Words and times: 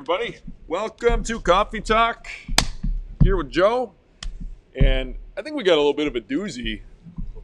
everybody. 0.00 0.38
Welcome 0.66 1.22
to 1.24 1.38
Coffee 1.40 1.82
Talk. 1.82 2.26
Here 3.22 3.36
with 3.36 3.50
Joe, 3.50 3.92
and 4.74 5.14
I 5.36 5.42
think 5.42 5.56
we 5.56 5.62
got 5.62 5.74
a 5.74 5.76
little 5.76 5.92
bit 5.92 6.06
of 6.06 6.16
a 6.16 6.22
doozy 6.22 6.80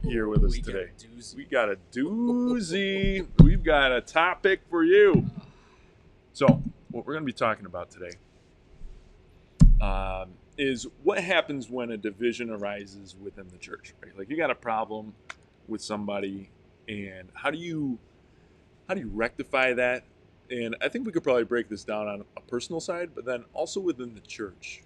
here 0.03 0.27
with 0.27 0.43
us 0.43 0.53
We 0.53 0.63
today. 0.63 0.89
doozy. 0.97 1.35
We 1.35 1.45
got 1.45 1.69
a 1.69 1.77
doozy. 1.91 3.27
We've 3.43 3.63
got 3.63 3.91
a 3.91 4.01
topic 4.01 4.61
for 4.71 4.83
you. 4.83 5.29
So, 6.33 6.47
what 6.89 7.05
we're 7.05 7.13
going 7.13 7.21
to 7.27 7.31
be 7.31 7.31
talking 7.31 7.67
about 7.67 7.91
today 7.91 8.17
um, 9.79 10.29
is 10.57 10.87
what 11.03 11.23
happens 11.23 11.69
when 11.69 11.91
a 11.91 11.97
division 11.97 12.49
arises 12.49 13.15
within 13.21 13.47
the 13.51 13.57
church. 13.57 13.93
Right? 14.03 14.17
Like 14.17 14.31
you 14.31 14.35
got 14.35 14.49
a 14.49 14.55
problem 14.55 15.13
with 15.67 15.83
somebody, 15.83 16.49
and 16.89 17.29
how 17.35 17.51
do 17.51 17.59
you 17.59 17.99
how 18.87 18.95
do 18.95 19.01
you 19.01 19.11
rectify 19.13 19.73
that? 19.73 20.05
And 20.49 20.75
I 20.81 20.89
think 20.89 21.05
we 21.05 21.11
could 21.11 21.23
probably 21.23 21.43
break 21.43 21.69
this 21.69 21.83
down 21.83 22.07
on 22.07 22.23
a 22.35 22.41
personal 22.41 22.79
side, 22.79 23.11
but 23.13 23.25
then 23.25 23.43
also 23.53 23.79
within 23.79 24.13
the 24.13 24.21
church. 24.21 24.83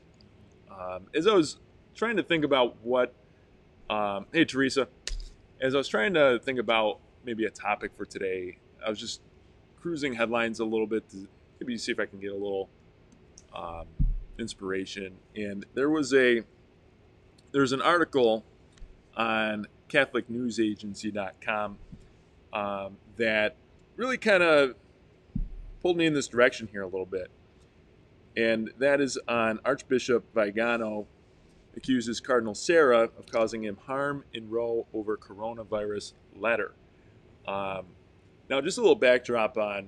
Um, 0.71 1.07
as 1.13 1.27
I 1.27 1.33
was 1.33 1.59
trying 1.93 2.17
to 2.17 2.23
think 2.23 2.43
about 2.43 2.77
what, 2.83 3.13
um, 3.89 4.25
hey 4.31 4.45
Teresa, 4.45 4.87
as 5.59 5.75
I 5.75 5.77
was 5.77 5.87
trying 5.87 6.13
to 6.15 6.39
think 6.43 6.59
about 6.59 6.99
maybe 7.23 7.45
a 7.45 7.51
topic 7.51 7.91
for 7.95 8.05
today, 8.05 8.57
I 8.85 8.89
was 8.89 8.99
just 8.99 9.21
cruising 9.79 10.13
headlines 10.13 10.59
a 10.59 10.65
little 10.65 10.87
bit 10.87 11.07
to 11.09 11.27
maybe 11.59 11.77
see 11.77 11.91
if 11.91 11.99
I 11.99 12.05
can 12.05 12.19
get 12.19 12.31
a 12.31 12.35
little 12.35 12.69
um, 13.55 13.85
inspiration. 14.39 15.13
And 15.35 15.65
there 15.73 15.89
was 15.89 16.13
a 16.13 16.43
there's 17.51 17.73
an 17.73 17.81
article 17.81 18.45
on 19.15 19.67
CatholicNewsAgency.com 19.89 21.77
um, 22.53 22.97
that 23.17 23.55
really 23.97 24.17
kind 24.17 24.41
of 24.41 24.75
pulled 25.81 25.97
me 25.97 26.05
in 26.05 26.13
this 26.13 26.27
direction 26.27 26.67
here 26.71 26.81
a 26.81 26.87
little 26.87 27.05
bit. 27.05 27.29
And 28.37 28.71
that 28.77 29.01
is 29.01 29.19
on 29.27 29.59
Archbishop 29.65 30.33
Vigano 30.33 31.07
accuses 31.75 32.19
Cardinal 32.19 32.55
Sarah 32.55 33.09
of 33.17 33.25
causing 33.31 33.63
him 33.63 33.77
harm 33.85 34.23
in 34.33 34.49
row 34.49 34.87
over 34.93 35.17
coronavirus 35.17 36.13
letter. 36.35 36.73
Um, 37.47 37.85
now, 38.49 38.61
just 38.61 38.77
a 38.77 38.81
little 38.81 38.95
backdrop 38.95 39.57
on 39.57 39.87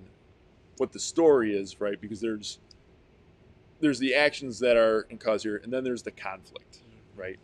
what 0.77 0.91
the 0.91 0.99
story 0.99 1.55
is, 1.55 1.79
right? 1.79 1.99
Because 1.99 2.21
there's 2.21 2.59
there's 3.79 3.99
the 3.99 4.15
actions 4.15 4.59
that 4.59 4.77
are 4.77 5.01
in 5.09 5.17
cause 5.17 5.43
here, 5.43 5.59
and 5.61 5.71
then 5.71 5.83
there's 5.83 6.03
the 6.03 6.11
conflict, 6.11 6.83
right? 7.15 7.39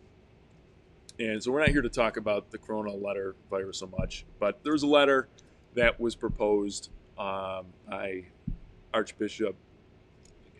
And 1.18 1.42
so 1.42 1.52
we're 1.52 1.60
not 1.60 1.68
here 1.68 1.82
to 1.82 1.90
talk 1.90 2.16
about 2.16 2.50
the 2.50 2.56
corona 2.56 2.92
letter 2.92 3.36
virus 3.50 3.78
so 3.78 3.86
much, 3.98 4.24
but 4.38 4.64
there 4.64 4.72
was 4.72 4.82
a 4.82 4.86
letter 4.86 5.28
that 5.74 6.00
was 6.00 6.16
proposed 6.16 6.88
um, 7.18 7.66
by 7.86 8.24
Archbishop 8.92 9.54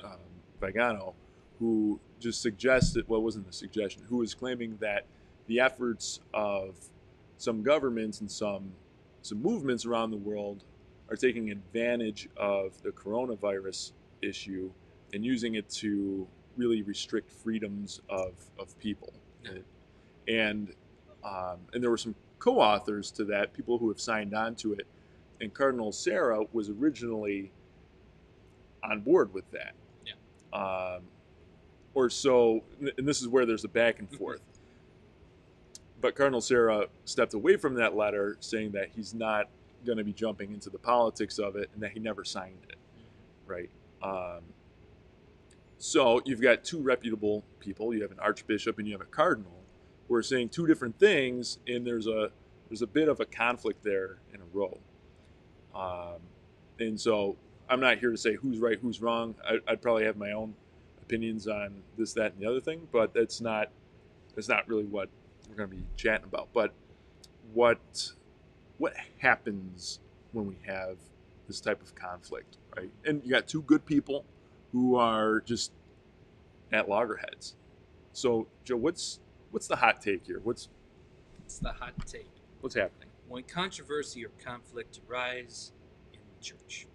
um, 0.04 0.18
Vigano, 0.60 1.14
who 1.58 2.00
just 2.18 2.40
suggested, 2.42 3.04
well, 3.08 3.20
it 3.20 3.24
wasn't 3.24 3.48
a 3.48 3.52
suggestion, 3.52 4.02
who 4.08 4.18
was 4.18 4.34
claiming 4.34 4.76
that 4.80 5.06
the 5.46 5.60
efforts 5.60 6.20
of 6.32 6.76
some 7.38 7.62
governments 7.62 8.20
and 8.20 8.30
some 8.30 8.72
some 9.22 9.42
movements 9.42 9.84
around 9.84 10.10
the 10.10 10.16
world 10.16 10.64
are 11.10 11.16
taking 11.16 11.50
advantage 11.50 12.28
of 12.36 12.80
the 12.82 12.90
coronavirus 12.90 13.92
issue 14.22 14.70
and 15.12 15.24
using 15.24 15.56
it 15.56 15.68
to 15.68 16.26
really 16.56 16.82
restrict 16.82 17.30
freedoms 17.30 18.00
of, 18.08 18.32
of 18.58 18.78
people. 18.78 19.12
And 20.28 20.72
um, 21.22 21.58
and 21.72 21.82
there 21.82 21.90
were 21.90 21.98
some 21.98 22.14
co-authors 22.38 23.10
to 23.12 23.24
that, 23.24 23.52
people 23.52 23.76
who 23.76 23.88
have 23.88 24.00
signed 24.00 24.32
on 24.34 24.54
to 24.56 24.72
it. 24.72 24.86
And 25.40 25.52
Cardinal 25.52 25.92
Sarah 25.92 26.44
was 26.52 26.70
originally 26.70 27.50
on 28.84 29.00
board 29.00 29.32
with 29.34 29.50
that. 29.52 29.74
Yeah. 30.06 30.14
Um, 30.58 31.02
or 31.94 32.10
so, 32.10 32.62
and 32.80 33.06
this 33.06 33.20
is 33.20 33.28
where 33.28 33.46
there's 33.46 33.64
a 33.64 33.68
back 33.68 33.98
and 33.98 34.10
forth. 34.10 34.40
but 36.00 36.14
Cardinal 36.14 36.40
Sarah 36.40 36.86
stepped 37.04 37.34
away 37.34 37.56
from 37.56 37.74
that 37.74 37.96
letter, 37.96 38.36
saying 38.40 38.72
that 38.72 38.90
he's 38.94 39.14
not 39.14 39.48
going 39.84 39.98
to 39.98 40.04
be 40.04 40.12
jumping 40.12 40.52
into 40.52 40.70
the 40.70 40.78
politics 40.78 41.38
of 41.38 41.56
it, 41.56 41.70
and 41.74 41.82
that 41.82 41.92
he 41.92 42.00
never 42.00 42.24
signed 42.24 42.58
it. 42.68 42.76
Right. 43.46 43.70
Um, 44.02 44.40
so 45.78 46.20
you've 46.24 46.40
got 46.40 46.64
two 46.64 46.80
reputable 46.80 47.44
people. 47.58 47.94
You 47.94 48.02
have 48.02 48.12
an 48.12 48.20
archbishop 48.20 48.78
and 48.78 48.86
you 48.86 48.94
have 48.94 49.00
a 49.00 49.06
cardinal 49.06 49.52
who 50.08 50.14
are 50.14 50.22
saying 50.22 50.50
two 50.50 50.66
different 50.66 50.98
things, 50.98 51.58
and 51.66 51.86
there's 51.86 52.06
a 52.06 52.30
there's 52.68 52.82
a 52.82 52.86
bit 52.86 53.08
of 53.08 53.20
a 53.20 53.24
conflict 53.26 53.82
there 53.82 54.18
in 54.32 54.40
a 54.40 54.44
row. 54.52 54.78
Um, 55.74 56.20
and 56.78 57.00
so 57.00 57.36
I'm 57.70 57.80
not 57.80 57.98
here 57.98 58.10
to 58.10 58.16
say 58.18 58.34
who's 58.34 58.58
right, 58.58 58.78
who's 58.82 59.00
wrong. 59.00 59.36
I, 59.48 59.58
I'd 59.68 59.80
probably 59.80 60.04
have 60.04 60.16
my 60.16 60.32
own 60.32 60.54
opinions 61.02 61.46
on 61.46 61.82
this, 61.96 62.12
that, 62.14 62.32
and 62.32 62.42
the 62.42 62.50
other 62.50 62.60
thing, 62.60 62.88
but 62.92 63.14
that's 63.14 63.40
not 63.40 63.70
that's 64.34 64.48
not 64.48 64.68
really 64.68 64.84
what 64.84 65.08
we're 65.48 65.56
going 65.56 65.70
to 65.70 65.76
be 65.76 65.82
chatting 65.96 66.24
about. 66.24 66.48
But 66.52 66.72
what 67.54 68.12
what 68.78 68.94
happens 69.18 70.00
when 70.32 70.46
we 70.46 70.56
have 70.66 70.96
this 71.46 71.60
type 71.60 71.80
of 71.82 71.94
conflict, 71.94 72.56
right? 72.76 72.90
And 73.04 73.22
you 73.24 73.30
got 73.30 73.46
two 73.46 73.62
good 73.62 73.86
people 73.86 74.24
who 74.72 74.96
are 74.96 75.40
just 75.40 75.72
at 76.72 76.88
loggerheads. 76.88 77.54
So, 78.12 78.46
Joe, 78.64 78.76
what's 78.76 79.20
what's 79.50 79.68
the 79.68 79.76
hot 79.76 80.00
take 80.00 80.26
here? 80.26 80.40
What's 80.42 80.68
It's 81.44 81.58
the 81.58 81.72
hot 81.72 81.94
take. 82.06 82.30
what's 82.60 82.74
happening? 82.74 83.08
When 83.28 83.44
controversy 83.44 84.24
or 84.24 84.30
conflict 84.44 85.00
arise 85.08 85.72
in 86.12 86.20
the 86.36 86.44
church. 86.44 86.86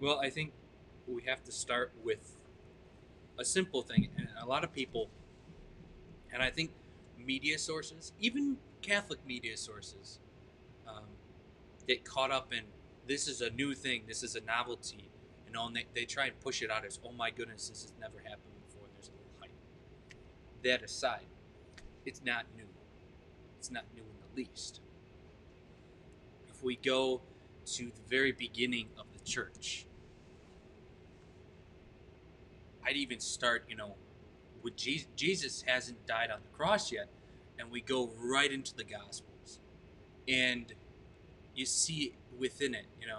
Well, 0.00 0.20
I 0.20 0.30
think 0.30 0.52
we 1.08 1.22
have 1.22 1.42
to 1.44 1.52
start 1.52 1.92
with 2.04 2.36
a 3.38 3.44
simple 3.44 3.82
thing. 3.82 4.08
And 4.16 4.28
a 4.40 4.46
lot 4.46 4.62
of 4.62 4.72
people, 4.72 5.08
and 6.32 6.42
I 6.42 6.50
think 6.50 6.70
media 7.18 7.58
sources, 7.58 8.12
even 8.20 8.58
Catholic 8.80 9.18
media 9.26 9.56
sources, 9.56 10.20
um, 10.86 11.04
get 11.86 12.04
caught 12.04 12.30
up 12.30 12.52
in 12.52 12.62
this 13.08 13.26
is 13.26 13.40
a 13.40 13.50
new 13.50 13.74
thing, 13.74 14.02
this 14.06 14.22
is 14.22 14.36
a 14.36 14.40
novelty, 14.42 15.10
and 15.46 15.74
they, 15.74 15.86
they 15.94 16.04
try 16.04 16.26
and 16.26 16.38
push 16.40 16.62
it 16.62 16.70
out 16.70 16.84
as, 16.84 17.00
oh 17.04 17.12
my 17.12 17.30
goodness, 17.30 17.68
this 17.68 17.82
has 17.82 17.92
never 18.00 18.18
happened 18.18 18.54
before. 18.66 18.86
There's 18.94 19.08
a 19.08 19.12
little 19.12 19.32
hype. 19.40 19.50
That 20.62 20.82
aside, 20.82 21.26
it's 22.04 22.22
not 22.24 22.44
new. 22.56 22.68
It's 23.58 23.70
not 23.70 23.84
new 23.94 24.02
in 24.02 24.08
the 24.20 24.42
least. 24.42 24.80
If 26.48 26.62
we 26.62 26.76
go 26.76 27.22
to 27.66 27.84
the 27.84 28.02
very 28.08 28.32
beginning 28.32 28.88
of 28.98 29.06
the 29.12 29.24
church, 29.24 29.86
I'd 32.88 32.96
even 32.96 33.20
start, 33.20 33.64
you 33.68 33.76
know, 33.76 33.96
with 34.62 34.74
Jesus, 34.74 35.08
Jesus 35.14 35.62
hasn't 35.66 36.06
died 36.06 36.30
on 36.30 36.38
the 36.42 36.56
cross 36.56 36.90
yet, 36.90 37.08
and 37.58 37.70
we 37.70 37.82
go 37.82 38.10
right 38.18 38.50
into 38.50 38.74
the 38.74 38.84
Gospels, 38.84 39.60
and 40.26 40.72
you 41.54 41.66
see 41.66 42.14
within 42.38 42.74
it, 42.74 42.86
you 42.98 43.06
know, 43.06 43.18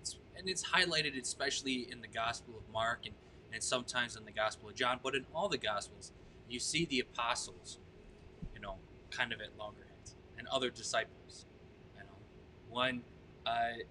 it's, 0.00 0.16
and 0.36 0.48
it's 0.48 0.62
highlighted 0.68 1.20
especially 1.20 1.88
in 1.90 2.00
the 2.00 2.06
Gospel 2.06 2.54
of 2.56 2.72
Mark 2.72 3.06
and, 3.06 3.14
and 3.52 3.60
sometimes 3.60 4.14
in 4.14 4.24
the 4.24 4.30
Gospel 4.30 4.68
of 4.68 4.76
John, 4.76 5.00
but 5.02 5.16
in 5.16 5.26
all 5.34 5.48
the 5.48 5.58
Gospels, 5.58 6.12
you 6.48 6.60
see 6.60 6.84
the 6.84 7.00
apostles, 7.00 7.78
you 8.54 8.60
know, 8.60 8.76
kind 9.10 9.32
of 9.32 9.40
at 9.40 9.48
loggerheads, 9.58 10.14
and 10.38 10.46
other 10.46 10.70
disciples. 10.70 11.44
You 11.96 12.04
know, 12.04 12.16
when 12.70 13.02
uh, 13.44 13.82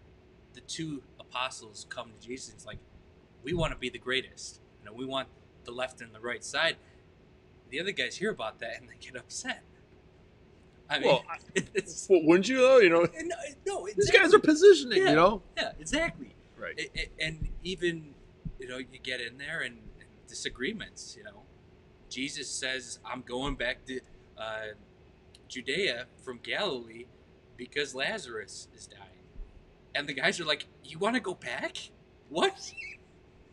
the 0.54 0.62
two 0.62 1.04
apostles 1.20 1.86
come 1.90 2.12
to 2.18 2.26
Jesus, 2.26 2.54
it's 2.54 2.66
like, 2.66 2.80
we 3.44 3.54
want 3.54 3.74
to 3.74 3.78
be 3.78 3.90
the 3.90 4.00
greatest. 4.00 4.62
We 4.94 5.06
want 5.06 5.28
the 5.66 5.72
left 5.72 6.02
and 6.02 6.14
the 6.14 6.20
right 6.20 6.44
side. 6.44 6.78
The 7.70 7.80
other 7.80 7.92
guys 7.92 8.16
hear 8.18 8.30
about 8.32 8.60
that 8.60 8.80
and 8.80 8.90
they 8.90 8.96
get 9.00 9.16
upset. 9.16 9.64
I 10.90 11.00
mean, 11.00 11.08
Well, 11.10 11.24
Well, 12.10 12.22
wouldn't 12.24 12.48
you 12.48 12.58
though? 12.58 12.78
You 12.80 12.90
know, 12.90 13.02
no, 13.24 13.36
no, 13.66 13.88
these 13.96 14.10
guys 14.12 14.34
are 14.34 14.40
positioning. 14.40 15.02
Yeah. 15.04 15.10
You 15.10 15.16
know, 15.16 15.42
yeah, 15.58 15.72
exactly. 15.80 16.34
right? 16.58 16.80
A- 16.80 17.00
a- 17.00 17.10
and 17.20 17.50
even 17.64 18.14
you 18.60 18.68
know 18.68 18.78
you 18.78 19.00
get 19.04 19.20
in 19.22 19.38
there 19.38 19.60
and, 19.62 19.76
and 20.00 20.10
disagreements 20.28 21.16
you 21.16 21.24
know 21.24 21.44
jesus 22.10 22.50
says 22.50 22.98
i'm 23.06 23.22
going 23.22 23.54
back 23.54 23.86
to 23.86 24.00
uh, 24.36 24.70
judea 25.48 26.06
from 26.24 26.40
galilee 26.42 27.06
because 27.56 27.94
lazarus 27.94 28.68
is 28.76 28.88
dying 28.88 29.22
and 29.94 30.10
the 30.10 30.14
guys 30.14 30.40
are 30.40 30.46
like 30.46 30.66
you 30.84 30.98
want 30.98 31.14
to 31.14 31.20
go 31.22 31.36
back 31.36 31.78
what 32.30 32.72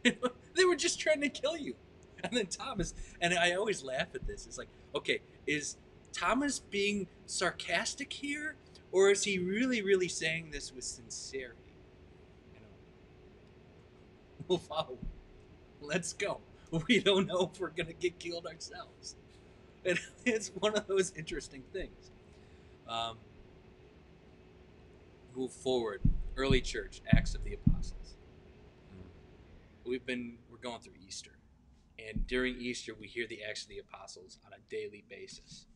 they 0.56 0.64
were 0.64 0.76
just 0.76 0.98
trying 1.00 1.20
to 1.20 1.28
kill 1.28 1.56
you 1.56 1.74
and 2.22 2.36
then 2.36 2.46
thomas 2.46 2.94
and 3.20 3.34
i 3.34 3.52
always 3.52 3.82
laugh 3.82 4.08
at 4.14 4.26
this 4.26 4.46
it's 4.46 4.58
like 4.58 4.68
okay 4.94 5.20
is 5.46 5.76
thomas 6.12 6.58
being 6.58 7.06
sarcastic 7.26 8.12
here 8.12 8.56
or 8.92 9.10
is 9.10 9.24
he 9.24 9.38
really 9.38 9.82
really 9.82 10.08
saying 10.08 10.50
this 10.50 10.72
with 10.72 10.84
sincerity 10.84 11.74
you 12.54 12.60
know 12.60 12.66
we'll 14.48 14.58
follow. 14.58 14.98
Let's 15.80 16.12
go. 16.12 16.40
We 16.88 16.98
don't 16.98 17.28
know 17.28 17.52
if 17.52 17.60
we're 17.60 17.68
gonna 17.68 17.92
get 17.92 18.18
killed 18.18 18.46
ourselves. 18.46 19.14
And 19.84 19.96
it's 20.24 20.48
one 20.58 20.76
of 20.76 20.88
those 20.88 21.12
interesting 21.16 21.62
things. 21.72 22.10
Um, 22.88 23.16
move 25.36 25.52
forward. 25.52 26.00
Early 26.36 26.60
church, 26.60 27.00
Acts 27.12 27.36
of 27.36 27.44
the 27.44 27.54
Apostles. 27.54 28.16
we've 29.86 30.04
been 30.04 30.36
going 30.64 30.80
through 30.80 30.94
Easter, 31.06 31.38
and 31.98 32.26
during 32.26 32.56
Easter 32.56 32.92
we 32.98 33.06
hear 33.06 33.26
the 33.28 33.42
Acts 33.48 33.64
of 33.64 33.68
the 33.68 33.78
Apostles 33.78 34.38
on 34.46 34.52
a 34.54 34.70
daily 34.70 35.04
basis 35.10 35.66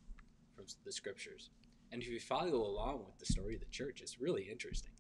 from 0.57 0.65
the 0.85 0.93
Scriptures. 0.93 1.51
And 1.93 2.03
if 2.03 2.09
you 2.09 2.19
follow 2.19 2.63
along 2.63 3.05
with 3.05 3.19
the 3.19 3.27
story 3.27 3.55
of 3.55 3.61
the 3.61 3.67
church, 3.67 4.01
it's 4.01 4.19
really 4.19 4.49
interesting. 4.51 4.93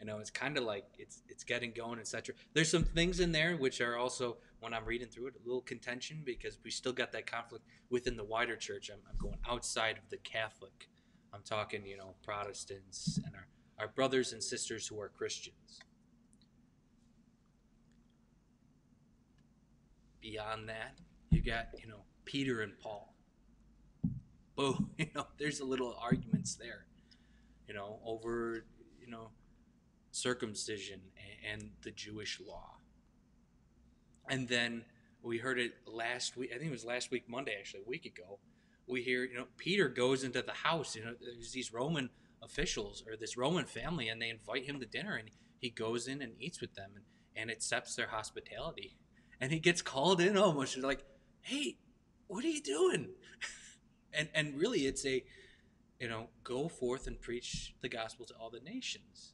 You 0.00 0.06
know, 0.06 0.18
it's 0.18 0.30
kind 0.30 0.56
of 0.56 0.64
like 0.64 0.84
it's 0.98 1.22
it's 1.28 1.44
getting 1.44 1.72
going, 1.72 2.00
etc. 2.00 2.34
There's 2.54 2.70
some 2.70 2.84
things 2.84 3.20
in 3.20 3.30
there 3.30 3.56
which 3.56 3.80
are 3.80 3.96
also, 3.96 4.38
when 4.60 4.74
I'm 4.74 4.84
reading 4.84 5.06
through 5.08 5.28
it, 5.28 5.34
a 5.36 5.46
little 5.46 5.60
contention 5.60 6.22
because 6.24 6.58
we 6.64 6.70
still 6.70 6.92
got 6.92 7.12
that 7.12 7.26
conflict 7.26 7.64
within 7.90 8.16
the 8.16 8.24
wider 8.24 8.56
church. 8.56 8.90
I'm, 8.92 8.98
I'm 9.08 9.16
going 9.18 9.38
outside 9.48 9.98
of 9.98 10.08
the 10.10 10.16
Catholic. 10.18 10.88
I'm 11.32 11.42
talking, 11.44 11.86
you 11.86 11.96
know, 11.96 12.14
Protestants 12.24 13.20
and 13.24 13.34
our, 13.34 13.46
our 13.78 13.88
brothers 13.88 14.32
and 14.32 14.42
sisters 14.42 14.88
who 14.88 15.00
are 15.00 15.08
Christians. 15.08 15.80
Beyond 20.22 20.68
that, 20.68 20.94
you 21.30 21.42
got, 21.42 21.66
you 21.82 21.88
know, 21.88 22.04
Peter 22.24 22.62
and 22.62 22.78
Paul. 22.78 23.12
Both, 24.56 24.80
you 24.98 25.06
know, 25.14 25.26
there's 25.38 25.60
a 25.60 25.64
little 25.64 25.96
arguments 26.00 26.54
there, 26.54 26.86
you 27.68 27.74
know, 27.74 27.98
over, 28.04 28.64
you 29.00 29.10
know, 29.10 29.30
circumcision 30.12 31.00
and 31.50 31.70
the 31.82 31.90
Jewish 31.90 32.40
law. 32.40 32.76
And 34.28 34.48
then 34.48 34.84
we 35.22 35.38
heard 35.38 35.58
it 35.58 35.72
last 35.86 36.36
week. 36.36 36.50
I 36.54 36.58
think 36.58 36.68
it 36.68 36.72
was 36.72 36.84
last 36.84 37.10
week, 37.10 37.28
Monday, 37.28 37.56
actually, 37.58 37.80
a 37.84 37.88
week 37.88 38.06
ago. 38.06 38.38
We 38.86 39.02
hear, 39.02 39.24
you 39.24 39.36
know, 39.36 39.46
Peter 39.56 39.88
goes 39.88 40.22
into 40.22 40.42
the 40.42 40.52
house. 40.52 40.94
You 40.94 41.04
know, 41.04 41.14
there's 41.20 41.52
these 41.52 41.72
Roman 41.72 42.10
officials 42.42 43.02
or 43.06 43.16
this 43.16 43.36
Roman 43.36 43.64
family, 43.64 44.08
and 44.08 44.20
they 44.20 44.30
invite 44.30 44.64
him 44.64 44.80
to 44.80 44.86
dinner, 44.86 45.16
and 45.16 45.30
he 45.58 45.70
goes 45.70 46.08
in 46.08 46.22
and 46.22 46.32
eats 46.38 46.60
with 46.60 46.74
them 46.74 46.90
and, 46.94 47.04
and 47.36 47.50
accepts 47.50 47.94
their 47.94 48.08
hospitality. 48.08 48.96
And 49.42 49.50
he 49.50 49.58
gets 49.58 49.82
called 49.82 50.20
in 50.20 50.36
almost 50.36 50.78
like, 50.78 51.04
"Hey, 51.40 51.76
what 52.28 52.44
are 52.44 52.48
you 52.48 52.62
doing?" 52.62 53.08
and 54.14 54.28
and 54.34 54.54
really, 54.56 54.86
it's 54.86 55.04
a, 55.04 55.24
you 55.98 56.08
know, 56.08 56.28
go 56.44 56.68
forth 56.68 57.08
and 57.08 57.20
preach 57.20 57.74
the 57.80 57.88
gospel 57.88 58.24
to 58.26 58.34
all 58.34 58.50
the 58.50 58.60
nations. 58.60 59.32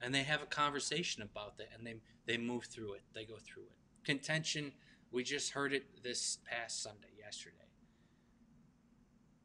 And 0.00 0.14
they 0.14 0.22
have 0.22 0.40
a 0.42 0.46
conversation 0.46 1.22
about 1.22 1.58
that 1.58 1.68
and 1.76 1.86
they 1.86 1.96
they 2.26 2.38
move 2.38 2.64
through 2.64 2.94
it. 2.94 3.02
They 3.14 3.26
go 3.26 3.36
through 3.36 3.64
it. 3.64 3.76
Contention 4.02 4.72
we 5.12 5.24
just 5.24 5.52
heard 5.52 5.72
it 5.72 6.02
this 6.02 6.38
past 6.44 6.82
sunday 6.82 7.08
yesterday. 7.18 7.56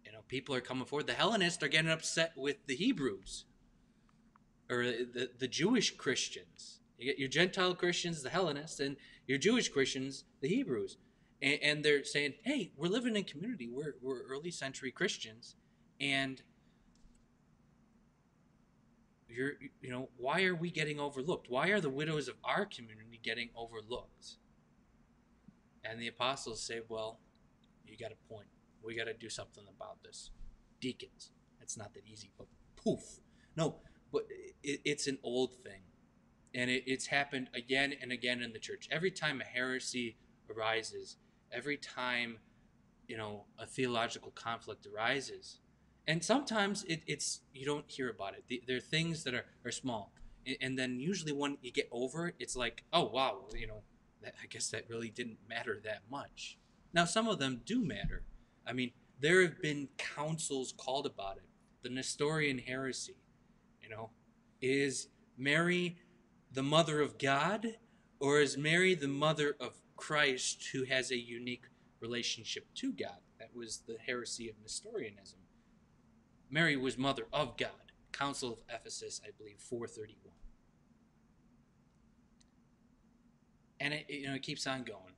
You 0.06 0.12
know 0.12 0.20
people 0.28 0.56
are 0.56 0.62
coming 0.62 0.86
forward. 0.86 1.08
The 1.08 1.14
hellenists 1.14 1.64
are 1.64 1.68
getting 1.68 1.92
upset 1.92 2.34
with 2.36 2.58
the 2.68 2.76
hebrews 2.76 3.46
or 4.70 4.84
the, 4.84 5.32
the 5.38 5.48
jewish 5.48 5.96
christians. 5.96 6.80
You 6.98 7.06
get 7.06 7.20
your 7.20 7.28
gentile 7.28 7.76
christians 7.76 8.22
the 8.22 8.30
hellenists 8.30 8.80
and 8.80 8.96
your 9.27 9.38
jewish 9.38 9.69
christians 9.69 10.25
the 10.42 10.48
hebrews. 10.48 10.98
And, 11.42 11.60
and 11.62 11.86
they're 11.86 12.04
saying 12.04 12.36
hey 12.44 12.72
we're 12.77 12.88
living 12.88 13.16
in 13.16 13.24
community. 13.24 13.69
We're, 13.72 13.95
we're 14.01 14.24
early 14.24 14.51
century 14.51 14.92
christians. 14.92 15.56
And 16.00 16.42
you're 19.27 19.54
you 19.81 19.89
know 19.89 20.10
why 20.18 20.44
are 20.44 20.56
we 20.56 20.72
getting 20.72 21.00
overlooked? 21.00 21.48
Why 21.50 21.69
are 21.69 21.81
the 21.81 21.89
widows 21.89 22.27
of 22.27 22.36
our 22.44 22.66
community 22.66 23.19
getting 23.22 23.50
overlooked? 23.56 24.38
And 25.83 26.00
the 26.00 26.07
apostles 26.07 26.62
say 26.62 26.81
well 26.88 27.19
you 27.86 27.98
got 27.98 28.12
a 28.12 28.33
point. 28.33 28.48
We 28.83 28.95
got 28.95 29.06
to 29.06 29.13
do 29.13 29.30
something 29.30 29.63
about 29.75 30.04
this. 30.04 30.31
Deacons. 30.81 31.31
It's 31.62 31.77
not 31.77 31.94
that 31.94 32.04
easy 32.06 32.31
but 32.38 32.48
poof. 32.75 33.19
No 33.56 33.77
but 34.12 34.25
it, 34.63 34.81
it's 34.86 35.07
an 35.07 35.18
old 35.24 35.56
thing 35.63 35.81
and 36.56 36.72
it, 36.72 36.84
it's 36.88 37.07
happened 37.07 37.50
again 37.54 37.94
and 38.02 38.12
again 38.12 38.42
in 38.42 38.54
the 38.54 38.60
church 38.60 38.88
every 38.92 39.12
time 39.12 39.42
a 39.42 39.44
heresy 39.44 40.18
arises 40.56 41.18
every 41.52 41.78
time 41.78 42.38
you 43.07 43.18
know 43.18 43.46
a 43.60 43.66
theological 43.66 44.31
conflict 44.31 44.88
arises 44.88 45.60
and 46.07 46.24
sometimes 46.24 46.84
it, 46.84 47.02
it's 47.07 47.42
you 47.54 47.66
don't 47.66 47.86
hear 47.88 48.10
about 48.10 48.36
it. 48.36 48.62
There 48.68 48.78
are 48.78 48.81
things 48.81 49.24
that 49.24 49.34
are, 49.34 49.46
are 49.63 49.72
small, 49.72 50.12
and 50.62 50.78
then 50.78 51.00
usually 51.00 51.31
when 51.31 51.57
you 51.62 51.72
get 51.72 51.90
over 51.92 52.28
it, 52.28 52.36
it's 52.40 52.56
like, 52.56 52.84
oh 52.94 53.10
wow, 53.10 53.46
you 53.56 53.68
know, 53.68 53.81
that, 54.22 54.36
I 54.42 54.46
guess 54.48 54.69
that 54.69 54.86
really 54.90 55.10
didn't 55.10 55.38
matter 55.50 55.80
that 55.84 56.01
much. 56.10 56.58
Now 56.94 57.06
some 57.06 57.28
of 57.28 57.40
them 57.40 57.62
do 57.66 57.84
matter. 57.84 58.24
I 58.68 58.74
mean, 58.74 58.92
there 59.19 59.42
have 59.42 59.62
been 59.62 59.90
councils 59.98 60.74
called 60.78 61.06
about 61.06 61.38
it. 61.38 61.44
The 61.81 61.90
Nestorian 61.90 62.60
heresy, 62.60 63.16
you 63.81 63.90
know, 63.90 64.12
is 64.62 65.08
Mary 65.38 65.98
the 66.56 66.63
mother 66.63 67.02
of 67.02 67.18
God, 67.18 67.75
or 68.19 68.40
is 68.40 68.57
Mary 68.57 68.96
the 68.96 69.10
mother 69.10 69.56
of 69.60 69.74
Christ 69.98 70.69
who 70.72 70.86
has 70.86 71.12
a 71.12 71.18
unique 71.18 71.66
relationship 72.00 72.66
to 72.75 72.94
God? 72.94 73.19
That 73.40 73.50
was 73.54 73.84
the 73.86 73.98
heresy 74.06 74.50
of 74.50 74.56
Nestorianism. 74.62 75.40
Mary 76.50 76.78
was 76.78 76.98
mother 76.98 77.28
of 77.34 77.57
God. 77.57 77.92
Council 78.13 78.54
of 78.54 78.60
Ephesus, 78.74 79.19
I 79.25 79.31
believe, 79.38 79.60
431. 79.60 80.34
And 83.81 83.94
it, 83.94 84.06
you 84.08 84.28
know, 84.28 84.36
it 84.36 84.42
keeps 84.42 84.66
on 84.66 84.84
going. 84.84 85.13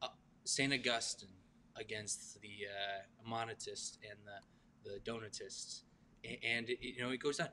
Uh, 0.00 0.08
St. 0.44 0.72
Augustine 0.72 1.28
against 1.76 2.40
the 2.40 2.48
uh, 2.66 3.30
Monetists 3.30 3.98
and 4.10 4.18
the, 4.24 4.90
the 4.90 4.98
Donatists. 5.00 5.82
And, 6.24 6.70
it, 6.70 6.78
you 6.80 7.02
know, 7.02 7.10
it 7.10 7.20
goes 7.20 7.38
on. 7.38 7.48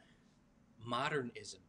Modernism. 0.86 1.60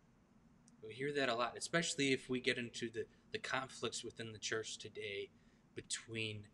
We 0.87 0.94
hear 0.94 1.12
that 1.14 1.28
a 1.28 1.34
lot, 1.34 1.55
especially 1.56 2.12
if 2.12 2.28
we 2.28 2.40
get 2.40 2.58
into 2.58 2.90
the, 2.90 3.06
the 3.32 3.38
conflicts 3.38 4.05
within 4.05 4.32
the 4.32 4.38
church 4.38 4.78
today 4.78 5.31
between 5.75 6.44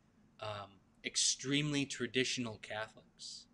um, 0.41 0.71
extremely 1.05 1.85
traditional 1.85 2.59
Catholics 2.63 3.47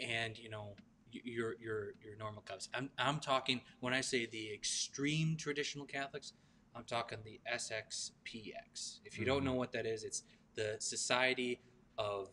and 0.00 0.38
you 0.38 0.50
know 0.50 0.74
your 1.10 1.54
your 1.60 1.94
your 2.02 2.16
normal 2.18 2.42
Catholics. 2.42 2.68
I'm 2.74 2.90
I'm 2.98 3.20
talking 3.20 3.60
when 3.80 3.94
I 3.94 4.00
say 4.00 4.26
the 4.26 4.52
extreme 4.52 5.36
traditional 5.36 5.86
Catholics, 5.86 6.32
I'm 6.74 6.84
talking 6.84 7.18
the 7.24 7.40
SSPX. 7.52 9.00
If 9.04 9.18
you 9.18 9.24
mm-hmm. 9.24 9.34
don't 9.34 9.44
know 9.44 9.54
what 9.54 9.72
that 9.72 9.86
is, 9.86 10.04
it's 10.04 10.22
the 10.54 10.76
Society 10.78 11.60
of 11.98 12.28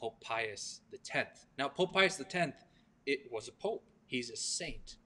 Pope 0.00 0.20
Pius 0.20 0.80
X. 1.12 1.46
Now 1.58 1.68
Pope 1.68 1.92
Pius 1.92 2.20
X, 2.20 2.52
it 3.06 3.28
was 3.30 3.48
a 3.48 3.52
pope. 3.52 3.84
He's 4.06 4.30
a 4.30 4.36
saint, 4.36 4.96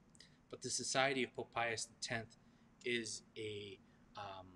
but 0.50 0.62
the 0.62 0.70
Society 0.70 1.24
of 1.24 1.34
Pope 1.34 1.52
Pius 1.54 1.88
X 2.10 2.38
is 2.84 3.22
a 3.36 3.78
um, 4.16 4.46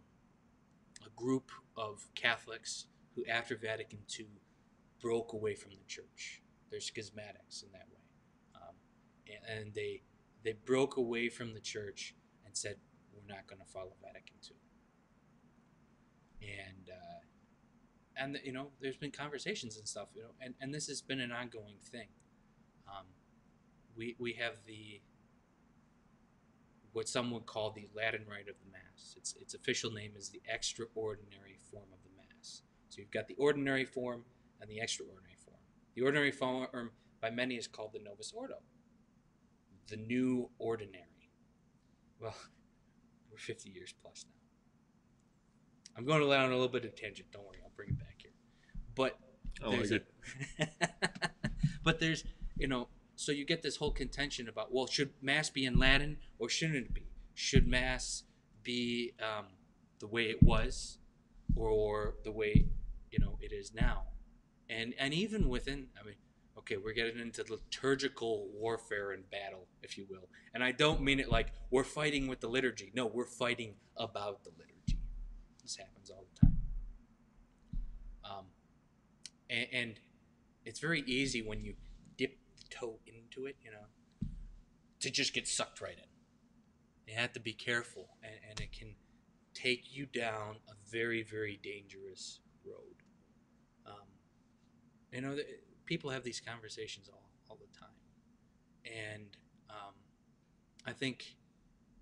a 1.05 1.11
group 1.17 1.50
of 1.77 2.09
Catholics 2.15 2.87
who, 3.14 3.25
after 3.26 3.57
Vatican 3.57 4.00
II, 4.19 4.26
broke 5.00 5.33
away 5.33 5.55
from 5.55 5.73
the 5.73 5.85
Church 5.87 6.43
they're 6.73 6.81
schismatics 6.81 7.62
in 7.62 7.71
that 7.73 7.87
way, 7.93 8.02
um, 8.57 8.75
and, 9.28 9.59
and, 9.59 9.75
they 9.75 10.02
they 10.43 10.55
broke 10.64 10.97
away 10.97 11.28
from 11.28 11.52
the 11.52 11.61
church 11.61 12.16
and 12.47 12.57
said 12.57 12.76
we're 13.12 13.33
not 13.33 13.47
going 13.47 13.61
to 13.61 13.71
follow 13.71 13.93
Vatican 14.02 14.37
II. 14.43 14.57
And 16.49 16.88
uh, 16.88 17.21
and 18.16 18.38
you 18.43 18.52
know, 18.52 18.71
there's 18.81 18.97
been 18.97 19.11
conversations 19.11 19.76
and 19.76 19.87
stuff, 19.87 20.09
you 20.14 20.23
know, 20.23 20.31
and, 20.40 20.55
and 20.61 20.75
this 20.75 20.88
has 20.88 21.02
been 21.02 21.21
an 21.21 21.31
ongoing 21.31 21.76
thing. 21.85 22.09
Um, 22.88 23.07
we 23.95 24.16
we 24.19 24.33
have 24.40 24.55
the 24.66 25.02
what 26.92 27.08
some 27.08 27.30
would 27.30 27.46
call 27.46 27.70
the 27.70 27.88
Latin 27.94 28.25
rite 28.28 28.49
of 28.49 28.56
the 28.58 28.70
Mass. 28.70 29.14
Its 29.16 29.34
its 29.40 29.54
official 29.54 29.90
name 29.90 30.12
is 30.16 30.28
the 30.28 30.42
extraordinary 30.49 31.58
form 31.70 31.88
of 31.92 32.02
the 32.02 32.11
Mass. 32.16 32.62
So 32.88 33.00
you've 33.00 33.11
got 33.11 33.28
the 33.28 33.37
ordinary 33.38 33.84
form 33.84 34.25
and 34.61 34.70
the 34.70 34.80
extraordinary 34.80 35.37
form. 35.44 35.58
the 35.94 36.02
ordinary 36.02 36.30
form 36.30 36.90
by 37.20 37.30
many 37.30 37.56
is 37.56 37.66
called 37.66 37.92
the 37.92 38.00
Novus 38.00 38.32
Ordo, 38.34 38.56
the 39.88 39.96
new 39.96 40.50
ordinary. 40.58 41.30
Well, 42.20 42.34
we're 43.30 43.38
50 43.38 43.70
years 43.70 43.94
plus 44.02 44.26
now. 44.28 44.42
I'm 45.96 46.04
going 46.04 46.20
to 46.20 46.26
let 46.26 46.40
on 46.40 46.50
a 46.50 46.54
little 46.54 46.68
bit 46.68 46.84
of 46.84 46.94
tangent. 46.96 47.30
Don't 47.32 47.44
worry, 47.44 47.58
I'll 47.62 47.72
bring 47.76 47.90
it 47.90 47.99
back 47.99 48.16
here. 48.18 48.32
But 48.94 49.18
there's 49.61 49.90
like 49.90 50.04
a, 50.58 50.68
but 51.84 52.00
there's 52.00 52.25
you 52.56 52.66
know 52.66 52.88
so 53.16 53.33
you 53.33 53.45
get 53.45 53.62
this 53.62 53.76
whole 53.76 53.92
contention 53.92 54.49
about 54.49 54.73
well 54.73 54.87
should 54.87 55.11
mass 55.21 55.50
be 55.50 55.64
in 55.64 55.78
Latin 55.78 56.19
or 56.38 56.49
shouldn't 56.49 56.87
it 56.87 56.95
be? 56.95 57.07
Should 57.35 57.66
mass 57.66 58.25
be 58.62 59.12
um, 59.21 59.47
the 59.99 60.07
way 60.07 60.25
it 60.25 60.42
was 60.42 60.99
or 61.57 62.14
the 62.25 62.33
way 62.33 62.66
you 63.11 63.19
know 63.19 63.38
it 63.40 63.52
is 63.52 63.75
now? 63.75 64.04
and 64.73 64.95
and 64.99 65.12
even 65.14 65.49
within 65.49 65.87
i 66.00 66.04
mean 66.04 66.14
okay 66.57 66.76
we're 66.76 66.92
getting 66.92 67.19
into 67.19 67.45
liturgical 67.49 68.49
warfare 68.54 69.12
and 69.12 69.28
battle 69.31 69.66
if 69.83 69.99
you 69.99 70.07
will 70.09 70.28
and 70.54 70.62
i 70.64 70.73
don't 70.73 71.02
mean 71.02 71.21
it 71.21 71.31
like 71.31 71.52
we're 71.71 71.85
fighting 71.85 72.26
with 72.26 72.40
the 72.40 72.49
liturgy 72.49 72.90
no 72.95 73.07
we're 73.07 73.25
fighting 73.25 73.75
about 73.97 74.42
the 74.45 74.50
liturgy 74.50 74.99
this 75.62 75.76
happens 75.76 76.11
all 76.11 76.25
the 76.35 76.40
time 76.47 76.57
um, 78.25 78.45
and, 79.50 79.66
and 79.73 80.00
it's 80.64 80.81
very 80.81 81.02
easy 81.07 81.42
when 81.42 81.61
you 81.61 81.75
toe 82.73 82.99
into 83.07 83.47
it 83.47 83.57
you 83.62 83.71
know 83.71 84.29
to 85.00 85.11
just 85.11 85.35
get 85.35 85.47
sucked 85.47 85.81
right 85.81 85.99
in 85.99 87.12
you 87.12 87.14
have 87.14 87.33
to 87.33 87.41
be 87.41 87.52
careful 87.52 88.09
and, 88.23 88.35
and 88.50 88.61
it 88.61 88.73
can 88.73 88.95
take 89.55 89.95
you 89.95 90.07
down 90.07 90.57
a 90.69 90.91
very, 90.91 91.23
very 91.23 91.59
dangerous 91.62 92.41
road. 92.64 93.02
Um, 93.87 94.09
you 95.12 95.21
know, 95.21 95.37
the, 95.37 95.47
people 95.85 96.11
have 96.11 96.25
these 96.25 96.41
conversations 96.41 97.09
all, 97.12 97.29
all 97.49 97.57
the 97.57 97.79
time. 97.79 97.88
And 98.85 99.37
um, 99.71 99.95
I 100.87 100.93
think 100.93 101.37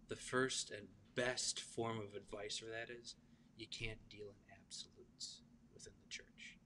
the 0.09 0.17
first 0.17 0.71
and 0.71 0.89
best 1.15 1.61
form 1.61 1.99
of 1.99 2.15
advice 2.15 2.59
for 2.59 2.67
that 2.67 2.91
is 2.91 3.15
you 3.57 3.67
can't 3.67 3.99
deal 4.09 4.27
in 4.27 4.55
absolutes 4.65 5.41
within 5.75 5.93
the 6.03 6.09
church. 6.09 6.57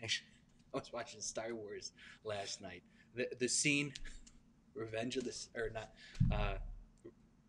I 0.74 0.78
was 0.78 0.92
watching 0.92 1.20
Star 1.20 1.54
Wars 1.54 1.92
last 2.24 2.60
night. 2.60 2.82
The, 3.14 3.28
the 3.38 3.48
scene, 3.48 3.92
Revenge 4.74 5.16
of 5.16 5.24
the 5.24 5.34
or 5.56 5.70
not, 5.70 5.90
uh, 6.32 6.54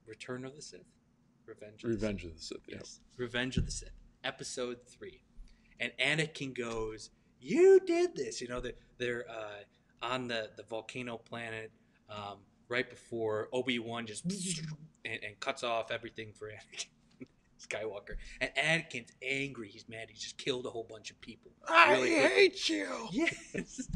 Return 0.05 0.45
of 0.45 0.55
the 0.55 0.61
Sith, 0.61 0.81
Revenge. 1.47 1.83
Of 1.83 1.89
Revenge 1.89 2.23
of 2.25 2.35
the 2.35 2.41
Sith. 2.41 2.63
The 2.65 2.71
Sith. 2.71 2.79
Yes, 2.79 2.99
Revenge 3.17 3.57
of 3.57 3.65
the 3.65 3.71
Sith, 3.71 3.89
Episode 4.23 4.77
three, 4.87 5.21
and 5.79 5.91
Anakin 5.99 6.55
goes, 6.55 7.09
"You 7.39 7.79
did 7.85 8.15
this." 8.15 8.41
You 8.41 8.47
know 8.47 8.59
they're 8.59 8.73
they're 8.99 9.25
uh, 9.29 10.05
on 10.05 10.27
the 10.27 10.51
the 10.55 10.63
volcano 10.63 11.17
planet 11.17 11.71
um, 12.09 12.37
right 12.69 12.87
before 12.87 13.49
Obi 13.51 13.79
Wan 13.79 14.05
just 14.05 14.25
and, 15.05 15.23
and 15.23 15.39
cuts 15.39 15.63
off 15.63 15.89
everything 15.89 16.31
for 16.31 16.49
Anakin. 16.49 16.85
Skywalker 17.59 18.15
and 18.41 18.51
Anakin's 18.55 19.11
angry. 19.21 19.69
He's 19.69 19.87
mad. 19.87 20.07
He 20.09 20.15
just 20.15 20.37
killed 20.37 20.65
a 20.65 20.69
whole 20.69 20.85
bunch 20.89 21.11
of 21.11 21.19
people. 21.21 21.51
Really 21.69 22.15
quick. 22.15 22.31
hate 22.31 22.69
you. 22.69 22.87
Yes. 23.11 23.87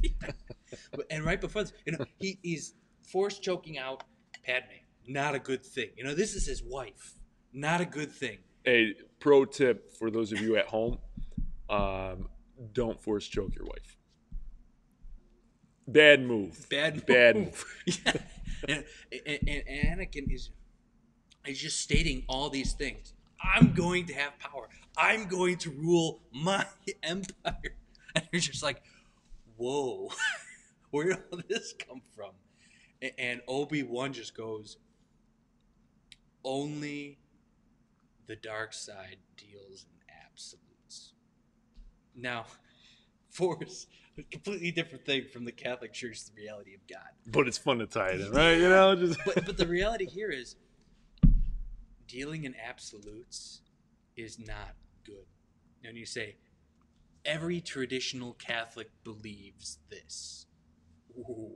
But- 0.91 1.05
and 1.09 1.23
right 1.25 1.39
before 1.39 1.63
this, 1.63 1.73
you 1.85 1.93
know, 1.93 2.05
he, 2.17 2.39
he's 2.41 2.73
force 3.11 3.39
choking 3.39 3.77
out 3.77 4.03
Padme. 4.45 4.65
Not 5.07 5.35
a 5.35 5.39
good 5.39 5.65
thing. 5.65 5.89
You 5.97 6.03
know, 6.03 6.13
this 6.13 6.35
is 6.35 6.45
his 6.45 6.61
wife. 6.63 7.15
Not 7.53 7.81
a 7.81 7.85
good 7.85 8.11
thing. 8.11 8.39
A 8.67 8.93
pro 9.19 9.45
tip 9.45 9.91
for 9.97 10.11
those 10.11 10.31
of 10.31 10.39
you 10.41 10.57
at 10.57 10.67
home: 10.67 10.99
um, 11.69 12.29
don't 12.73 13.01
force 13.01 13.25
choke 13.27 13.55
your 13.55 13.65
wife. 13.65 13.97
Bad 15.87 16.21
move. 16.21 16.67
Bad 16.69 16.95
move. 16.95 17.05
Bad 17.07 17.35
move. 17.37 17.65
yeah. 17.85 18.13
And, 18.67 18.83
and, 19.25 19.63
and 19.67 19.99
Anakin 19.99 20.31
is 20.31 20.51
is 21.47 21.59
just 21.59 21.79
stating 21.79 22.23
all 22.27 22.49
these 22.49 22.73
things. 22.73 23.13
I'm 23.41 23.73
going 23.73 24.05
to 24.07 24.13
have 24.13 24.37
power. 24.39 24.69
I'm 24.97 25.27
going 25.27 25.57
to 25.57 25.71
rule 25.71 26.21
my 26.31 26.65
empire. 27.03 27.75
And 28.15 28.25
you're 28.31 28.41
just 28.41 28.63
like, 28.63 28.81
whoa, 29.57 30.09
where 30.91 31.05
did 31.09 31.17
all 31.31 31.39
this 31.47 31.73
come 31.73 32.01
from? 32.15 32.31
And 33.17 33.41
Obi 33.47 33.83
Wan 33.83 34.11
just 34.11 34.35
goes, 34.35 34.77
only 36.43 37.17
the 38.27 38.35
dark 38.35 38.73
side 38.73 39.17
deals 39.37 39.85
in 39.89 40.15
absolutes. 40.25 41.13
Now, 42.15 42.45
force, 43.29 43.87
a 44.17 44.23
completely 44.23 44.71
different 44.71 45.05
thing 45.05 45.25
from 45.31 45.45
the 45.45 45.51
Catholic 45.51 45.93
Church, 45.93 46.25
the 46.25 46.33
reality 46.35 46.73
of 46.73 46.81
God. 46.87 47.09
But 47.27 47.47
it's 47.47 47.57
fun 47.57 47.79
to 47.79 47.87
tie 47.87 48.09
it 48.09 48.21
in, 48.21 48.31
right? 48.31 48.57
You 48.57 48.69
know, 48.69 48.95
just 48.95 49.19
But, 49.25 49.45
but 49.45 49.57
the 49.57 49.67
reality 49.67 50.05
here 50.05 50.29
is 50.29 50.55
dealing 52.09 52.43
in 52.43 52.55
absolutes 52.55 53.61
is 54.17 54.37
not 54.37 54.75
good. 55.05 55.25
And 55.85 55.95
you 55.95 56.05
say, 56.05 56.35
every 57.23 57.61
traditional 57.61 58.33
Catholic 58.33 58.89
believes 59.03 59.77
this. 59.89 60.47
Ooh, 61.17 61.55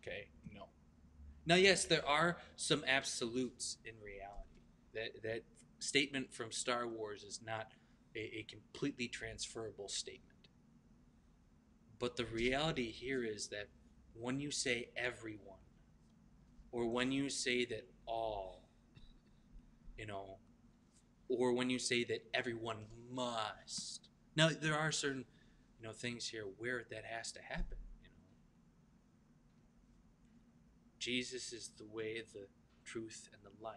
okay, 0.00 0.28
no. 0.54 0.68
Now, 1.44 1.56
yes, 1.56 1.84
there 1.84 2.06
are 2.06 2.38
some 2.56 2.84
absolutes 2.86 3.76
in 3.84 3.94
reality. 4.02 4.36
That 4.94 5.22
that 5.22 5.42
statement 5.78 6.32
from 6.32 6.52
Star 6.52 6.86
Wars 6.86 7.22
is 7.22 7.40
not 7.44 7.72
a, 8.14 8.20
a 8.20 8.46
completely 8.48 9.08
transferable 9.08 9.88
statement. 9.88 10.48
But 11.98 12.16
the 12.16 12.24
reality 12.24 12.90
here 12.90 13.22
is 13.22 13.48
that 13.48 13.68
when 14.14 14.40
you 14.40 14.50
say 14.50 14.88
everyone, 14.96 15.58
or 16.72 16.88
when 16.88 17.12
you 17.12 17.28
say 17.28 17.64
that 17.66 17.86
all, 18.06 18.59
you 20.00 20.06
know, 20.06 20.38
or 21.28 21.52
when 21.52 21.68
you 21.68 21.78
say 21.78 22.04
that 22.04 22.24
everyone 22.32 22.78
must. 23.12 24.08
Now, 24.34 24.48
there 24.48 24.74
are 24.74 24.90
certain, 24.90 25.26
you 25.78 25.86
know, 25.86 25.92
things 25.92 26.26
here 26.26 26.44
where 26.56 26.84
that 26.90 27.04
has 27.04 27.30
to 27.32 27.40
happen. 27.42 27.76
You 28.02 28.08
know, 28.08 28.14
Jesus 30.98 31.52
is 31.52 31.72
the 31.76 31.84
way, 31.84 32.22
the 32.32 32.46
truth, 32.84 33.28
and 33.34 33.42
the 33.42 33.62
life. 33.62 33.74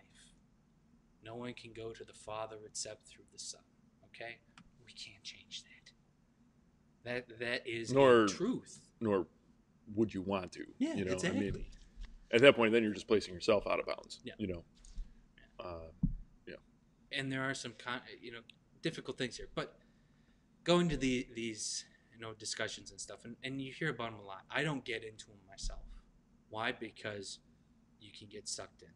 No 1.26 1.36
one 1.36 1.54
can 1.54 1.74
go 1.74 1.92
to 1.92 2.06
the 2.06 2.14
Father 2.14 2.56
except 2.66 3.06
through 3.06 3.26
the 3.34 3.40
Son. 3.40 3.62
Okay, 4.06 4.38
we 4.86 4.94
can't 4.94 5.24
change 5.24 5.64
that. 7.04 7.28
That 7.28 7.40
that 7.40 7.68
is 7.68 7.92
Nor- 7.92 8.28
truth. 8.28 8.80
nor 9.02 9.28
would 9.94 10.14
you 10.14 10.22
want 10.22 10.54
to. 10.54 10.64
Yeah, 10.78 10.94
you 10.94 11.04
know, 11.04 11.12
exactly. 11.12 11.50
I 11.50 11.52
mean, 11.52 11.66
at 12.32 12.40
that 12.42 12.56
point, 12.56 12.72
then 12.72 12.82
you're 12.82 12.94
just 12.94 13.10
placing 13.10 13.34
yourself 13.34 13.68
out 13.68 13.80
of 13.82 13.86
bounds. 13.88 14.22
Yeah. 14.24 14.34
You 14.38 14.48
know. 14.48 14.64
Uh, 15.60 15.92
and 17.16 17.32
there 17.32 17.44
are 17.44 17.54
some 17.54 17.74
con- 17.78 18.02
you 18.22 18.32
know 18.32 18.40
difficult 18.82 19.18
things 19.18 19.38
here 19.38 19.48
but 19.56 19.78
going 20.64 20.90
to 20.90 20.98
the 20.98 21.28
these 21.36 21.86
you 22.14 22.20
know 22.20 22.34
discussions 22.34 22.92
and 22.92 23.00
stuff 23.00 23.26
and, 23.26 23.36
and 23.44 23.62
you 23.62 23.72
hear 23.72 23.90
about 23.90 24.12
them 24.12 24.20
a 24.20 24.26
lot. 24.26 24.44
I 24.50 24.64
don't 24.64 24.84
get 24.86 25.04
into 25.04 25.28
them 25.28 25.38
myself. 25.48 25.82
Why? 26.50 26.72
Because 26.72 27.40
you 28.00 28.12
can 28.18 28.28
get 28.28 28.48
sucked 28.48 28.82
in. 28.82 28.90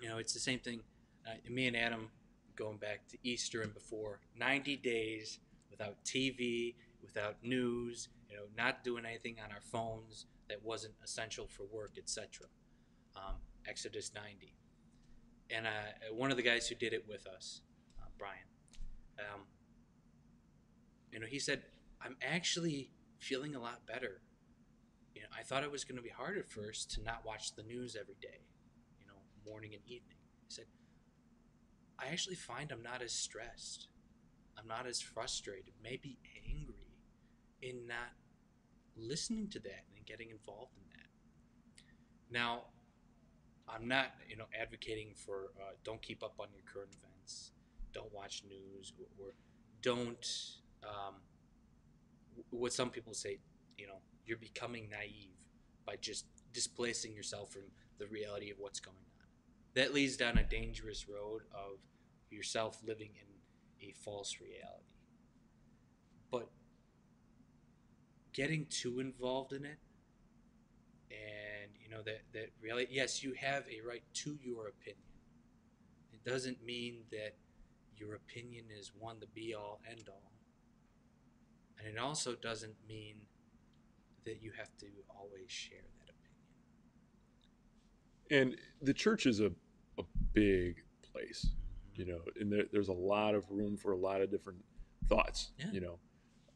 You 0.00 0.08
know 0.08 0.18
it's 0.18 0.32
the 0.32 0.40
same 0.40 0.58
thing 0.58 0.80
uh, 1.26 1.34
me 1.50 1.66
and 1.66 1.76
adam 1.76 2.08
going 2.56 2.76
back 2.76 3.06
to 3.08 3.18
easter 3.22 3.62
and 3.62 3.72
before 3.74 4.20
90 4.36 4.76
days 4.76 5.38
without 5.70 5.96
tv 6.04 6.74
without 7.02 7.36
news 7.42 8.08
you 8.28 8.36
know 8.36 8.44
not 8.56 8.84
doing 8.84 9.04
anything 9.04 9.36
on 9.44 9.50
our 9.52 9.60
phones 9.60 10.26
that 10.48 10.64
wasn't 10.64 10.94
essential 11.04 11.46
for 11.46 11.64
work 11.72 11.92
etc 11.98 12.46
um, 13.16 13.34
exodus 13.66 14.12
90 14.14 14.54
and 15.50 15.66
uh, 15.66 16.12
one 16.14 16.30
of 16.30 16.36
the 16.36 16.42
guys 16.42 16.68
who 16.68 16.74
did 16.74 16.92
it 16.92 17.04
with 17.08 17.26
us, 17.26 17.62
uh, 18.00 18.06
Brian, 18.18 18.38
um, 19.18 19.42
you 21.10 21.18
know, 21.18 21.26
he 21.26 21.38
said, 21.38 21.62
"I'm 22.00 22.16
actually 22.22 22.90
feeling 23.18 23.54
a 23.54 23.60
lot 23.60 23.86
better. 23.86 24.20
You 25.14 25.22
know, 25.22 25.28
I 25.36 25.42
thought 25.42 25.64
it 25.64 25.70
was 25.70 25.84
going 25.84 25.96
to 25.96 26.02
be 26.02 26.10
hard 26.10 26.38
at 26.38 26.48
first 26.48 26.90
to 26.92 27.02
not 27.02 27.24
watch 27.24 27.54
the 27.54 27.62
news 27.62 27.96
every 27.98 28.16
day, 28.20 28.46
you 29.00 29.06
know, 29.06 29.14
morning 29.50 29.74
and 29.74 29.82
evening." 29.86 30.18
He 30.46 30.50
said, 30.54 30.66
"I 31.98 32.08
actually 32.08 32.36
find 32.36 32.70
I'm 32.70 32.82
not 32.82 33.02
as 33.02 33.12
stressed. 33.12 33.88
I'm 34.56 34.66
not 34.66 34.86
as 34.86 35.00
frustrated, 35.00 35.72
maybe 35.82 36.18
angry, 36.48 36.92
in 37.62 37.86
not 37.86 38.12
listening 38.96 39.48
to 39.50 39.60
that 39.60 39.84
and 39.96 40.04
getting 40.04 40.30
involved 40.30 40.76
in 40.76 40.84
that." 40.90 41.08
Now, 42.30 42.64
I'm 43.72 43.86
not, 43.86 44.12
you 44.28 44.36
know, 44.36 44.46
advocating 44.58 45.12
for 45.14 45.52
uh, 45.58 45.74
don't 45.84 46.00
keep 46.00 46.22
up 46.22 46.34
on 46.38 46.48
your 46.52 46.62
current 46.72 46.96
events, 47.02 47.52
don't 47.92 48.12
watch 48.12 48.42
news, 48.48 48.92
or, 48.98 49.26
or 49.26 49.32
don't. 49.82 50.26
Um, 50.82 51.16
what 52.50 52.72
some 52.72 52.90
people 52.90 53.14
say, 53.14 53.38
you 53.76 53.86
know, 53.86 53.98
you're 54.24 54.38
becoming 54.38 54.88
naive 54.90 55.36
by 55.86 55.96
just 56.00 56.26
displacing 56.52 57.14
yourself 57.14 57.52
from 57.52 57.62
the 57.98 58.06
reality 58.06 58.50
of 58.50 58.58
what's 58.58 58.80
going 58.80 58.96
on. 58.96 59.26
That 59.74 59.94
leads 59.94 60.16
down 60.16 60.38
a 60.38 60.42
dangerous 60.42 61.08
road 61.08 61.42
of 61.52 61.78
yourself 62.30 62.78
living 62.86 63.10
in 63.14 63.88
a 63.88 63.92
false 63.92 64.36
reality. 64.40 64.84
But 66.30 66.48
getting 68.32 68.66
too 68.66 69.00
involved 69.00 69.52
in 69.52 69.64
it 69.64 69.78
and 71.10 71.47
you 71.88 71.94
know 71.96 72.02
that 72.02 72.20
that 72.32 72.50
really 72.60 72.86
yes 72.90 73.22
you 73.22 73.32
have 73.34 73.64
a 73.68 73.86
right 73.86 74.02
to 74.12 74.38
your 74.42 74.68
opinion 74.68 75.02
it 76.12 76.22
doesn't 76.28 76.62
mean 76.64 76.98
that 77.10 77.34
your 77.96 78.14
opinion 78.14 78.64
is 78.78 78.92
one 78.98 79.16
the 79.20 79.26
be 79.28 79.54
all 79.54 79.80
end 79.90 80.08
all 80.08 80.32
and 81.78 81.86
it 81.96 81.98
also 81.98 82.34
doesn't 82.34 82.74
mean 82.88 83.16
that 84.24 84.42
you 84.42 84.50
have 84.56 84.70
to 84.78 84.86
always 85.18 85.50
share 85.50 85.78
that 85.98 86.10
opinion 88.30 88.52
and 88.52 88.60
the 88.82 88.92
church 88.94 89.24
is 89.26 89.40
a, 89.40 89.50
a 89.98 90.02
big 90.34 90.82
place, 91.12 91.46
you 91.94 92.04
know, 92.04 92.18
and 92.38 92.52
there, 92.52 92.64
there's 92.70 92.88
a 92.88 92.92
lot 92.92 93.34
of 93.34 93.44
room 93.50 93.74
for 93.76 93.92
a 93.92 93.96
lot 93.96 94.20
of 94.20 94.30
different 94.30 94.58
thoughts, 95.08 95.52
Yeah. 95.58 95.70
you 95.72 95.80
know. 95.80 95.98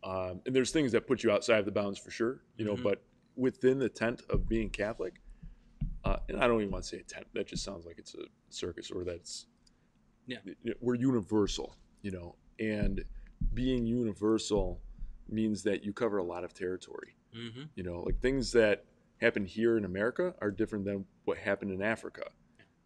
Um, 0.05 0.43
and 0.45 0.55
there's 0.55 0.71
things 0.71 0.93
that 0.93 1.07
put 1.07 1.23
you 1.23 1.31
outside 1.31 1.61
of 1.61 1.65
the 1.65 1.71
bounds 1.73 1.99
for 1.99 2.11
sure, 2.11 2.43
you 2.59 2.67
know, 2.67 2.75
Mhm. 2.77 2.83
but 2.83 3.03
within 3.37 3.79
the 3.79 3.89
tent 3.89 4.21
of 4.29 4.47
being 4.47 4.69
Catholic, 4.69 5.22
uh, 6.05 6.17
and 6.29 6.43
I 6.43 6.47
don't 6.47 6.61
even 6.61 6.73
want 6.73 6.85
to 6.85 6.89
say 6.91 6.99
a 6.99 7.03
tent, 7.03 7.27
that 7.35 7.47
just 7.47 7.65
sounds 7.65 7.87
like 7.87 7.99
it's 7.99 8.15
a 8.15 8.25
circus 8.51 8.91
or 8.91 9.05
that's, 9.05 9.47
Yeah. 10.27 10.39
we're 10.81 10.95
universal, 10.95 11.77
you 12.03 12.11
know, 12.11 12.37
and 12.59 13.05
being 13.55 13.87
universal 13.87 14.81
means 15.29 15.63
that 15.65 15.85
you 15.85 15.93
cover 15.93 16.19
a 16.19 16.25
lot 16.25 16.45
of 16.45 16.53
territory. 16.55 17.17
mm-hmm. 17.35 17.63
You 17.77 17.83
know, 17.83 18.01
like 18.01 18.21
things 18.21 18.53
that 18.53 18.85
happen 19.21 19.45
here 19.45 19.77
in 19.79 19.85
America 19.85 20.35
are 20.41 20.51
different 20.51 20.85
than 20.85 21.05
what 21.25 21.39
happened 21.39 21.71
in 21.73 21.81
Africa. 21.83 22.25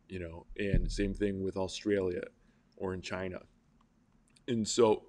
You 0.08 0.20
know, 0.20 0.46
and 0.58 0.90
same 0.90 1.12
thing 1.14 1.42
with 1.42 1.56
Australia. 1.56 2.22
or 2.76 2.92
in 2.94 3.00
China. 3.00 3.40
And 4.48 4.68
so, 4.68 5.02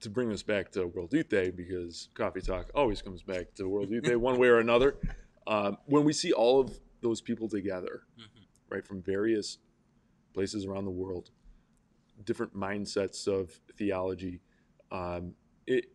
to 0.00 0.08
bring 0.10 0.32
us 0.32 0.42
back 0.42 0.70
to 0.72 0.86
World 0.86 1.12
Youth 1.12 1.28
Day, 1.28 1.50
because 1.50 2.08
Coffee 2.14 2.40
Talk 2.40 2.70
always 2.74 3.02
comes 3.02 3.22
back 3.22 3.54
to 3.56 3.68
World 3.68 3.90
Youth 3.90 4.04
Day 4.04 4.16
one 4.28 4.38
way 4.38 4.48
or 4.48 4.58
another, 4.60 4.96
um, 5.46 5.76
when 5.86 6.04
we 6.04 6.12
see 6.14 6.32
all 6.32 6.58
of 6.60 6.80
those 7.06 7.20
people 7.20 7.48
together, 7.48 8.02
Mhm. 8.18 8.46
right, 8.68 8.84
from 8.84 9.00
various 9.00 9.58
places 10.32 10.66
around 10.66 10.84
the 10.84 10.90
world, 10.90 11.30
different 12.24 12.52
mindsets 12.54 13.28
of 13.28 13.50
theology, 13.76 14.40
um, 14.90 15.34
it, 15.66 15.86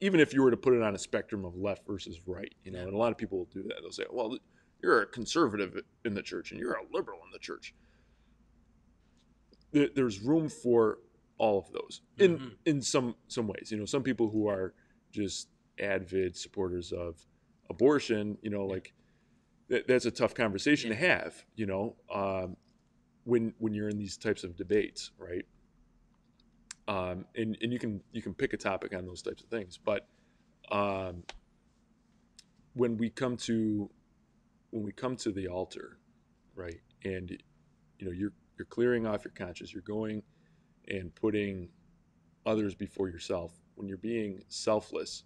even 0.00 0.20
if 0.20 0.32
you 0.32 0.42
were 0.42 0.50
to 0.50 0.56
put 0.56 0.72
it 0.74 0.82
on 0.82 0.94
a 0.94 0.98
spectrum 0.98 1.44
of 1.44 1.54
left 1.56 1.86
versus 1.86 2.26
right, 2.26 2.54
you 2.64 2.70
know, 2.72 2.78
Yeah. 2.78 2.84
and 2.86 2.94
a 2.94 2.96
lot 2.96 3.12
of 3.12 3.18
people 3.18 3.38
will 3.38 3.44
do 3.46 3.62
that. 3.64 3.76
They'll 3.82 3.90
say, 3.92 4.06
well, 4.10 4.38
you're 4.82 5.02
a 5.02 5.06
conservative 5.06 5.82
in 6.04 6.14
the 6.14 6.22
church 6.22 6.50
and 6.50 6.58
you're 6.60 6.74
a 6.74 6.86
liberal 6.92 7.20
in 7.24 7.30
the 7.30 7.38
church. 7.38 7.74
There's 9.72 10.20
room 10.20 10.48
for 10.48 11.00
all 11.36 11.58
of 11.58 11.70
those 11.72 12.00
in 12.18 12.38
Mhm. 12.38 12.56
in 12.64 12.80
some 12.82 13.16
some 13.26 13.48
ways. 13.48 13.72
You 13.72 13.78
know, 13.78 13.86
some 13.86 14.04
people 14.04 14.30
who 14.30 14.46
are 14.46 14.72
just 15.10 15.48
avid 15.80 16.36
supporters 16.36 16.92
of 16.92 17.26
abortion, 17.70 18.38
you 18.40 18.50
know, 18.50 18.66
like 18.66 18.94
that, 19.68 19.86
that's 19.86 20.06
a 20.06 20.10
tough 20.10 20.34
conversation 20.34 20.90
to 20.90 20.96
have. 20.96 21.44
You 21.56 21.66
know, 21.66 21.96
um, 22.12 22.56
when 23.24 23.54
when 23.58 23.74
you're 23.74 23.88
in 23.88 23.98
these 23.98 24.16
types 24.16 24.44
of 24.44 24.56
debates, 24.56 25.10
right? 25.18 25.44
Um, 26.86 27.24
and 27.34 27.56
and 27.62 27.72
you 27.72 27.78
can 27.78 28.02
you 28.12 28.22
can 28.22 28.34
pick 28.34 28.52
a 28.52 28.56
topic 28.56 28.94
on 28.94 29.06
those 29.06 29.22
types 29.22 29.42
of 29.42 29.48
things, 29.48 29.78
but 29.82 30.06
um, 30.70 31.22
when 32.74 32.96
we 32.96 33.10
come 33.10 33.36
to 33.38 33.90
when 34.70 34.82
we 34.82 34.92
come 34.92 35.16
to 35.16 35.32
the 35.32 35.48
altar, 35.48 35.98
right, 36.54 36.80
and 37.04 37.30
you 37.98 38.06
know 38.06 38.12
you're 38.12 38.32
you're 38.58 38.66
clearing 38.66 39.06
off 39.06 39.24
your 39.24 39.32
conscience, 39.32 39.72
you're 39.72 39.82
going 39.82 40.22
and 40.88 41.14
putting 41.14 41.68
others 42.44 42.74
before 42.74 43.08
yourself. 43.08 43.52
When 43.76 43.88
you're 43.88 43.96
being 43.96 44.42
selfless 44.48 45.24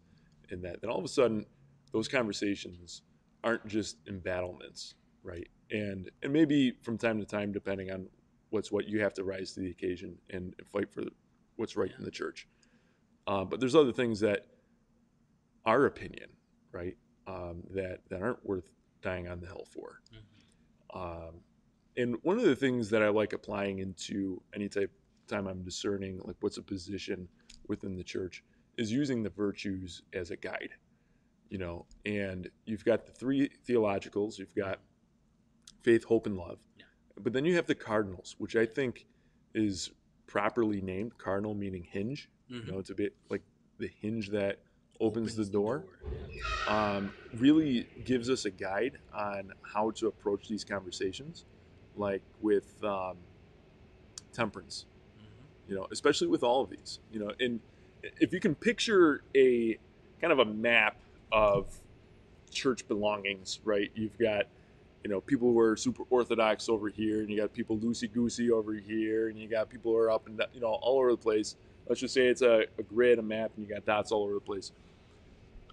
in 0.51 0.63
that, 0.63 0.81
then 0.81 0.91
all 0.91 0.99
of 0.99 1.05
a 1.05 1.09
sudden 1.09 1.45
those 1.93 2.07
conversations 2.09 3.03
aren't 3.45 3.67
just 3.67 3.97
embattlements, 4.09 4.95
right? 5.23 5.49
And 5.71 6.11
and 6.23 6.33
maybe 6.33 6.73
from 6.83 6.99
time 6.99 7.19
to 7.21 7.27
time, 7.27 7.53
depending 7.53 7.91
on 7.91 8.09
what's 8.51 8.73
what, 8.73 8.89
you 8.89 9.01
have 9.01 9.15
to 9.15 9.25
rise 9.25 9.53
to 9.53 9.61
the 9.61 9.71
occasion 9.71 10.17
and, 10.31 10.55
and 10.59 10.69
fight 10.69 10.91
for 10.91 11.05
what's 11.57 11.77
right 11.77 11.93
in 11.99 12.05
the 12.05 12.11
church. 12.11 12.49
Uh, 13.27 13.45
but 13.45 13.61
there's 13.61 13.75
other 13.75 13.93
things 13.93 14.21
that 14.21 14.47
our 15.67 15.87
opinion, 15.87 16.31
right, 16.73 16.97
um, 17.27 17.63
that 17.71 18.01
that 18.09 18.23
aren't 18.23 18.45
worth 18.45 18.71
dying 19.03 19.29
on 19.29 19.41
the 19.41 19.47
hill 19.47 19.67
for. 19.71 20.01
Mhm. 20.13 21.29
Um, 21.29 21.35
and 21.97 22.17
one 22.23 22.39
of 22.39 22.45
the 22.45 22.57
things 22.57 22.89
that 22.91 23.03
I 23.03 23.09
like 23.09 23.33
applying 23.33 23.81
into 23.81 24.41
any 24.55 24.69
type 24.69 24.91
time 25.27 25.47
I'm 25.47 25.63
discerning, 25.63 26.21
like 26.25 26.37
what's 26.41 26.57
a 26.57 26.63
position 26.63 27.29
within 27.67 27.97
the 27.97 28.05
church, 28.05 28.43
is 28.79 28.91
using 28.91 29.23
the 29.23 29.31
virtues 29.31 30.03
as 30.15 30.31
a 30.31 30.37
guide. 30.37 30.71
You 31.51 31.59
know, 31.59 31.87
and 32.05 32.51
you've 32.67 32.85
got 32.85 33.07
the 33.07 33.13
three 33.13 33.49
theologicals, 33.67 34.39
you've 34.39 34.55
got 34.55 34.81
faith, 35.83 36.05
hope, 36.05 36.27
and 36.27 36.37
love. 36.37 36.59
Yeah. 36.79 36.85
But 37.21 37.33
then 37.33 37.45
you 37.47 37.55
have 37.57 37.67
the 37.67 37.75
cardinals, 37.75 38.35
which 38.39 38.55
I 38.55 38.67
think 38.67 39.07
is 39.55 39.91
properly 40.27 40.83
named 40.83 41.17
cardinal 41.17 41.55
meaning 41.55 41.85
hinge. 41.91 42.29
Mhm. 42.51 42.67
You 42.67 42.73
know, 42.73 42.79
it's 42.79 42.91
a 42.91 42.95
bit 42.95 43.15
like 43.31 43.43
the 43.79 43.89
hinge 44.03 44.29
that 44.31 44.59
opens, 45.01 45.37
the 45.37 45.45
door 45.47 45.85
Yeah. 46.67 46.97
um, 46.97 47.13
really 47.35 47.85
gives 48.05 48.29
us 48.29 48.45
a 48.45 48.51
guide 48.51 48.99
on 49.15 49.53
how 49.63 49.91
to 49.93 50.09
approach 50.09 50.49
these 50.49 50.65
conversations, 50.65 51.47
like 51.97 52.23
with 52.43 52.83
um, 52.85 53.17
temperance, 54.33 54.85
Mhm. 55.19 55.71
you 55.71 55.75
know, 55.77 55.87
especially 55.91 56.27
with 56.27 56.43
all 56.43 56.61
of 56.63 56.69
these, 56.71 57.01
you 57.11 57.21
know, 57.21 57.33
and 57.41 57.61
if 58.21 58.33
you 58.35 58.41
can 58.41 58.55
picture 58.55 59.23
a 59.35 59.79
kind 60.21 60.33
of 60.33 60.41
a 60.41 60.45
map 60.45 61.01
of 61.33 61.67
church 62.51 62.87
belongings, 62.89 63.61
right? 63.65 63.91
You've 63.95 64.19
got, 64.19 64.47
you 65.05 65.11
know, 65.11 65.21
people 65.21 65.53
who 65.53 65.59
are 65.59 65.77
super 65.77 66.05
orthodox 66.11 66.69
over 66.69 66.89
here, 66.89 67.21
and 67.21 67.31
you 67.31 67.37
got 67.39 67.53
people 67.53 67.77
loosey 67.79 68.13
goosey 68.13 68.51
over 68.51 68.75
here, 68.75 69.29
and 69.29 69.39
you 69.39 69.49
got 69.49 69.69
people 69.71 69.93
who 69.93 69.99
are 69.99 70.11
up 70.11 70.27
and 70.27 70.39
down, 70.39 70.49
you 70.53 70.61
know, 70.61 70.69
all 70.69 70.99
over 70.99 71.11
the 71.13 71.17
place. 71.17 71.57
Let's 71.89 72.01
just 72.01 72.15
say 72.15 72.27
it's 72.27 72.43
a, 72.43 72.65
a 72.79 72.83
grid, 72.83 73.19
a 73.19 73.23
map, 73.23 73.53
and 73.57 73.67
you 73.67 73.73
got 73.75 73.85
dots 73.87 74.13
all 74.13 74.25
over 74.25 74.35
the 74.35 74.41
place. 74.41 74.73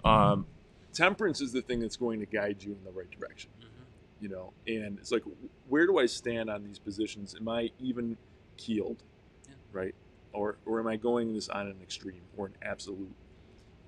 Um, 0.03 0.45
temperance 0.93 1.41
is 1.41 1.51
the 1.51 1.61
thing 1.61 1.79
that's 1.79 1.97
going 1.97 2.19
to 2.19 2.25
guide 2.25 2.57
you 2.63 2.71
in 2.71 2.83
the 2.85 2.91
right 2.91 3.09
direction 3.11 3.49
Mhm. 3.61 4.21
you 4.21 4.29
know 4.29 4.53
and 4.65 4.97
it's 4.97 5.11
like 5.11 5.23
where 5.67 5.85
do 5.85 5.97
i 5.99 6.05
stand 6.05 6.49
on 6.49 6.63
these 6.63 6.79
positions 6.79 7.35
am 7.37 7.49
i 7.49 7.69
even 7.79 8.15
keeled 8.55 9.03
Yeah. 9.49 9.55
right 9.73 9.95
or 10.31 10.57
or 10.65 10.79
am 10.79 10.87
i 10.87 10.95
going 10.95 11.33
this 11.33 11.49
on 11.49 11.67
an 11.67 11.75
extreme 11.83 12.21
or 12.37 12.45
an 12.45 12.53
absolute 12.61 13.13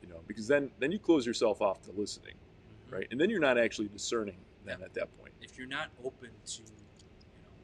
you 0.08 0.14
know 0.14 0.22
because 0.28 0.48
then 0.48 0.72
then 0.80 0.92
you 0.92 1.00
close 1.00 1.26
yourself 1.26 1.62
off 1.62 1.82
to 1.84 1.92
listening 1.92 2.34
Mhm. 2.36 2.94
right 2.94 3.08
and 3.12 3.20
then 3.20 3.30
you're 3.30 3.40
not 3.40 3.58
actually 3.58 3.88
discerning 3.90 4.38
then 4.66 4.80
Yeah. 4.80 4.86
at 4.86 4.94
that 4.94 5.18
point 5.18 5.34
if 5.42 5.58
you're 5.58 5.68
not 5.68 5.90
open 6.04 6.30
to, 6.46 6.62
you 6.62 7.42
know, 7.44 7.56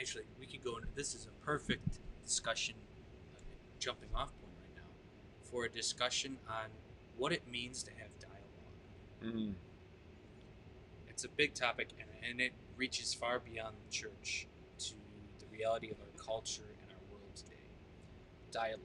actually, 0.00 0.24
we 0.38 0.46
could 0.46 0.62
go 0.62 0.76
into 0.76 0.88
this 0.94 1.14
is 1.14 1.26
a 1.26 1.44
perfect 1.44 1.98
discussion, 2.24 2.74
uh, 3.34 3.38
jumping 3.78 4.08
off 4.14 4.30
point 4.40 4.52
right 4.60 4.74
now, 4.76 4.90
for 5.42 5.64
a 5.64 5.68
discussion 5.68 6.38
on 6.48 6.70
what 7.16 7.32
it 7.32 7.46
means 7.48 7.82
to 7.84 7.90
have 7.92 8.10
dialogue. 8.20 8.74
mm. 9.22 9.54
It's 11.08 11.24
a 11.24 11.28
big 11.28 11.54
topic, 11.54 11.90
and, 11.98 12.08
and 12.28 12.40
it 12.40 12.52
reaches 12.76 13.14
far 13.14 13.38
beyond 13.38 13.76
the 13.84 13.90
church 13.90 14.46
to 14.78 14.94
the 15.40 15.46
reality 15.46 15.90
of 15.90 15.98
our 16.00 16.12
culture 16.24 16.74
and 16.82 16.90
our 16.92 17.04
world 17.12 17.34
today. 17.36 17.70
Dialogue. 18.50 18.80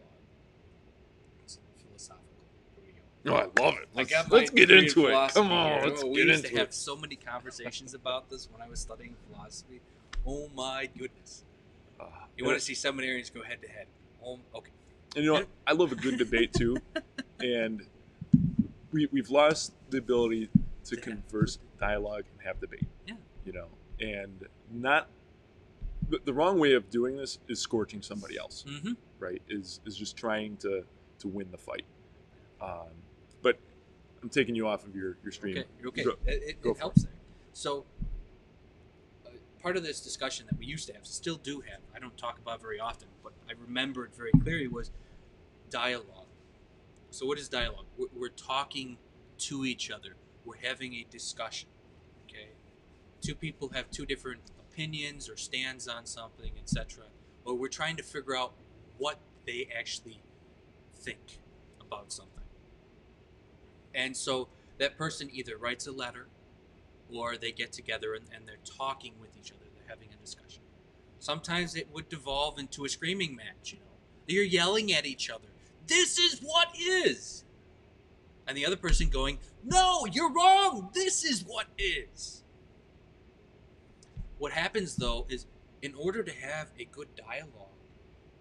It's 1.40 1.60
philosophical. 1.84 2.46
Here 2.76 2.84
we 2.86 2.92
go. 2.94 3.02
Oh 3.28 3.34
i 3.34 3.44
love 3.62 3.76
it 3.76 3.88
let's, 3.94 4.10
got 4.10 4.32
let's 4.32 4.50
get 4.50 4.72
into 4.72 5.08
it 5.08 5.32
come 5.34 5.52
on 5.52 5.72
here. 5.72 5.90
let's 5.90 6.04
Oh, 6.04 6.08
we 6.08 6.16
get 6.18 6.28
used 6.28 6.46
into 6.46 6.50
to 6.56 6.60
have 6.60 6.68
it 6.70 6.74
so 6.74 6.96
many 6.96 7.16
conversations 7.16 7.94
about 7.94 8.30
this 8.30 8.48
when 8.52 8.62
I 8.62 8.70
was 8.70 8.80
studying 8.80 9.16
philosophy. 9.30 9.82
Oh 10.26 10.50
my 10.56 10.90
goodness! 10.98 11.44
Ah, 12.00 12.26
You 12.38 12.46
want 12.46 12.58
to 12.58 12.64
see 12.64 12.74
seminarians 12.74 13.34
go 13.34 13.42
head 13.44 13.62
to 13.62 13.68
head? 13.68 13.88
Oh, 14.26 14.40
okay. 14.56 14.72
And 15.16 15.24
you 15.26 15.32
know, 15.34 15.40
what? 15.40 15.48
I 15.68 15.74
love 15.74 15.92
a 15.92 15.96
good 15.96 16.18
debate 16.18 16.54
too, 16.54 16.78
and 17.40 17.82
we 18.92 19.08
we've 19.12 19.30
lost 19.30 19.74
the 19.90 19.98
ability 19.98 20.50
to 20.86 20.96
Yeah. 20.96 21.02
converse, 21.02 21.58
dialogue, 21.80 22.24
and 22.38 22.48
have 22.48 22.60
debate. 22.62 22.88
Yeah. 23.08 23.16
You 23.46 23.54
know, 23.54 23.68
and 24.00 24.46
not 24.72 25.08
the, 26.10 26.20
the 26.24 26.34
wrong 26.34 26.58
way 26.60 26.74
of 26.74 26.90
doing 26.90 27.18
this 27.18 27.40
is 27.50 27.60
scorching 27.60 28.02
somebody 28.02 28.38
else. 28.38 28.64
Mm-hmm. 28.68 28.94
Right? 29.20 29.42
Is 29.50 29.80
is 29.86 29.98
just 29.98 30.16
trying 30.16 30.58
to 30.58 30.84
to 31.20 31.28
win 31.28 31.48
the 31.52 31.58
fight. 31.58 31.86
Um, 32.62 32.88
but 33.09 33.09
I'm 34.22 34.30
taking 34.30 34.56
you 34.56 34.68
off 34.68 34.86
of 34.86 34.96
your 34.96 35.18
your 35.24 35.32
stream. 35.32 35.58
Okay. 35.58 35.68
Okay. 35.88 36.04
Go- 36.04 36.18
it 36.26 36.44
it, 36.44 36.62
go 36.62 36.72
it 36.72 36.78
helps 36.78 37.04
there. 37.04 37.14
So, 37.54 37.86
uh, 39.26 39.30
part 39.62 39.78
of 39.78 39.84
this 39.84 40.00
discussion 40.02 40.46
that 40.50 40.58
we 40.58 40.66
used 40.66 40.88
to 40.88 40.94
have, 40.94 41.06
still 41.06 41.36
do 41.36 41.62
have, 41.62 41.80
I 41.96 42.00
don't 42.00 42.18
talk 42.18 42.38
about 42.38 42.62
very 42.62 42.80
often, 42.80 43.08
but 43.24 43.34
I 43.50 43.54
remember 43.60 44.06
it 44.06 44.16
very 44.16 44.32
clearly 44.32 44.68
was 44.68 44.92
dialogue. 45.70 46.28
So, 47.12 47.26
what 47.26 47.40
is 47.40 47.50
dialogue? 47.50 47.86
We're, 47.98 48.08
we're 48.16 48.30
talking 48.30 48.98
to 49.40 49.66
each 49.66 49.90
other. 49.90 50.16
We're 50.46 50.58
having 50.62 50.94
a 50.94 51.06
discussion. 51.10 51.70
Okay, 52.28 52.50
two 53.22 53.36
people 53.36 53.70
have 53.70 53.90
two 53.90 54.06
different 54.06 54.42
opinions 54.60 55.30
or 55.30 55.38
stands 55.38 55.88
on 55.88 56.06
something, 56.06 56.52
etc. 56.62 57.06
But 57.46 57.56
we're 57.56 57.68
trying 57.68 57.98
to 57.98 58.04
figure 58.04 58.36
out 58.38 58.54
what 58.98 59.20
they 59.46 59.68
actually 59.78 60.22
think 60.96 61.40
about 61.82 62.12
something. 62.12 62.39
And 63.94 64.16
so 64.16 64.48
that 64.78 64.98
person 64.98 65.30
either 65.32 65.58
writes 65.58 65.88
a 65.88 65.92
letter 65.92 66.28
or 67.14 67.38
they 67.38 67.52
get 67.52 67.72
together 67.72 68.14
and, 68.14 68.26
and 68.34 68.48
they're 68.48 68.58
talking 68.78 69.14
with 69.20 69.36
each 69.38 69.52
other, 69.52 69.66
they're 69.76 69.90
having 69.90 70.10
a 70.14 70.22
discussion. 70.24 70.62
Sometimes 71.20 71.76
it 71.76 71.88
would 71.94 72.08
devolve 72.10 72.60
into 72.60 72.86
a 72.86 72.90
screaming 72.90 73.36
match, 73.36 73.74
you 73.74 73.80
know. 73.80 73.86
You're 74.28 74.44
yelling 74.44 74.94
at 74.94 75.06
each 75.06 75.30
other. 75.30 75.48
This 75.88 76.20
is 76.20 76.40
what 76.40 76.68
is. 76.80 77.44
And 78.48 78.56
the 78.56 78.66
other 78.66 78.76
person 78.76 79.10
going, 79.10 79.40
No, 79.64 80.06
you're 80.06 80.32
wrong. 80.32 80.90
This 80.94 81.24
is 81.24 81.44
what 81.46 81.68
is. 81.78 82.44
What 84.38 84.52
happens 84.52 84.96
though 84.96 85.26
is 85.30 85.46
in 85.82 85.94
order 85.96 86.24
to 86.24 86.32
have 86.32 86.70
a 86.80 86.86
good 86.86 87.10
dialogue, 87.16 87.68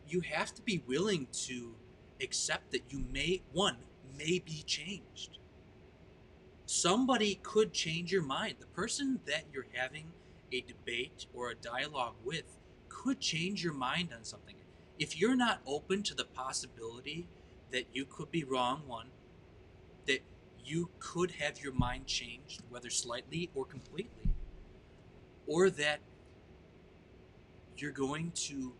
you 0.06 0.20
have 0.20 0.54
to 0.54 0.62
be 0.62 0.82
willing 0.86 1.26
to 1.32 1.74
accept 2.20 2.72
that 2.72 2.82
you 2.90 3.04
may, 3.12 3.42
one, 3.52 3.76
may 4.18 4.38
be 4.38 4.62
changed. 4.66 5.38
Somebody 6.66 7.36
could 7.42 7.72
change 7.72 8.12
your 8.12 8.22
mind. 8.22 8.56
The 8.60 8.66
person 8.66 9.20
that 9.26 9.44
you're 9.52 9.66
having 9.72 10.12
a 10.52 10.60
debate 10.60 11.26
or 11.32 11.50
a 11.50 11.54
dialogue 11.54 12.16
with 12.24 12.58
could 12.88 13.20
change 13.20 13.64
your 13.64 13.72
mind 13.72 14.10
on 14.14 14.24
something. 14.24 14.56
If 14.98 15.18
you're 15.18 15.36
not 15.36 15.60
open 15.66 16.02
to 16.04 16.14
the 16.14 16.24
possibility 16.24 17.28
that 17.70 17.86
you 17.92 18.04
could 18.04 18.30
be 18.30 18.44
wrong, 18.44 18.82
one, 18.86 19.08
that 20.06 20.20
you 20.64 20.90
could 20.98 21.32
have 21.32 21.62
your 21.62 21.72
mind 21.72 22.06
changed, 22.06 22.62
whether 22.68 22.90
slightly 22.90 23.50
or 23.54 23.64
completely, 23.64 24.30
or 25.46 25.70
that 25.70 26.00
you're 27.76 27.92
going 27.92 28.32
to 28.32 28.72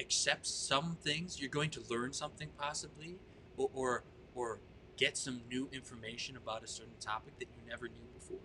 accept 0.00 0.46
some 0.46 0.96
things. 1.02 1.40
You're 1.40 1.50
going 1.50 1.70
to 1.70 1.82
learn 1.88 2.12
something 2.12 2.48
possibly, 2.58 3.16
or 3.58 3.70
or, 3.74 4.04
or 4.34 4.60
get 4.96 5.16
some 5.16 5.42
new 5.50 5.68
information 5.72 6.36
about 6.36 6.64
a 6.64 6.66
certain 6.66 6.98
topic 7.00 7.38
that 7.38 7.48
you 7.56 7.68
never 7.68 7.88
knew 7.88 8.06
before. 8.14 8.38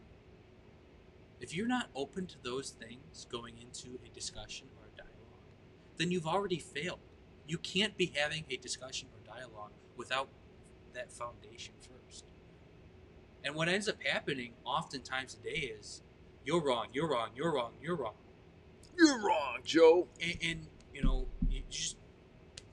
If 1.39 1.55
you're 1.55 1.67
not 1.67 1.89
open 1.95 2.25
to 2.27 2.35
those 2.41 2.69
things 2.69 3.25
going 3.29 3.55
into 3.57 3.99
a 4.05 4.09
discussion 4.13 4.67
or 4.79 4.87
a 4.87 4.97
dialogue, 4.97 5.43
then 5.97 6.11
you've 6.11 6.27
already 6.27 6.59
failed. 6.59 6.99
You 7.47 7.57
can't 7.57 7.97
be 7.97 8.13
having 8.15 8.45
a 8.49 8.55
discussion 8.57 9.09
or 9.11 9.35
dialogue 9.35 9.71
without 9.97 10.29
that 10.93 11.11
foundation 11.11 11.73
first. 11.81 12.25
And 13.43 13.55
what 13.55 13.67
ends 13.67 13.89
up 13.89 13.97
happening 14.03 14.53
oftentimes 14.63 15.33
today 15.33 15.73
is 15.79 16.01
you're 16.45 16.63
wrong, 16.63 16.87
you're 16.93 17.09
wrong, 17.09 17.29
you're 17.35 17.53
wrong, 17.53 17.73
you're 17.81 17.95
wrong. 17.95 18.13
You're 18.97 19.25
wrong, 19.25 19.57
Joe. 19.65 20.07
And, 20.21 20.37
and 20.41 20.67
you 20.93 21.03
know, 21.03 21.27
you 21.49 21.63
just 21.69 21.97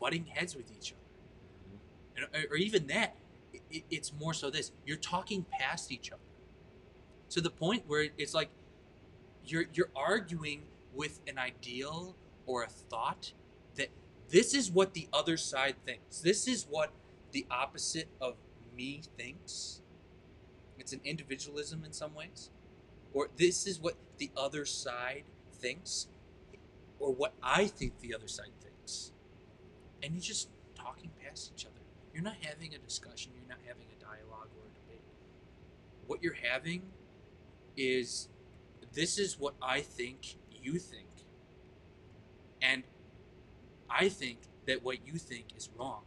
butting 0.01 0.27
heads 0.27 0.55
with 0.55 0.71
each 0.71 0.93
other. 0.93 1.00
Or 2.51 2.57
even 2.57 2.87
that, 2.89 3.17
it's 3.71 4.13
more 4.13 4.35
so 4.35 4.51
this 4.51 4.73
you're 4.87 4.97
talking 4.97 5.45
past 5.51 5.91
each 5.91 6.11
other 6.13 6.21
to 7.31 7.41
the 7.41 7.51
point 7.51 7.85
where 7.87 8.09
it's 8.19 8.35
like 8.35 8.51
you're 9.45 9.65
you're 9.73 9.91
arguing 9.95 10.63
with 10.95 11.21
an 11.27 11.39
ideal 11.39 12.17
or 12.47 12.63
a 12.63 12.69
thought 12.69 13.33
that 13.77 13.89
this 14.29 14.55
is 14.55 14.71
what 14.71 14.95
the 14.95 15.09
other 15.13 15.37
side 15.37 15.77
thinks. 15.85 16.21
This 16.21 16.47
is 16.47 16.67
what 16.69 16.91
the 17.33 17.47
opposite 17.51 18.09
of 18.21 18.35
me 18.77 19.03
thinks. 19.17 19.83
It's 20.79 20.93
an 20.93 21.01
individualism 21.05 21.85
in 21.85 21.93
some 21.93 22.15
ways. 22.15 22.51
Or 23.13 23.29
this 23.37 23.67
is 23.67 23.81
what 23.81 23.97
the 24.19 24.31
other 24.37 24.65
side 24.65 25.25
thinks, 25.53 26.07
or 26.99 27.13
what 27.13 27.35
I 27.43 27.67
think 27.67 27.99
the 28.01 28.15
other 28.15 28.29
side 28.29 28.53
thinks. 28.63 29.13
And 30.03 30.15
you're 30.15 30.23
just 30.23 30.49
talking 30.75 31.11
past 31.23 31.53
each 31.55 31.67
other. 31.67 31.80
You're 32.13 32.23
not 32.23 32.37
having 32.43 32.75
a 32.75 32.79
discussion, 32.79 33.33
you're 33.35 33.49
not 33.49 33.59
having 33.67 33.87
a 33.97 34.03
dialogue 34.03 34.49
or 34.57 34.67
a 34.67 34.75
debate. 34.75 35.05
What 36.07 36.23
you're 36.23 36.35
having 36.51 36.83
is 37.77 38.29
this 38.93 39.19
is 39.19 39.39
what 39.39 39.55
I 39.63 39.81
think 39.81 40.37
you 40.51 40.79
think. 40.79 41.09
And 42.61 42.83
I 43.89 44.09
think 44.09 44.39
that 44.67 44.83
what 44.83 45.07
you 45.07 45.15
think 45.15 45.47
is 45.57 45.71
wrong. 45.77 46.03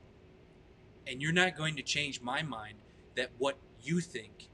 And 1.08 1.22
you're 1.22 1.34
not 1.34 1.58
going 1.58 1.76
to 1.78 1.84
change 1.84 2.22
my 2.22 2.44
mind 2.44 2.76
that 3.16 3.30
what 3.38 3.58
you 3.82 4.00
think 4.00 4.50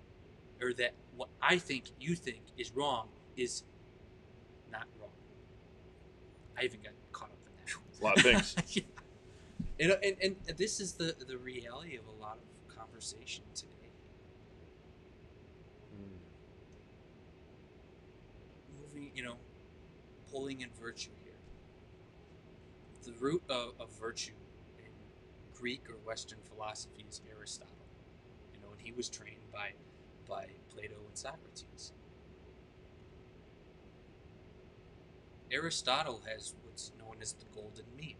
or 0.61 0.73
that 0.73 0.93
what 1.15 1.29
I 1.41 1.57
think 1.57 1.85
you 1.99 2.15
think 2.15 2.41
is 2.57 2.71
wrong 2.75 3.09
is 3.37 3.63
not 4.71 4.85
wrong. 4.99 5.09
I 6.57 6.63
even 6.63 6.81
got 6.81 6.93
caught 7.11 7.29
up 7.29 7.37
in 7.45 7.53
that. 7.65 8.01
A 8.01 8.03
lot 8.03 8.17
of 8.17 8.23
things. 8.23 8.55
yeah. 8.75 8.83
Know, 9.79 9.95
and, 10.03 10.17
and 10.21 10.35
this 10.57 10.81
is 10.81 10.93
the, 10.93 11.15
the 11.25 11.37
reality 11.37 11.95
of 11.95 12.05
a 12.05 12.21
lot 12.21 12.37
of 12.37 12.75
conversation 12.75 13.45
today. 13.55 13.71
Moving, 18.77 19.11
you 19.15 19.23
know, 19.23 19.37
pulling 20.31 20.61
in 20.61 20.69
virtue 20.81 21.11
here. 21.23 21.33
The 23.05 23.13
root 23.13 23.41
of, 23.49 23.73
of 23.79 23.89
virtue 23.97 24.33
in 24.77 24.91
Greek 25.53 25.89
or 25.89 25.95
Western 26.05 26.39
philosophy 26.43 27.05
is 27.09 27.21
Aristotle. 27.31 27.73
You 28.53 28.59
know, 28.61 28.73
and 28.73 28.81
he 28.81 28.91
was 28.91 29.07
trained 29.07 29.49
by 29.53 29.71
by 30.27 30.47
Plato 30.73 30.95
and 31.07 31.17
Socrates. 31.17 31.93
Aristotle 35.51 36.21
has 36.27 36.53
what's 36.63 36.91
known 36.99 37.17
as 37.21 37.33
the 37.33 37.45
golden 37.53 37.85
mean. 37.97 38.17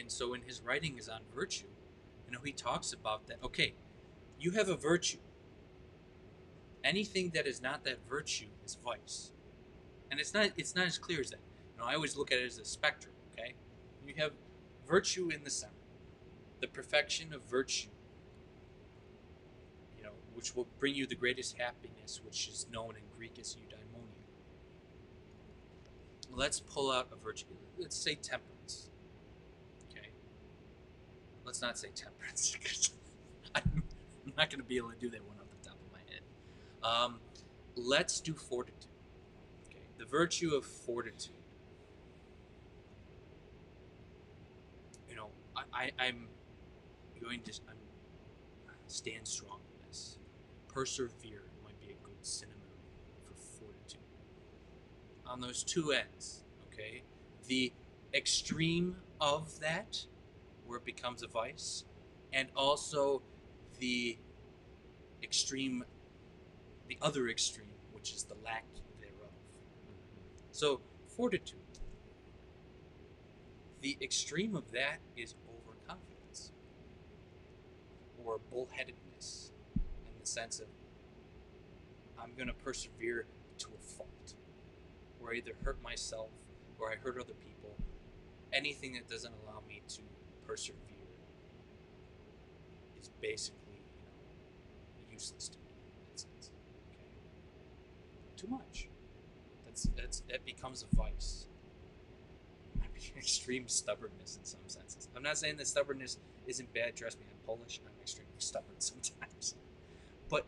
And 0.00 0.10
so 0.10 0.34
in 0.34 0.42
his 0.42 0.62
writings 0.62 1.08
on 1.08 1.20
virtue, 1.34 1.66
you 2.26 2.32
know, 2.32 2.40
he 2.44 2.52
talks 2.52 2.92
about 2.92 3.26
that, 3.28 3.38
okay, 3.44 3.74
you 4.40 4.52
have 4.52 4.68
a 4.68 4.76
virtue. 4.76 5.18
Anything 6.84 7.30
that 7.34 7.46
is 7.46 7.62
not 7.62 7.84
that 7.84 7.98
virtue 8.08 8.48
is 8.64 8.76
vice. 8.84 9.32
And 10.10 10.20
it's 10.20 10.34
not 10.34 10.50
it's 10.56 10.74
not 10.74 10.86
as 10.86 10.98
clear 10.98 11.20
as 11.20 11.30
that. 11.30 11.40
You 11.74 11.80
know, 11.82 11.86
I 11.88 11.94
always 11.94 12.16
look 12.16 12.32
at 12.32 12.38
it 12.38 12.46
as 12.46 12.58
a 12.58 12.64
spectrum, 12.64 13.14
okay? 13.32 13.54
You 14.06 14.14
have 14.18 14.32
virtue 14.86 15.30
in 15.30 15.44
the 15.44 15.50
center. 15.50 15.74
The 16.60 16.68
perfection 16.68 17.32
of 17.34 17.42
virtue 17.44 17.88
You 19.98 20.04
know, 20.04 20.12
which 20.34 20.56
will 20.56 20.68
bring 20.80 20.94
you 20.94 21.06
the 21.06 21.14
greatest 21.16 21.58
happiness, 21.58 22.20
which 22.24 22.48
is 22.48 22.66
known 22.72 22.96
in 22.96 23.02
Greek 23.16 23.38
as 23.40 23.56
eudaimonia. 23.56 24.06
Let's 26.30 26.60
pull 26.60 26.90
out 26.90 27.08
a 27.12 27.16
virtue. 27.16 27.46
Let's 27.78 27.96
say 27.96 28.16
temperance. 28.16 28.51
Let's 31.44 31.60
not 31.60 31.78
say 31.78 31.88
temperance 31.94 32.56
I'm 33.54 33.82
not 34.36 34.50
going 34.50 34.60
to 34.60 34.66
be 34.66 34.76
able 34.76 34.90
to 34.90 34.98
do 34.98 35.10
that 35.10 35.24
one 35.26 35.36
off 35.38 35.46
the 35.60 35.68
top 35.68 35.76
of 35.76 35.92
my 35.92 35.98
head. 36.08 36.22
Um, 36.82 37.20
let's 37.76 38.20
do 38.20 38.34
fortitude. 38.34 38.86
Okay. 39.68 39.82
The 39.98 40.06
virtue 40.06 40.54
of 40.54 40.64
fortitude. 40.64 41.34
You 45.10 45.16
know, 45.16 45.28
I, 45.56 45.62
I, 45.74 45.90
I'm 45.98 46.28
going 47.20 47.40
to 47.42 47.52
I'm, 47.68 47.76
stand 48.86 49.28
strong 49.28 49.58
persevere 50.72 51.42
might 51.62 51.78
be 51.80 51.88
a 51.88 52.06
good 52.06 52.16
synonym 52.22 52.56
for 53.26 53.34
fortitude. 53.34 54.00
On 55.26 55.40
those 55.40 55.62
two 55.62 55.92
ends, 55.92 56.44
okay, 56.72 57.02
the 57.46 57.72
extreme 58.14 58.96
of 59.20 59.60
that, 59.60 60.06
where 60.72 60.78
it 60.78 60.86
becomes 60.86 61.22
a 61.22 61.26
vice, 61.26 61.84
and 62.32 62.48
also 62.56 63.20
the 63.78 64.16
extreme, 65.22 65.84
the 66.88 66.96
other 67.02 67.28
extreme, 67.28 67.74
which 67.92 68.14
is 68.14 68.22
the 68.22 68.36
lack 68.42 68.64
thereof. 68.98 69.34
So, 70.50 70.80
fortitude. 71.14 71.58
The 73.82 73.98
extreme 74.00 74.56
of 74.56 74.72
that 74.72 75.00
is 75.14 75.34
overconfidence 75.46 76.52
or 78.24 78.40
bullheadedness 78.50 79.50
in 79.76 80.12
the 80.18 80.26
sense 80.26 80.58
of 80.58 80.68
I'm 82.18 82.32
going 82.34 82.48
to 82.48 82.54
persevere 82.54 83.26
to 83.58 83.66
a 83.66 83.82
fault, 83.94 84.34
where 85.20 85.34
I 85.34 85.36
either 85.36 85.52
hurt 85.64 85.82
myself 85.82 86.30
or 86.78 86.90
I 86.90 86.94
hurt 86.94 87.20
other 87.20 87.34
people. 87.34 87.76
Anything 88.54 88.94
that 88.94 89.10
doesn't 89.10 89.34
allow 89.44 89.60
me 89.68 89.82
to 89.88 90.00
persevere 90.52 90.76
is 93.00 93.08
basically, 93.22 93.80
you 93.80 95.02
know, 95.02 95.10
useless 95.10 95.48
to 95.48 95.56
me 95.56 95.70
in 95.86 96.10
that 96.10 96.20
sense. 96.20 96.50
Okay. 96.90 97.06
Too 98.36 98.48
much. 98.48 98.88
That's 99.64 99.88
that's 99.96 100.20
that 100.28 100.44
becomes 100.44 100.84
a 100.84 100.94
vice. 100.94 101.46
Extreme 103.16 103.68
stubbornness 103.68 104.36
in 104.36 104.44
some 104.44 104.60
senses. 104.66 105.08
I'm 105.16 105.22
not 105.22 105.38
saying 105.38 105.56
that 105.56 105.66
stubbornness 105.66 106.18
isn't 106.46 106.72
bad. 106.74 106.96
Trust 106.96 107.18
me, 107.18 107.24
I'm 107.30 107.46
Polish. 107.46 107.80
I'm 107.86 108.02
extremely 108.02 108.34
stubborn 108.38 108.76
sometimes. 108.78 109.54
But 110.28 110.44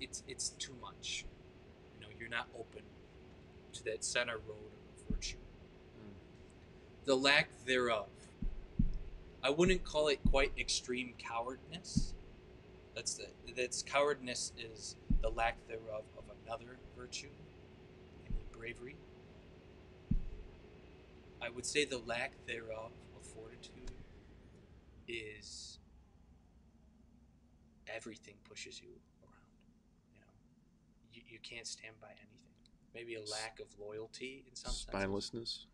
it's 0.00 0.24
it's 0.26 0.48
too 0.50 0.74
much. 0.82 1.26
You 1.94 2.00
know, 2.00 2.12
you're 2.18 2.28
not 2.28 2.48
open 2.58 2.82
to 3.74 3.84
that 3.84 4.02
center 4.02 4.38
road 4.48 4.72
of 4.96 5.14
virtue. 5.14 5.36
The 7.04 7.16
lack 7.16 7.48
thereof. 7.66 8.06
I 9.42 9.50
wouldn't 9.50 9.82
call 9.82 10.08
it 10.08 10.20
quite 10.30 10.52
extreme 10.56 11.14
cowardness. 11.18 12.14
That's 12.94 13.14
the 13.14 13.26
that's 13.56 13.82
cowardness 13.82 14.52
is 14.56 14.96
the 15.20 15.30
lack 15.30 15.56
thereof 15.66 16.04
of 16.16 16.24
another 16.44 16.78
virtue, 16.96 17.30
namely 18.22 18.44
bravery. 18.52 18.96
I 21.40 21.48
would 21.48 21.66
say 21.66 21.84
the 21.84 21.98
lack 21.98 22.34
thereof 22.46 22.92
of 23.16 23.26
fortitude 23.26 23.90
is 25.08 25.78
everything 27.92 28.34
pushes 28.48 28.80
you 28.80 28.90
around. 29.24 29.34
You 30.14 30.20
know, 30.20 30.26
you, 31.12 31.22
you 31.28 31.38
can't 31.42 31.66
stand 31.66 31.94
by 32.00 32.08
anything. 32.08 32.28
Maybe 32.94 33.14
a 33.16 33.20
lack 33.20 33.58
of 33.58 33.66
loyalty 33.80 34.44
in 34.48 34.54
some 34.54 34.72
sense. 34.72 34.86
spinelessness. 34.92 35.32
Senses. 35.32 35.66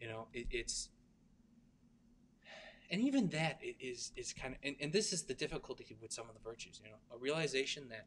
You 0.00 0.08
know, 0.08 0.28
it, 0.32 0.46
it's 0.50 0.88
and 2.90 3.00
even 3.00 3.28
that 3.30 3.60
is 3.80 4.12
is 4.16 4.32
kind 4.32 4.54
of 4.54 4.60
and, 4.62 4.76
and 4.80 4.92
this 4.92 5.12
is 5.12 5.24
the 5.24 5.34
difficulty 5.34 5.96
with 6.00 6.12
some 6.12 6.28
of 6.28 6.34
the 6.34 6.40
virtues. 6.48 6.80
You 6.84 6.90
know, 6.90 6.96
a 7.14 7.18
realization 7.18 7.88
that 7.88 8.06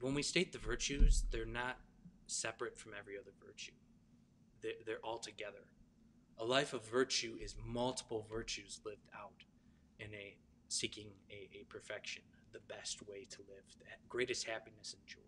when 0.00 0.14
we 0.14 0.22
state 0.22 0.52
the 0.52 0.58
virtues, 0.58 1.24
they're 1.30 1.46
not 1.46 1.78
separate 2.26 2.78
from 2.78 2.92
every 2.98 3.18
other 3.18 3.30
virtue. 3.44 3.72
They're, 4.62 4.72
they're 4.86 5.04
all 5.04 5.18
together. 5.18 5.66
A 6.38 6.44
life 6.44 6.72
of 6.72 6.86
virtue 6.86 7.36
is 7.40 7.54
multiple 7.64 8.26
virtues 8.28 8.80
lived 8.84 9.08
out 9.14 9.44
in 10.00 10.12
a 10.14 10.36
seeking 10.68 11.08
a, 11.30 11.48
a 11.60 11.64
perfection, 11.68 12.22
the 12.52 12.60
best 12.68 13.06
way 13.06 13.26
to 13.30 13.38
live, 13.48 13.64
the 13.78 13.84
greatest 14.08 14.48
happiness 14.48 14.94
and 14.98 15.06
joy. 15.06 15.20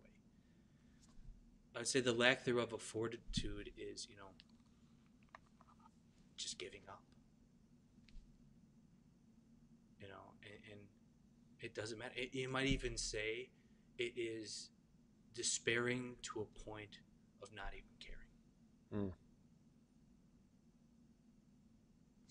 I'd 1.75 1.87
say 1.87 1.99
the 2.01 2.13
lack 2.13 2.43
thereof 2.43 2.73
of 2.73 2.81
fortitude 2.81 3.71
is, 3.77 4.07
you 4.09 4.17
know, 4.17 4.29
just 6.37 6.59
giving 6.59 6.81
up. 6.87 7.01
You 9.99 10.07
know, 10.07 10.33
and, 10.43 10.59
and 10.71 10.79
it 11.59 11.75
doesn't 11.75 11.97
matter. 11.97 12.13
It, 12.15 12.33
you 12.33 12.49
might 12.49 12.67
even 12.67 12.97
say 12.97 13.49
it 13.97 14.13
is 14.15 14.69
despairing 15.33 16.15
to 16.23 16.41
a 16.41 16.69
point 16.69 16.99
of 17.41 17.49
not 17.55 17.73
even 17.73 17.95
caring. 17.99 19.07
Mm. 19.07 19.13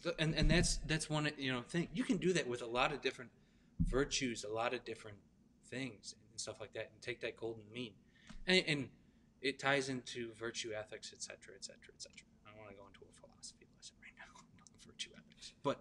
So, 0.01 0.13
and 0.19 0.35
and 0.35 0.51
that's 0.51 0.79
that's 0.87 1.11
one 1.11 1.29
you 1.37 1.53
know 1.53 1.63
thing 1.63 1.89
you 1.93 2.05
can 2.05 2.19
do 2.19 2.33
that 2.35 2.47
with 2.47 2.63
a 2.63 2.67
lot 2.67 2.93
of 2.93 3.03
different 3.03 3.31
virtues, 3.81 4.45
a 4.45 4.53
lot 4.53 4.73
of 4.73 4.85
different 4.85 5.19
things 5.69 6.15
and 6.31 6.41
stuff 6.41 6.61
like 6.61 6.73
that, 6.75 6.91
and 6.93 7.03
take 7.03 7.21
that 7.21 7.37
golden 7.37 7.65
mean, 7.73 7.93
and, 8.47 8.63
and 8.69 8.89
it 9.43 9.59
ties 9.59 9.89
into 9.89 10.33
virtue 10.39 10.71
ethics, 10.73 11.13
etc., 11.13 11.55
etc., 11.57 11.77
etc. 11.95 12.13
I 12.47 12.51
don't 12.51 12.61
want 12.61 12.71
to 12.71 12.77
go 12.77 12.87
into 12.87 13.03
a 13.03 13.13
philosophy 13.19 13.67
lesson 13.75 13.97
right 14.01 14.15
now 14.15 14.31
about 14.55 14.71
virtue 14.87 15.11
ethics, 15.17 15.53
but 15.67 15.81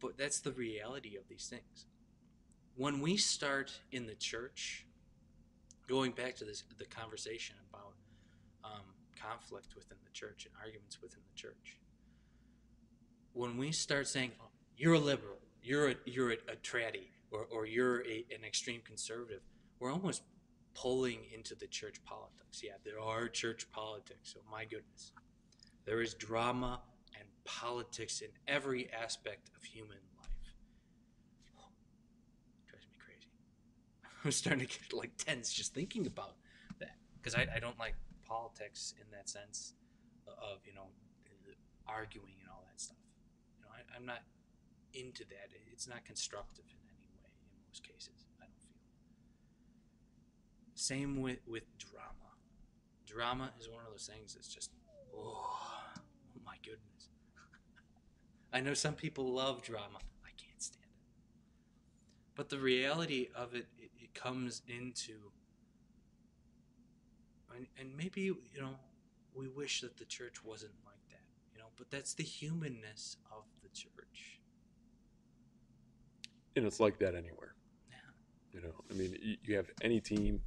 but 0.00 0.18
that's 0.18 0.40
the 0.40 0.50
reality 0.52 1.16
of 1.16 1.22
these 1.28 1.46
things. 1.46 1.86
When 2.76 3.00
we 3.00 3.16
start 3.16 3.72
in 3.92 4.06
the 4.06 4.16
church, 4.16 4.84
going 5.88 6.10
back 6.10 6.34
to 6.36 6.44
this 6.44 6.64
the 6.76 6.84
conversation 6.84 7.54
about 7.70 7.94
um, 8.64 8.86
conflict 9.16 9.76
within 9.76 9.98
the 10.04 10.10
church 10.10 10.46
and 10.46 10.54
arguments 10.60 11.00
within 11.00 11.20
the 11.32 11.40
church, 11.40 11.78
when 13.32 13.56
we 13.56 13.70
start 13.70 14.08
saying 14.08 14.32
oh, 14.42 14.48
you're 14.76 14.94
a 14.94 14.98
liberal, 14.98 15.38
you're 15.62 15.90
a 15.90 15.94
you're 16.04 16.32
a, 16.32 16.38
a 16.48 16.56
traddy, 16.56 17.06
or, 17.30 17.46
or 17.52 17.64
you're 17.64 18.04
a, 18.04 18.26
an 18.36 18.44
extreme 18.44 18.80
conservative, 18.84 19.42
we're 19.78 19.92
almost 19.92 20.22
pulling 20.74 21.20
into 21.32 21.54
the 21.54 21.68
church 21.68 22.04
politics. 22.04 22.62
Yeah, 22.64 22.78
there 22.84 23.00
are 23.00 23.28
church 23.28 23.70
politics. 23.70 24.34
Oh 24.36 24.42
my 24.50 24.64
goodness. 24.64 25.12
There 25.86 26.02
is 26.02 26.14
drama 26.14 26.80
politics 27.44 28.20
in 28.20 28.28
every 28.48 28.90
aspect 28.92 29.50
of 29.56 29.62
human 29.64 29.98
life. 30.18 30.54
drives 32.68 32.86
me 32.90 32.96
crazy. 33.04 33.28
I'm 34.24 34.32
starting 34.32 34.66
to 34.66 34.78
get 34.78 34.92
like 34.92 35.12
tense 35.18 35.52
just 35.52 35.74
thinking 35.74 36.06
about 36.06 36.36
that 36.80 36.96
because 37.18 37.34
I, 37.34 37.46
I 37.54 37.58
don't 37.58 37.78
like 37.78 37.94
politics 38.26 38.94
in 39.00 39.10
that 39.12 39.28
sense 39.28 39.74
of, 40.26 40.58
you 40.64 40.74
know, 40.74 40.88
arguing 41.86 42.34
and 42.40 42.48
all 42.50 42.64
that 42.70 42.80
stuff. 42.80 42.96
You 43.58 43.64
know, 43.64 43.70
I, 43.72 43.96
I'm 43.96 44.06
not 44.06 44.22
into 44.92 45.24
that. 45.24 45.50
It's 45.72 45.88
not 45.88 46.04
constructive 46.04 46.64
in 46.68 46.78
any 46.88 47.08
way 47.20 47.28
in 47.28 47.68
most 47.68 47.82
cases. 47.82 48.26
I 48.40 48.46
don't 48.46 48.60
feel. 48.62 48.80
Same 50.74 51.20
with 51.20 51.38
with 51.46 51.64
drama. 51.78 52.30
Drama 53.06 53.50
is 53.60 53.68
one 53.68 53.84
of 53.84 53.90
those 53.90 54.06
things 54.12 54.34
that's 54.34 54.48
just 54.48 54.70
oh, 55.14 55.36
oh 55.36 56.40
my 56.44 56.56
goodness. 56.62 57.10
I 58.54 58.60
know 58.60 58.72
some 58.72 58.94
people 58.94 59.32
love 59.32 59.62
drama. 59.62 59.98
I 60.24 60.30
can't 60.36 60.62
stand 60.62 60.84
it. 60.84 61.02
But 62.36 62.48
the 62.50 62.58
reality 62.58 63.28
of 63.34 63.52
it, 63.54 63.66
it, 63.76 63.90
it 64.00 64.14
comes 64.14 64.62
into, 64.68 65.14
and, 67.54 67.66
and 67.78 67.96
maybe 67.96 68.20
you 68.20 68.60
know, 68.60 68.76
we 69.34 69.48
wish 69.48 69.80
that 69.80 69.96
the 69.96 70.04
church 70.04 70.44
wasn't 70.44 70.72
like 70.86 71.00
that. 71.08 71.24
You 71.52 71.58
know, 71.58 71.66
but 71.76 71.90
that's 71.90 72.14
the 72.14 72.22
humanness 72.22 73.16
of 73.36 73.42
the 73.64 73.68
church. 73.70 74.40
And 76.54 76.64
it's 76.64 76.78
like 76.78 77.00
that 77.00 77.16
anywhere. 77.16 77.56
Yeah. 77.90 77.96
You 78.52 78.60
know, 78.68 78.74
I 78.88 78.94
mean, 78.94 79.16
you, 79.20 79.36
you 79.42 79.56
have 79.56 79.68
any 79.82 80.00
team, 80.00 80.40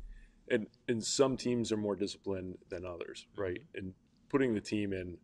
and 0.49 0.65
and 0.87 1.03
some 1.03 1.35
teams 1.35 1.73
are 1.73 1.77
more 1.77 1.97
disciplined 1.97 2.57
than 2.69 2.85
others, 2.85 3.27
right? 3.35 3.59
Mm-hmm. 3.59 3.77
And 3.79 3.93
putting 4.29 4.53
the 4.53 4.61
team 4.61 4.93
in 4.93 5.17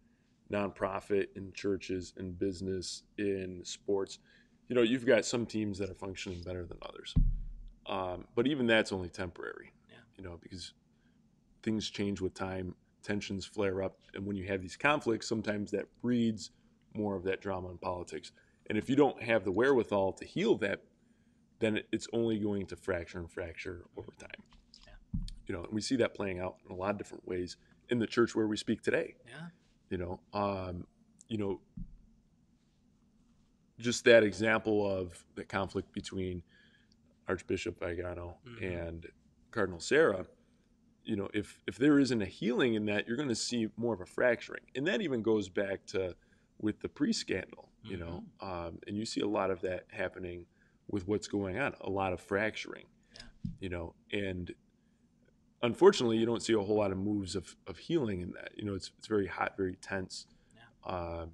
nonprofit, 0.53 1.27
in 1.35 1.51
churches, 1.53 2.13
in 2.17 2.33
business, 2.33 3.03
in 3.17 3.61
sports, 3.63 4.19
you 4.67 4.75
know, 4.75 4.81
you've 4.81 5.05
got 5.05 5.25
some 5.25 5.45
teams 5.45 5.77
that 5.79 5.89
are 5.89 5.95
functioning 5.95 6.41
better 6.41 6.65
than 6.65 6.77
others. 6.81 7.13
Um, 7.85 8.25
but 8.35 8.47
even 8.47 8.65
that's 8.65 8.91
only 8.91 9.09
temporary. 9.09 9.73
Yeah. 9.89 9.97
You 10.17 10.23
know, 10.23 10.39
because 10.41 10.73
things 11.63 11.89
change 11.89 12.21
with 12.21 12.33
time, 12.33 12.75
tensions 13.01 13.45
flare 13.45 13.83
up, 13.83 13.97
and 14.13 14.25
when 14.25 14.37
you 14.37 14.47
have 14.47 14.61
these 14.61 14.77
conflicts, 14.77 15.27
sometimes 15.27 15.71
that 15.71 15.85
breeds 16.01 16.51
more 16.93 17.15
of 17.15 17.23
that 17.23 17.41
drama 17.41 17.69
in 17.69 17.77
politics. 17.77 18.31
And 18.67 18.77
if 18.77 18.89
you 18.89 18.95
don't 18.95 19.21
have 19.21 19.43
the 19.43 19.51
wherewithal 19.51 20.13
to 20.13 20.25
heal 20.25 20.55
that, 20.59 20.83
then 21.59 21.81
it's 21.91 22.07
only 22.13 22.39
going 22.39 22.65
to 22.67 22.75
fracture 22.75 23.19
and 23.19 23.29
fracture 23.29 23.85
over 23.97 24.11
time. 24.17 24.29
Yeah. 24.85 25.19
You 25.47 25.55
know, 25.55 25.63
and 25.63 25.73
we 25.73 25.81
see 25.81 25.97
that 25.97 26.13
playing 26.13 26.39
out 26.39 26.55
in 26.65 26.73
a 26.73 26.77
lot 26.77 26.91
of 26.91 26.97
different 26.97 27.27
ways 27.27 27.57
in 27.89 27.99
the 27.99 28.07
church 28.07 28.35
where 28.35 28.47
we 28.47 28.57
speak 28.57 28.81
today. 28.81 29.15
Yeah. 29.27 29.47
You 29.93 29.99
know, 29.99 30.19
um, 30.33 30.87
you 31.27 31.37
know, 31.37 31.61
just 33.77 34.05
that 34.05 34.23
example 34.23 34.89
of 34.89 35.23
the 35.35 35.43
conflict 35.43 35.93
between 35.93 36.41
Archbishop 37.27 37.79
Vigano 37.79 38.37
Mhm. 38.43 38.61
and 38.63 39.07
Cardinal 39.51 39.79
Sarah. 39.79 40.25
You 41.03 41.15
know, 41.15 41.29
if 41.31 41.61
if 41.67 41.77
there 41.77 41.99
isn't 41.99 42.23
a 42.23 42.25
healing 42.25 42.73
in 42.73 42.85
that, 42.85 43.07
you're 43.07 43.17
going 43.17 43.29
to 43.29 43.35
see 43.35 43.69
more 43.77 43.93
of 43.93 44.01
a 44.01 44.05
fracturing, 44.07 44.63
and 44.73 44.87
that 44.87 45.03
even 45.03 45.21
goes 45.21 45.47
back 45.47 45.85
to 45.87 46.15
with 46.57 46.79
the 46.79 46.89
pre-scandal. 46.89 47.69
You 47.83 47.97
know, 47.97 48.23
um, 48.39 48.79
and 48.87 48.97
you 48.97 49.05
see 49.05 49.21
a 49.21 49.27
lot 49.27 49.51
of 49.51 49.61
that 49.61 49.85
happening 49.91 50.47
with 50.87 51.07
what's 51.07 51.27
going 51.27 51.59
on, 51.59 51.75
a 51.81 51.89
lot 51.89 52.13
of 52.13 52.19
fracturing. 52.19 52.87
Yeah. 53.13 53.21
You 53.59 53.69
know, 53.69 53.95
and 54.11 54.55
unfortunately, 55.63 56.17
you 56.17 56.25
don't 56.27 56.43
see 56.43 56.53
a 56.53 56.59
whole 56.59 56.75
lot 56.77 56.91
of 56.91 56.97
moves 56.99 57.35
of, 57.35 57.55
of 57.67 57.77
healing 57.77 58.21
in 58.21 58.31
that. 58.33 58.51
You 58.55 58.65
know, 58.65 58.75
it's 58.75 58.91
it's 58.99 59.07
very 59.07 59.25
hot, 59.27 59.53
very 59.57 59.75
tense. 59.81 60.27
Um, 60.85 61.31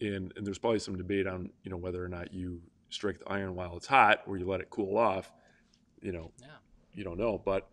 and 0.00 0.32
and 0.36 0.46
there's 0.46 0.58
probably 0.58 0.78
some 0.78 0.96
debate 0.96 1.26
on 1.26 1.50
you 1.62 1.70
know 1.70 1.76
whether 1.76 2.02
or 2.02 2.08
not 2.08 2.32
you 2.32 2.60
strike 2.90 3.18
the 3.18 3.28
iron 3.28 3.54
while 3.54 3.76
it's 3.76 3.86
hot 3.86 4.22
or 4.26 4.38
you 4.38 4.46
let 4.46 4.60
it 4.60 4.70
cool 4.70 4.96
off. 4.96 5.32
You 6.00 6.12
know, 6.12 6.30
Yeah. 6.40 6.46
you 6.94 7.04
don't 7.04 7.18
know. 7.18 7.38
But 7.44 7.68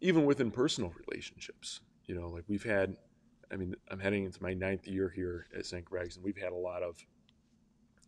even 0.00 0.24
within 0.24 0.50
personal 0.50 0.92
relationships, 1.06 1.80
you 2.06 2.14
know, 2.14 2.28
like 2.28 2.44
we've 2.48 2.64
had, 2.64 2.96
I 3.52 3.56
mean, 3.56 3.74
I'm 3.90 3.98
heading 4.00 4.24
into 4.24 4.42
my 4.42 4.52
ninth 4.54 4.86
year 4.88 5.08
here 5.14 5.46
at 5.56 5.64
St. 5.66 5.84
Greg's, 5.84 6.16
and 6.16 6.24
we've 6.24 6.36
had 6.38 6.52
a 6.52 6.56
lot 6.56 6.82
of 6.82 6.96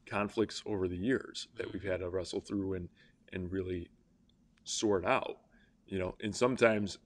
conflicts 0.06 0.62
over 0.66 0.88
the 0.88 0.96
years 0.96 1.48
that 1.56 1.72
we've 1.72 1.82
had 1.85 2.00
to 2.00 2.08
wrestle 2.08 2.40
through 2.40 2.74
and 2.74 2.88
and 3.32 3.50
really 3.52 3.88
sort 4.64 5.04
out. 5.06 5.38
You 5.92 5.98
know, 5.98 6.14
and 6.22 6.35
sometimes 6.35 6.96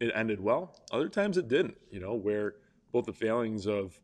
it 0.00 0.10
ended 0.14 0.40
well, 0.40 0.74
other 0.90 1.10
times 1.10 1.36
it 1.36 1.46
didn't. 1.46 1.76
You 1.90 2.00
know, 2.00 2.14
where 2.14 2.54
both 2.90 3.04
the 3.04 3.12
failings 3.12 3.66
of 3.66 4.00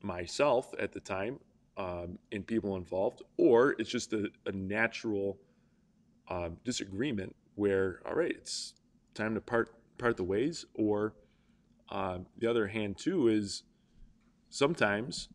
myself 0.00 0.72
at 0.78 0.92
the 0.92 1.00
time 1.00 1.38
um, 1.76 2.18
and 2.32 2.46
people 2.46 2.76
involved, 2.76 3.20
or 3.36 3.76
it's 3.78 3.90
just 3.90 4.14
a, 4.14 4.30
a 4.46 4.52
natural 4.52 5.36
um, 6.30 6.56
disagreement 6.64 7.36
where 7.56 8.00
all 8.06 8.14
right, 8.14 8.30
it's 8.30 8.72
time 9.12 9.34
to 9.34 9.40
part 9.42 9.68
part 9.98 10.16
the 10.16 10.24
ways. 10.24 10.64
Or 10.72 11.12
um, 11.90 12.24
the 12.38 12.48
other 12.48 12.68
hand 12.68 12.96
too 12.96 13.28
is 13.28 13.64
sometimes 14.48 15.28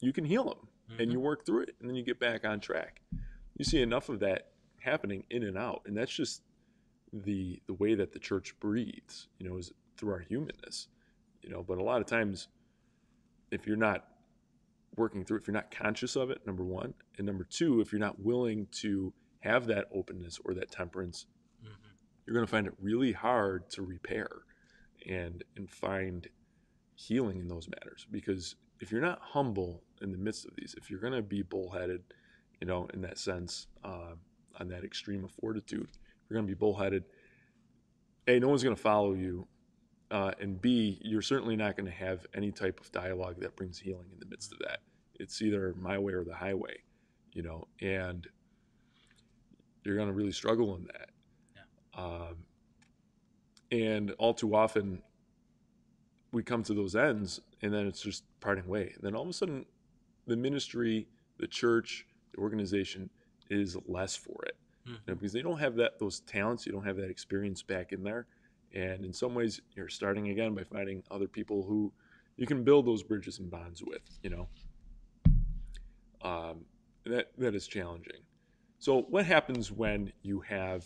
you 0.00 0.12
can 0.12 0.24
heal 0.24 0.46
them 0.46 0.98
and 0.98 1.12
you 1.12 1.20
work 1.20 1.46
through 1.46 1.60
it, 1.60 1.76
and 1.78 1.88
then 1.88 1.94
you 1.94 2.02
get 2.02 2.18
back 2.18 2.44
on 2.44 2.58
track. 2.58 3.02
You 3.56 3.64
see 3.64 3.82
enough 3.82 4.08
of 4.08 4.18
that 4.18 4.48
happening 4.80 5.22
in 5.30 5.44
and 5.44 5.56
out, 5.56 5.82
and 5.86 5.96
that's 5.96 6.12
just 6.12 6.42
the 7.24 7.60
the 7.66 7.74
way 7.74 7.94
that 7.94 8.12
the 8.12 8.18
church 8.18 8.58
breathes. 8.60 9.28
You 9.38 9.48
know, 9.48 9.56
is 9.56 9.72
through 9.96 10.12
our 10.12 10.18
humanness. 10.20 10.88
You 11.42 11.50
know, 11.50 11.62
but 11.62 11.78
a 11.78 11.82
lot 11.82 12.00
of 12.00 12.06
times, 12.06 12.48
if 13.50 13.66
you're 13.66 13.76
not 13.76 14.06
working 14.96 15.24
through, 15.24 15.38
if 15.38 15.46
you're 15.46 15.54
not 15.54 15.70
conscious 15.70 16.16
of 16.16 16.30
it, 16.30 16.46
number 16.46 16.64
one, 16.64 16.94
and 17.18 17.26
number 17.26 17.44
two, 17.44 17.80
if 17.80 17.92
you're 17.92 18.00
not 18.00 18.18
willing 18.20 18.66
to 18.72 19.12
have 19.40 19.66
that 19.66 19.86
openness 19.94 20.40
or 20.44 20.54
that 20.54 20.70
temperance, 20.70 21.26
Mhm. 21.62 21.68
you're 22.26 22.34
going 22.34 22.46
to 22.46 22.50
find 22.50 22.66
it 22.66 22.74
really 22.80 23.12
hard 23.12 23.68
to 23.70 23.82
repair 23.82 24.28
and 25.06 25.44
and 25.56 25.70
find 25.70 26.28
healing 26.94 27.38
in 27.38 27.48
those 27.48 27.68
matters 27.68 28.06
because 28.10 28.56
if 28.80 28.90
you're 28.90 29.02
not 29.02 29.20
humble 29.20 29.84
in 30.00 30.10
the 30.10 30.18
midst 30.18 30.46
of 30.46 30.56
these 30.56 30.74
if 30.78 30.90
you're 30.90 30.98
going 30.98 31.12
to 31.12 31.22
be 31.22 31.42
bullheaded 31.42 32.02
you 32.60 32.66
know 32.66 32.86
in 32.94 33.02
that 33.02 33.18
sense 33.18 33.66
uh, 33.84 34.14
on 34.58 34.68
that 34.68 34.82
extreme 34.82 35.22
of 35.22 35.30
fortitude 35.30 35.90
you're 36.28 36.36
going 36.36 36.46
to 36.46 36.50
be 36.50 36.58
bullheaded. 36.58 37.04
A 38.28 38.38
no 38.38 38.48
one's 38.48 38.62
going 38.62 38.74
to 38.74 38.80
follow 38.82 39.14
you 39.14 39.46
uh, 40.10 40.32
and 40.40 40.60
b 40.60 41.00
you're 41.02 41.22
certainly 41.22 41.56
not 41.56 41.76
going 41.76 41.86
to 41.86 41.96
have 41.96 42.26
any 42.34 42.52
type 42.52 42.80
of 42.80 42.90
dialogue 42.92 43.40
that 43.40 43.56
brings 43.56 43.78
healing 43.78 44.06
in 44.12 44.18
the 44.18 44.26
midst 44.26 44.52
of 44.52 44.58
that. 44.60 44.80
It's 45.14 45.40
either 45.42 45.74
my 45.78 45.98
way 45.98 46.12
or 46.12 46.24
the 46.24 46.34
highway 46.34 46.78
you 47.32 47.42
know 47.42 47.66
and 47.80 48.26
you're 49.84 49.96
going 49.96 50.08
to 50.08 50.14
really 50.14 50.32
struggle 50.32 50.74
in 50.74 50.84
that. 50.84 51.10
Um, 51.94 52.36
and 53.70 54.10
all 54.18 54.34
too 54.34 54.54
often 54.54 55.00
we 56.32 56.42
come 56.42 56.62
to 56.64 56.74
those 56.74 56.96
ends 56.96 57.40
and 57.62 57.72
then 57.72 57.86
it's 57.86 58.00
just 58.00 58.24
parting 58.40 58.66
way. 58.66 58.92
And 58.94 59.02
then 59.02 59.14
all 59.14 59.22
of 59.22 59.28
a 59.28 59.32
sudden 59.32 59.64
the 60.26 60.36
ministry 60.36 61.08
the 61.38 61.46
church 61.46 62.06
the 62.32 62.38
organization 62.38 63.10
is 63.48 63.76
less 63.86 64.16
for 64.16 64.44
it 64.46 64.56
Mhm. 64.86 64.92
you 64.92 64.98
know, 65.08 65.14
because 65.14 65.32
they 65.32 65.42
don't 65.42 65.58
have 65.58 65.74
that 65.76 65.98
those 65.98 66.20
talents 66.20 66.64
you 66.66 66.72
don't 66.72 66.84
have 66.84 66.96
that 66.96 67.10
experience 67.10 67.62
back 67.62 67.92
in 67.92 68.02
there 68.02 68.26
And 68.74 69.04
in 69.04 69.12
some 69.12 69.34
ways, 69.34 69.60
you're 69.74 69.88
starting 69.88 70.28
again 70.30 70.54
by 70.54 70.64
finding 70.64 71.02
other 71.10 71.28
people 71.28 71.62
who 71.62 71.92
you 72.36 72.46
can 72.46 72.64
build 72.64 72.86
those 72.86 73.02
bridges 73.02 73.38
and 73.38 73.50
bonds 73.50 73.82
with, 73.82 74.02
you 74.22 74.30
know. 74.30 74.48
Um, 76.22 76.66
that, 77.04 77.30
that 77.38 77.54
is 77.54 77.66
challenging. 77.68 78.20
So, 78.78 79.02
what 79.02 79.24
happens 79.24 79.70
when 79.72 80.12
you 80.22 80.40
have 80.40 80.84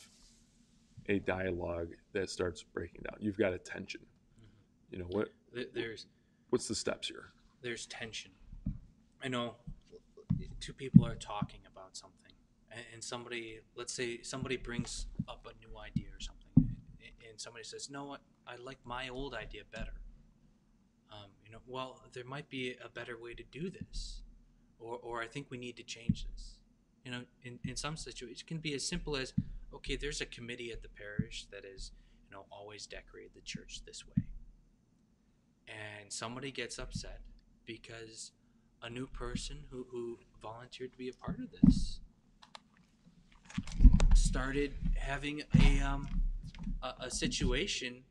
a 1.09 1.19
dialogue 1.21 1.89
that 2.13 2.31
starts 2.31 2.63
breaking 2.63 3.03
down? 3.11 3.17
You've 3.21 3.39
got 3.39 3.53
a 3.55 3.59
tension. 3.59 4.03
You 4.91 4.99
know, 4.99 5.07
what, 5.07 5.29
There's 5.75 6.07
what's 6.51 6.69
the 6.69 6.75
steps 6.75 7.09
here? 7.09 7.33
there's 7.63 7.87
tension. 7.87 8.31
I 9.23 9.29
know 9.29 9.57
two 10.61 10.73
people 10.75 11.05
are 11.07 11.17
talking 11.17 11.61
about 11.73 11.97
something, 11.97 12.30
and, 12.71 12.85
and 12.95 13.05
somebody, 13.05 13.61
let's 13.77 13.93
say 13.93 14.23
somebody 14.23 14.57
brings 14.57 15.07
up 15.29 15.47
a 15.47 15.67
new 15.67 15.79
idea 15.79 16.09
or 16.15 16.21
something, 16.21 16.51
and, 16.57 17.13
and 17.29 17.41
somebody 17.41 17.65
says, 17.65 17.91
"No, 17.91 18.05
what? 18.05 18.21
I 18.47 18.57
like 18.57 18.79
my 18.85 19.09
old 19.09 19.35
idea 19.35 19.63
better." 19.73 20.01
Um, 21.13 21.31
you 21.45 21.51
know, 21.51 21.59
well, 21.67 22.01
there 22.13 22.25
might 22.25 22.49
be 22.49 22.77
a 22.85 22.89
better 22.89 23.19
way 23.21 23.35
to 23.35 23.43
do 23.51 23.69
this, 23.71 24.23
or, 24.79 24.99
or 25.03 25.23
I 25.23 25.27
think 25.27 25.47
we 25.51 25.59
need 25.59 25.77
to 25.77 25.83
change 25.83 26.27
this. 26.31 26.59
You 27.05 27.11
know, 27.11 27.21
in, 27.43 27.59
in 27.67 27.77
some 27.77 27.97
situations, 27.97 28.43
it 28.43 28.47
can 28.47 28.59
be 28.59 28.75
as 28.75 28.87
simple 28.87 29.17
as, 29.17 29.33
okay, 29.75 29.97
there's 29.97 30.21
a 30.21 30.27
committee 30.27 30.71
at 30.71 30.83
the 30.83 30.89
parish 30.89 31.47
that 31.51 31.65
is, 31.65 31.91
you 32.29 32.37
know, 32.37 32.45
always 32.53 32.87
decorate 32.87 33.35
the 33.35 33.41
church 33.41 33.81
this 33.85 34.07
way. 34.07 34.23
And 35.67 36.13
somebody 36.13 36.53
gets 36.53 36.79
upset 36.79 37.21
because 37.67 38.33
a 38.83 38.91
new 38.91 39.07
person 39.07 39.65
who, 39.71 39.87
who 39.91 40.19
volunteered 40.41 40.93
to 40.93 40.99
be 40.99 41.09
a 41.09 41.13
part 41.13 41.39
of 41.41 41.49
this 41.51 42.01
started 44.15 44.75
having 44.97 45.43
a 45.61 45.81
um 45.81 46.09
a, 46.83 46.95
a 47.07 47.11
situation 47.11 48.03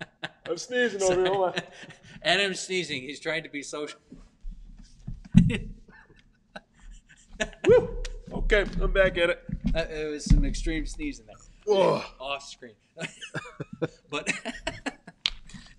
I'm 0.48 0.56
sneezing 0.56 1.02
over 1.02 1.26
Sorry. 1.26 1.60
Adam's 2.24 2.60
sneezing. 2.60 3.02
He's 3.02 3.20
trying 3.20 3.42
to 3.42 3.48
be 3.48 3.62
social. 3.62 3.98
Woo! 7.66 7.96
Okay, 8.32 8.64
I'm 8.80 8.92
back 8.92 9.18
at 9.18 9.30
it. 9.30 9.42
Uh, 9.74 9.84
it 9.90 10.10
was 10.10 10.24
some 10.24 10.44
extreme 10.44 10.86
sneezing 10.86 11.26
there. 11.26 11.36
Ugh. 11.76 12.02
Off 12.20 12.44
screen. 12.44 12.74
but 14.10 14.30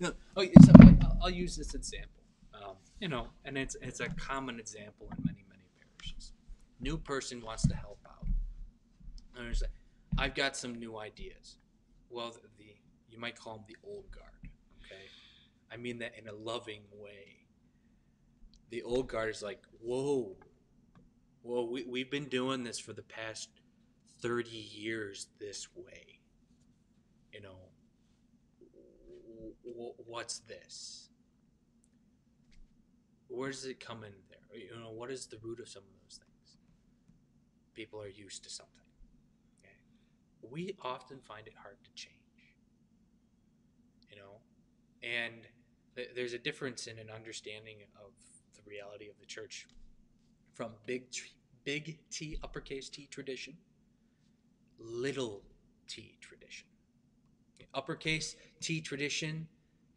no, 0.00 0.12
okay, 0.36 0.52
so 0.64 0.72
I'll, 0.80 1.18
I'll 1.22 1.30
use 1.30 1.56
this 1.56 1.74
example. 1.74 2.10
Um, 2.54 2.76
you 3.00 3.08
know, 3.08 3.28
and 3.44 3.56
it's 3.56 3.76
it's 3.80 4.00
a 4.00 4.08
common 4.08 4.58
example 4.58 5.08
in 5.16 5.24
many 5.24 5.44
many 5.48 5.62
parishes. 5.78 6.32
New 6.80 6.98
person 6.98 7.40
wants 7.40 7.66
to 7.68 7.74
help 7.74 8.00
out. 8.06 8.26
And 9.38 9.56
I've 10.18 10.34
got 10.34 10.56
some 10.56 10.74
new 10.74 10.98
ideas. 10.98 11.56
Well, 12.10 12.30
the, 12.30 12.40
the 12.58 12.70
you 13.08 13.18
might 13.18 13.38
call 13.38 13.54
them 13.54 13.64
the 13.68 13.76
old 13.84 14.10
guard. 14.10 14.50
Okay, 14.84 15.02
I 15.72 15.76
mean 15.76 15.98
that 15.98 16.12
in 16.18 16.28
a 16.28 16.32
loving 16.32 16.82
way. 16.92 17.46
The 18.70 18.82
old 18.82 19.08
guard 19.08 19.30
is 19.30 19.42
like, 19.42 19.62
whoa, 19.80 20.36
whoa, 21.42 21.64
we, 21.64 21.84
we've 21.84 22.10
been 22.10 22.28
doing 22.28 22.64
this 22.64 22.78
for 22.78 22.92
the 22.92 23.02
past 23.02 23.50
30 24.20 24.50
years 24.50 25.28
this 25.38 25.68
way. 25.76 26.18
You 27.32 27.42
know, 27.42 27.56
what's 30.06 30.40
this? 30.40 31.08
Where 33.28 33.50
does 33.50 33.64
it 33.64 33.80
come 33.80 34.04
in 34.04 34.12
there? 34.28 34.60
You 34.60 34.80
know, 34.80 34.90
what 34.90 35.10
is 35.10 35.26
the 35.26 35.38
root 35.42 35.60
of 35.60 35.68
some 35.68 35.82
of 35.82 35.88
things? 35.88 36.03
People 37.74 38.00
are 38.00 38.08
used 38.08 38.44
to 38.44 38.50
something. 38.50 38.84
Okay? 39.60 39.74
We 40.42 40.76
often 40.82 41.18
find 41.20 41.46
it 41.46 41.54
hard 41.60 41.76
to 41.84 41.90
change. 41.94 42.14
You 44.10 44.16
know, 44.16 44.40
and 45.02 45.42
th- 45.96 46.10
there's 46.14 46.32
a 46.32 46.38
difference 46.38 46.86
in 46.86 46.98
an 46.98 47.10
understanding 47.14 47.78
of 47.96 48.12
the 48.54 48.62
reality 48.68 49.08
of 49.08 49.18
the 49.18 49.26
church 49.26 49.66
from 50.52 50.70
big, 50.86 51.10
t- 51.10 51.22
big 51.64 51.98
T, 52.10 52.38
uppercase 52.42 52.88
T 52.88 53.08
tradition 53.10 53.56
little 54.78 55.42
t 55.86 56.16
tradition. 56.20 56.66
Uppercase 57.72 58.36
T 58.60 58.80
tradition, 58.80 59.48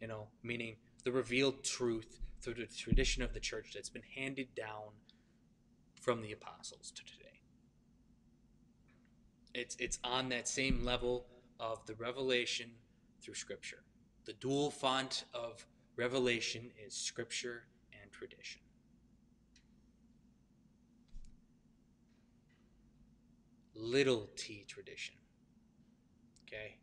you 0.01 0.07
know, 0.07 0.27
meaning 0.43 0.75
the 1.03 1.11
revealed 1.11 1.63
truth 1.63 2.19
through 2.41 2.55
the 2.55 2.65
tradition 2.65 3.23
of 3.23 3.33
the 3.33 3.39
church 3.39 3.71
that's 3.73 3.89
been 3.89 4.03
handed 4.15 4.53
down 4.55 4.93
from 6.01 6.21
the 6.21 6.31
apostles 6.31 6.91
to 6.91 7.03
today. 7.05 7.26
It's 9.57 9.75
it's 9.79 9.99
on 10.03 10.29
that 10.29 10.47
same 10.47 10.85
level 10.85 11.25
of 11.59 11.85
the 11.87 11.95
revelation 11.95 12.69
through 13.21 13.33
scripture. 13.33 13.83
The 14.25 14.33
dual 14.33 14.71
font 14.71 15.25
of 15.33 15.65
revelation 15.95 16.71
is 16.85 16.93
scripture 16.93 17.63
and 18.01 18.11
tradition. 18.11 18.61
little 23.79 24.27
t 24.35 24.65
tradition. 24.67 25.15
Okay? 26.47 26.77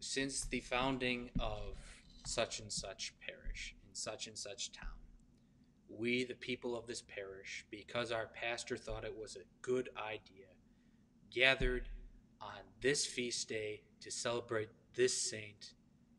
Since 0.00 0.46
the 0.46 0.60
founding 0.60 1.30
of 1.40 1.76
such 2.24 2.60
and 2.60 2.72
such 2.72 3.14
parish 3.20 3.74
in 3.88 3.94
such 3.94 4.26
and 4.26 4.36
such 4.36 4.72
town, 4.72 4.88
we, 5.88 6.24
the 6.24 6.34
people 6.34 6.76
of 6.76 6.86
this 6.86 7.02
parish, 7.02 7.64
because 7.70 8.12
our 8.12 8.26
pastor 8.26 8.76
thought 8.76 9.04
it 9.04 9.16
was 9.16 9.36
a 9.36 9.46
good 9.62 9.88
idea, 9.96 10.45
gathered 11.32 11.88
on 12.40 12.60
this 12.80 13.06
feast 13.06 13.48
day 13.48 13.82
to 14.00 14.10
celebrate 14.10 14.68
this 14.94 15.20
saint 15.20 15.72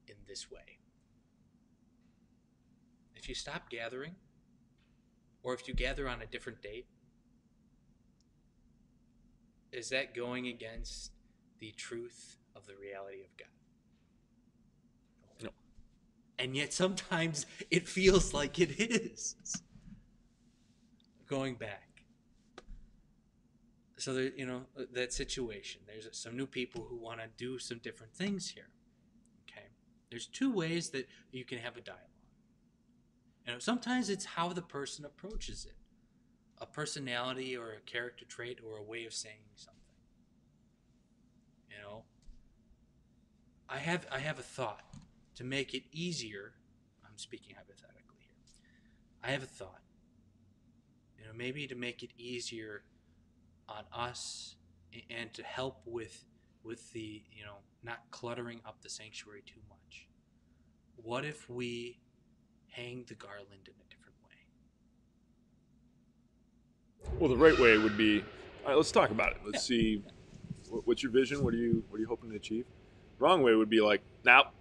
in 0.08 0.16
this 0.28 0.52
way. 0.52 0.80
If 3.16 3.28
you 3.30 3.36
stop 3.36 3.70
gathering, 3.70 4.16
or 5.44 5.54
if 5.54 5.68
you 5.68 5.74
gather 5.74 6.08
on 6.08 6.22
a 6.22 6.26
different 6.26 6.62
date, 6.62 6.88
is 9.72 9.90
that 9.90 10.14
going 10.14 10.48
against 10.48 11.12
the 11.60 11.72
truth 11.72 12.38
of 12.56 12.66
the 12.68 12.76
reality 12.76 13.22
of 13.22 13.38
God? 13.38 13.48
No. 15.44 15.50
And 16.40 16.56
yet 16.56 16.74
sometimes 16.74 17.46
it 17.70 17.88
feels 17.88 18.34
like 18.34 18.60
it 18.60 18.80
is. 18.80 19.36
Going 21.28 21.56
back. 21.56 21.97
So 23.98 24.14
there, 24.14 24.32
you 24.36 24.46
know, 24.46 24.62
uh, 24.80 24.84
that 24.94 25.12
situation. 25.12 25.82
There's 25.88 26.08
some 26.12 26.38
new 26.38 26.46
people 26.46 26.86
who 26.88 26.98
want 26.98 27.20
to 27.20 27.28
do 27.38 27.58
some 27.58 27.80
different 27.80 28.14
things 28.14 28.50
here. 28.50 28.70
Okay. 29.50 29.68
There's 30.10 30.28
two 30.28 30.52
ways 30.54 30.90
that 30.92 31.08
you 31.32 31.46
can 31.46 31.58
have 31.58 31.78
a 31.78 31.82
dialogue. 31.82 32.04
You 33.46 33.54
know, 33.54 33.60
sometimes 33.60 34.10
it's 34.10 34.26
how 34.26 34.50
the 34.54 34.62
person 34.62 35.06
approaches 35.06 35.66
it 35.66 35.74
a 36.60 36.66
personality 36.66 37.56
or 37.56 37.74
a 37.74 37.80
character 37.82 38.26
trait 38.26 38.60
or 38.66 38.78
a 38.78 38.84
way 38.84 39.06
of 39.06 39.14
saying 39.14 39.36
something. 39.56 39.80
You 41.70 41.82
know, 41.84 42.04
I 43.70 43.78
have 43.78 44.08
I 44.12 44.20
have 44.20 44.40
a 44.40 44.44
thought 44.44 44.84
to 45.36 45.44
make 45.44 45.74
it 45.74 45.84
easier. 45.92 46.54
I'm 47.06 47.18
speaking 47.18 47.56
hypothetically 47.56 48.18
here. 48.20 48.36
I 49.24 49.32
have 49.32 49.44
a 49.44 49.48
thought. 49.48 49.82
You 51.20 51.26
know, 51.26 51.32
maybe 51.36 51.68
to 51.68 51.76
make 51.76 52.04
it 52.04 52.12
easier 52.18 52.84
on 53.70 53.84
us 53.94 54.56
and 55.10 55.34
to 55.34 55.44
help 55.44 55.82
with 55.86 56.26
with 56.64 56.92
the 56.94 57.24
you 57.32 57.46
know 57.46 57.58
not 57.84 58.00
cluttering 58.12 58.62
up 58.66 58.82
the 58.82 58.90
sanctuary 58.90 59.44
too 59.46 59.62
much. 59.70 60.08
What 60.96 61.26
if 61.26 61.50
we 61.50 62.00
hang 62.70 63.06
the 63.08 63.16
garland 63.16 63.68
in 63.68 63.74
a 63.74 63.88
different 63.90 64.18
way? 64.24 64.36
Well, 67.20 67.30
the 67.30 67.38
right 67.38 67.58
way 67.60 67.78
would 67.78 67.98
be. 67.98 68.24
All 68.64 68.70
right, 68.70 68.78
let's 68.78 68.92
talk 68.92 69.12
about 69.12 69.32
it. 69.32 69.38
Let's 69.46 69.64
see. 69.64 70.04
What's 70.70 71.02
your 71.02 71.12
vision? 71.12 71.44
What 71.44 71.54
are 71.54 71.58
you 71.58 71.84
What 71.90 71.98
are 71.98 72.02
you 72.02 72.08
hoping 72.08 72.30
to 72.32 72.36
achieve? 72.36 72.66
Wrong 73.20 73.42
way 73.42 73.56
would 73.56 73.70
be 73.70 73.82
like, 73.82 74.02
now, 74.26 74.52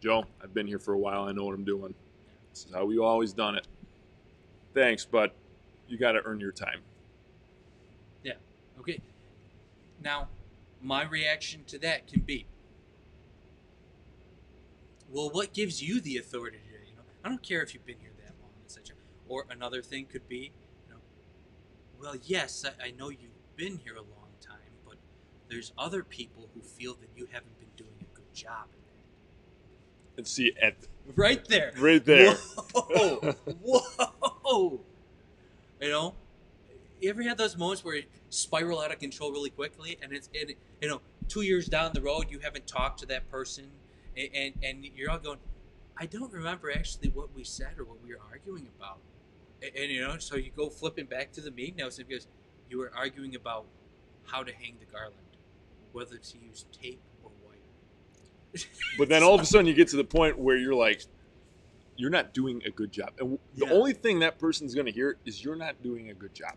Joe. 0.00 0.24
I've 0.42 0.54
been 0.54 0.66
here 0.66 0.78
for 0.78 0.94
a 0.94 0.98
while. 0.98 1.24
I 1.24 1.32
know 1.32 1.44
what 1.44 1.54
I'm 1.54 1.64
doing. 1.64 1.94
This 2.50 2.64
is 2.66 2.72
how 2.72 2.84
we 2.84 2.98
always 2.98 3.32
done 3.32 3.56
it. 3.56 3.66
Thanks, 4.72 5.04
but 5.04 5.34
you 5.88 5.98
got 5.98 6.12
to 6.12 6.22
earn 6.24 6.40
your 6.40 6.52
time. 6.52 6.80
Okay. 8.80 9.00
Now, 10.02 10.28
my 10.82 11.04
reaction 11.04 11.64
to 11.68 11.78
that 11.78 12.06
can 12.06 12.20
be, 12.20 12.46
well, 15.10 15.30
what 15.30 15.52
gives 15.52 15.82
you 15.82 16.00
the 16.00 16.18
authority 16.18 16.58
to? 16.58 16.90
You 16.90 16.96
know, 16.96 17.02
I 17.24 17.28
don't 17.28 17.42
care 17.42 17.62
if 17.62 17.72
you've 17.72 17.86
been 17.86 18.00
here 18.00 18.10
that 18.24 18.34
long, 18.42 18.50
etc. 18.64 18.96
Or 19.28 19.46
another 19.50 19.80
thing 19.80 20.06
could 20.06 20.28
be, 20.28 20.52
you 20.86 20.94
know, 20.94 21.00
well, 22.00 22.16
yes, 22.22 22.64
I, 22.64 22.88
I 22.88 22.90
know 22.90 23.08
you've 23.08 23.30
been 23.56 23.78
here 23.78 23.94
a 23.94 24.00
long 24.02 24.30
time, 24.40 24.58
but 24.86 24.96
there's 25.48 25.72
other 25.78 26.02
people 26.02 26.48
who 26.54 26.60
feel 26.60 26.94
that 26.94 27.08
you 27.16 27.26
haven't 27.32 27.58
been 27.58 27.68
doing 27.76 27.94
a 28.00 28.16
good 28.16 28.34
job 28.34 28.66
in 28.72 30.18
And 30.18 30.26
see 30.26 30.52
at. 30.60 30.74
Right 31.16 31.46
there. 31.48 31.72
right 31.78 32.04
there. 32.04 32.34
Whoa! 32.72 33.34
Whoa! 33.62 34.80
You 35.80 35.88
know, 35.90 36.14
you 37.04 37.10
ever 37.10 37.22
had 37.22 37.36
those 37.36 37.56
moments 37.56 37.84
where 37.84 37.96
you 37.96 38.04
spiral 38.30 38.80
out 38.80 38.90
of 38.90 38.98
control 38.98 39.30
really 39.30 39.50
quickly, 39.50 39.98
and 40.02 40.12
it's 40.12 40.28
and, 40.38 40.54
you 40.80 40.88
know 40.88 41.02
two 41.28 41.42
years 41.42 41.68
down 41.68 41.92
the 41.94 42.00
road 42.00 42.26
you 42.30 42.38
haven't 42.40 42.66
talked 42.66 42.98
to 43.00 43.06
that 43.06 43.30
person, 43.30 43.70
and, 44.16 44.28
and 44.34 44.54
and 44.62 44.84
you're 44.84 45.10
all 45.10 45.18
going, 45.18 45.38
I 45.98 46.06
don't 46.06 46.32
remember 46.32 46.70
actually 46.72 47.10
what 47.10 47.34
we 47.34 47.44
said 47.44 47.78
or 47.78 47.84
what 47.84 48.02
we 48.02 48.10
were 48.10 48.20
arguing 48.30 48.68
about, 48.78 48.98
and, 49.62 49.70
and 49.76 49.90
you 49.92 50.00
know 50.00 50.18
so 50.18 50.36
you 50.36 50.50
go 50.56 50.70
flipping 50.70 51.06
back 51.06 51.32
to 51.32 51.40
the 51.42 51.50
meeting 51.50 51.76
notes 51.76 51.98
and 51.98 52.08
because 52.08 52.26
you 52.68 52.78
were 52.78 52.90
arguing 52.96 53.34
about 53.34 53.66
how 54.24 54.42
to 54.42 54.52
hang 54.52 54.76
the 54.80 54.86
garland, 54.86 55.36
whether 55.92 56.16
to 56.16 56.38
use 56.38 56.64
tape 56.72 57.02
or 57.22 57.30
wire. 57.44 57.58
But 58.98 59.08
then 59.08 59.22
all 59.22 59.34
of 59.34 59.40
a 59.40 59.44
sudden 59.46 59.66
you 59.66 59.74
get 59.74 59.88
to 59.88 59.96
the 59.96 60.04
point 60.04 60.38
where 60.38 60.56
you're 60.56 60.74
like, 60.74 61.02
you're 61.96 62.10
not 62.10 62.32
doing 62.32 62.62
a 62.64 62.70
good 62.70 62.92
job. 62.92 63.10
And 63.18 63.38
the 63.54 63.66
Yeah. 63.66 63.72
only 63.72 63.92
thing 63.92 64.20
that 64.20 64.38
person's 64.38 64.74
going 64.74 64.86
to 64.86 64.92
hear 64.92 65.18
is 65.26 65.44
you're 65.44 65.56
not 65.56 65.82
doing 65.82 66.10
a 66.10 66.14
good 66.14 66.34
job. 66.34 66.54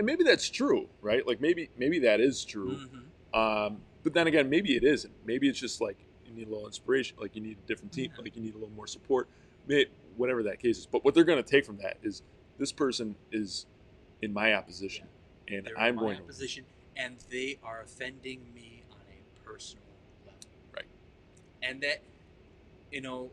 Yeah. 0.00 0.02
And 0.02 0.06
maybe 0.06 0.24
that's 0.24 0.48
true, 0.48 0.88
right? 1.00 1.26
Like 1.26 1.40
maybe 1.40 1.70
maybe 1.76 1.98
that 2.00 2.20
is 2.20 2.44
true. 2.44 2.76
Mhm. 2.76 3.36
Um, 3.36 3.82
but 4.02 4.14
then 4.14 4.26
again, 4.26 4.48
maybe 4.50 4.76
it 4.76 4.84
isn't. 4.84 5.12
Maybe 5.26 5.48
it's 5.48 5.58
just 5.60 5.80
like 5.80 5.96
you 6.26 6.32
need 6.32 6.48
a 6.48 6.50
little 6.50 6.66
inspiration, 6.66 7.16
like 7.20 7.36
you 7.36 7.42
need 7.42 7.58
a 7.62 7.66
different 7.66 7.92
team, 7.92 8.10
like 8.18 8.34
you 8.36 8.42
need 8.42 8.54
a 8.54 8.58
little 8.58 8.74
more 8.74 8.86
support, 8.86 9.28
may, 9.66 9.86
whatever 10.16 10.42
that 10.44 10.58
case 10.58 10.78
is. 10.78 10.86
But 10.86 11.04
what 11.04 11.14
they're 11.14 11.24
going 11.24 11.42
to 11.42 11.48
take 11.48 11.64
from 11.66 11.76
that 11.78 11.98
is 12.02 12.22
this 12.58 12.72
person 12.72 13.16
is 13.30 13.66
in 14.22 14.32
my 14.32 14.54
opposition, 14.54 15.06
and 15.48 15.66
They're 15.66 15.78
I'm 15.78 15.90
in 15.90 15.96
my 15.96 16.02
going 16.02 16.16
to. 16.18 16.22
opposition, 16.24 16.64
and 16.96 17.16
they 17.30 17.58
are 17.62 17.82
offending 17.82 18.52
me 18.54 18.84
on 18.90 18.98
a 19.10 19.46
personal 19.48 19.84
level. 20.24 20.38
Right. 20.74 20.86
And 21.62 21.80
that, 21.82 22.02
you 22.90 23.00
know, 23.00 23.30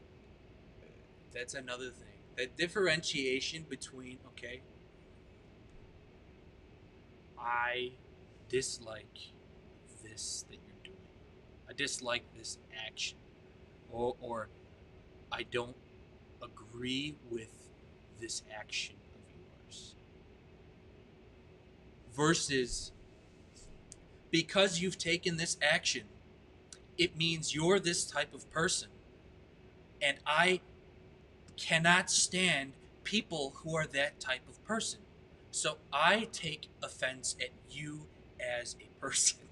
that's 1.34 1.54
another 1.54 1.90
thing. 1.92 2.04
That 2.36 2.58
differentiation 2.58 3.66
between 3.70 4.18
okay, 4.30 4.62
I 7.40 7.92
dislike 8.50 9.32
this 10.04 10.46
that 10.50 10.58
you're 10.66 10.84
doing. 10.84 10.98
I 11.70 11.74
dislike 11.74 12.24
this 12.36 12.58
action, 12.86 13.18
or 13.92 14.16
or 14.20 14.50
I 15.32 15.44
don't 15.44 15.76
agree 16.42 17.16
with 17.30 17.52
this 18.20 18.44
action 18.56 18.96
of 19.16 19.22
yours 19.36 19.96
versus 22.16 22.92
because 24.32 24.82
you've 24.82 24.98
taken 24.98 25.38
this 25.38 25.58
action, 25.62 26.04
it 26.98 27.16
means 27.16 27.56
you're 27.56 27.80
this 27.80 28.06
type 28.06 28.34
of 28.34 28.50
person. 28.52 28.90
And 30.02 30.18
I 30.26 30.62
cannot 31.56 32.10
stand 32.10 32.74
people 33.04 33.54
who 33.58 33.76
are 33.76 33.88
that 33.88 34.20
type 34.20 34.48
of 34.50 34.64
person. 34.66 35.00
So 35.52 35.78
I 35.92 36.28
take 36.32 36.70
offense 36.84 37.36
at 37.42 37.50
you 37.70 38.08
as 38.40 38.76
a 38.82 38.88
person. 39.00 39.40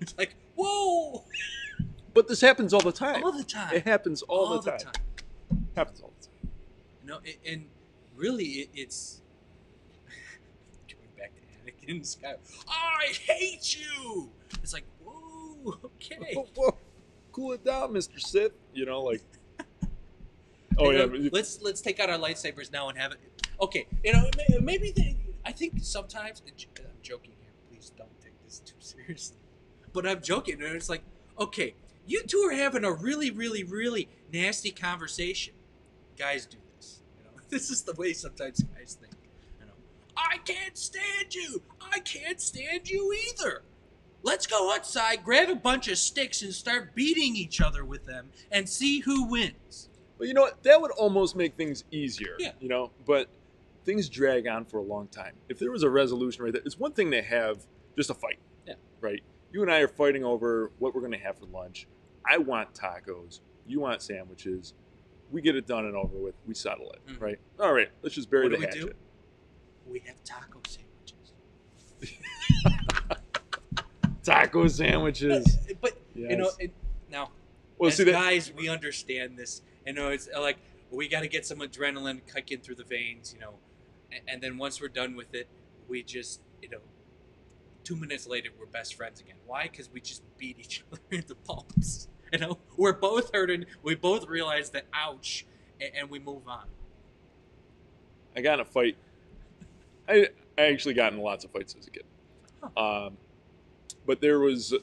It's 0.00 0.16
like, 0.16 0.34
whoa! 0.54 1.24
But 2.14 2.26
this 2.26 2.40
happens 2.40 2.72
all 2.72 2.80
the 2.80 2.90
time. 2.90 3.22
All 3.22 3.32
the 3.32 3.44
time. 3.44 3.74
It 3.74 3.84
happens 3.84 4.22
all, 4.22 4.58
the, 4.58 4.70
time. 4.70 4.92
Happens 5.76 6.00
all 6.00 6.10
the 6.18 6.26
time. 6.26 6.50
You 7.02 7.06
know, 7.10 7.18
and, 7.18 7.36
and 7.46 7.66
really, 8.16 8.44
it, 8.44 8.68
it's 8.74 9.20
going 10.88 11.08
back 11.18 11.32
to 11.34 11.86
Anakin 11.86 12.00
Skywalker. 12.00 12.64
I 12.66 13.12
hate 13.26 13.78
you. 13.78 14.30
It's 14.62 14.72
like, 14.72 14.84
whoa, 15.04 15.76
okay. 15.84 16.32
Whoa, 16.34 16.46
whoa. 16.56 16.78
Cool 17.32 17.52
it 17.52 17.64
down, 17.64 17.92
Mr. 17.92 18.18
Sith. 18.18 18.52
You 18.72 18.86
know, 18.86 19.02
like. 19.02 19.22
Oh 20.78 20.90
yeah, 20.90 21.00
um, 21.02 21.14
you- 21.14 21.30
let's 21.30 21.60
let's 21.60 21.82
take 21.82 22.00
out 22.00 22.08
our 22.08 22.18
lightsabers 22.18 22.72
now 22.72 22.88
and 22.88 22.96
have 22.96 23.12
it. 23.12 23.18
Okay, 23.60 23.86
you 24.02 24.12
know, 24.12 24.28
maybe 24.60 24.92
they, 24.94 25.16
I 25.44 25.52
think 25.52 25.74
sometimes 25.82 26.42
j- 26.56 26.66
uh, 26.78 26.82
I'm 26.84 26.96
joking 27.02 27.32
here. 27.40 27.50
Please 27.68 27.92
don't 27.96 28.20
take 28.20 28.32
this 28.44 28.60
too 28.60 28.76
seriously. 28.78 29.36
But 29.92 30.06
I'm 30.06 30.22
joking, 30.22 30.62
and 30.62 30.74
it's 30.74 30.88
like, 30.88 31.02
okay, 31.38 31.74
you 32.06 32.22
two 32.22 32.38
are 32.38 32.54
having 32.54 32.84
a 32.84 32.92
really, 32.92 33.30
really, 33.30 33.64
really 33.64 34.08
nasty 34.32 34.70
conversation. 34.70 35.54
Guys 36.16 36.46
do 36.46 36.58
this. 36.76 37.02
You 37.18 37.24
know, 37.24 37.42
this 37.48 37.70
is 37.70 37.82
the 37.82 37.94
way 37.94 38.12
sometimes 38.12 38.62
guys 38.62 38.96
think. 39.00 39.14
You 39.60 39.66
know, 39.66 39.72
I 40.16 40.38
can't 40.38 40.78
stand 40.78 41.34
you. 41.34 41.62
I 41.92 42.00
can't 42.00 42.40
stand 42.40 42.88
you 42.88 43.12
either. 43.28 43.62
Let's 44.22 44.46
go 44.46 44.74
outside, 44.74 45.24
grab 45.24 45.48
a 45.48 45.56
bunch 45.56 45.88
of 45.88 45.98
sticks, 45.98 46.42
and 46.42 46.52
start 46.52 46.94
beating 46.94 47.36
each 47.36 47.60
other 47.60 47.84
with 47.84 48.06
them, 48.06 48.30
and 48.50 48.68
see 48.68 49.00
who 49.00 49.24
wins. 49.24 49.88
But 50.18 50.28
you 50.28 50.34
know 50.34 50.42
what? 50.42 50.62
That 50.62 50.80
would 50.80 50.90
almost 50.92 51.36
make 51.36 51.56
things 51.56 51.84
easier. 51.90 52.36
Yeah. 52.38 52.52
You 52.60 52.68
know, 52.68 52.90
but 53.06 53.28
things 53.84 54.08
drag 54.08 54.46
on 54.46 54.64
for 54.64 54.78
a 54.78 54.82
long 54.82 55.08
time. 55.08 55.34
If 55.48 55.58
there 55.58 55.70
was 55.70 55.82
a 55.82 55.90
resolution 55.90 56.44
right 56.44 56.52
there, 56.52 56.62
it's 56.64 56.78
one 56.78 56.92
thing 56.92 57.10
to 57.12 57.22
have 57.22 57.66
just 57.96 58.10
a 58.10 58.14
fight. 58.14 58.38
Yeah. 58.66 58.74
Right. 59.00 59.22
You 59.52 59.62
and 59.62 59.70
I 59.72 59.78
are 59.80 59.88
fighting 59.88 60.24
over 60.24 60.70
what 60.78 60.94
we're 60.94 61.00
going 61.00 61.12
to 61.12 61.18
have 61.18 61.38
for 61.38 61.46
lunch. 61.46 61.86
I 62.28 62.38
want 62.38 62.74
tacos. 62.74 63.40
You 63.66 63.80
want 63.80 64.02
sandwiches. 64.02 64.74
We 65.30 65.42
get 65.42 65.56
it 65.56 65.66
done 65.66 65.86
and 65.86 65.96
over 65.96 66.16
with. 66.16 66.34
We 66.46 66.54
settle 66.54 66.90
it. 66.92 67.00
Mhm. 67.08 67.20
Right. 67.20 67.38
All 67.58 67.72
right. 67.72 67.88
Let's 68.02 68.14
just 68.14 68.30
bury 68.30 68.48
What 68.48 68.50
the 68.50 68.56
do 68.56 68.60
we 68.60 68.66
hatchet. 68.66 68.80
do? 68.80 68.92
We 69.92 69.98
have 70.06 70.22
taco 70.24 70.60
sandwiches. 70.68 71.32
Taco 74.22 74.68
sandwiches. 74.68 75.56
But 75.80 75.96
you 76.14 76.36
know, 76.36 76.50
it, 76.58 76.72
now 77.10 77.30
well, 77.78 77.88
as 77.88 77.96
see 77.96 78.04
that. 78.04 78.12
guys, 78.12 78.52
we 78.54 78.68
understand 78.68 79.38
this. 79.38 79.62
You 79.86 79.94
know, 79.94 80.08
it's 80.08 80.28
like 80.38 80.58
we 80.90 81.08
got 81.08 81.20
to 81.20 81.28
get 81.28 81.46
some 81.46 81.58
adrenaline 81.60 82.20
kicking 82.32 82.60
through 82.60 82.74
the 82.76 82.84
veins. 82.84 83.32
You 83.32 83.40
know, 83.40 83.54
and, 84.28 84.42
then 84.42 84.58
once 84.58 84.80
we're 84.80 84.88
done 84.88 85.16
with 85.16 85.34
it, 85.34 85.48
we 85.88 86.02
just 86.02 86.40
you 86.62 86.68
know, 86.68 86.78
two 87.84 87.96
minutes 87.96 88.26
later 88.26 88.50
we're 88.58 88.66
best 88.66 88.94
friends 88.94 89.20
again. 89.20 89.36
Why? 89.46 89.64
Because 89.64 89.90
we 89.90 90.00
just 90.00 90.22
beat 90.36 90.58
each 90.58 90.84
other 90.92 91.00
in 91.10 91.24
the 91.26 91.34
palms. 91.34 92.08
You 92.32 92.38
know, 92.38 92.58
we're 92.76 92.92
both 92.92 93.30
hurting. 93.34 93.66
We 93.82 93.94
both 93.94 94.28
realize 94.28 94.70
that 94.70 94.86
ouch, 94.92 95.46
and, 95.80 95.90
and 95.96 96.10
we 96.10 96.18
move 96.18 96.46
on. 96.46 96.66
I 98.36 98.40
got 98.40 98.54
in 98.54 98.60
a 98.60 98.64
fight. 98.64 98.96
I 100.08 100.28
I 100.56 100.62
actually 100.62 100.94
got 100.94 101.12
in 101.12 101.20
lots 101.20 101.44
of 101.44 101.50
fights 101.50 101.74
as 101.78 101.86
a 101.86 101.90
kid. 101.90 102.04
Um, 102.76 103.16
but 104.06 104.20
there 104.20 104.38
was, 104.38 104.74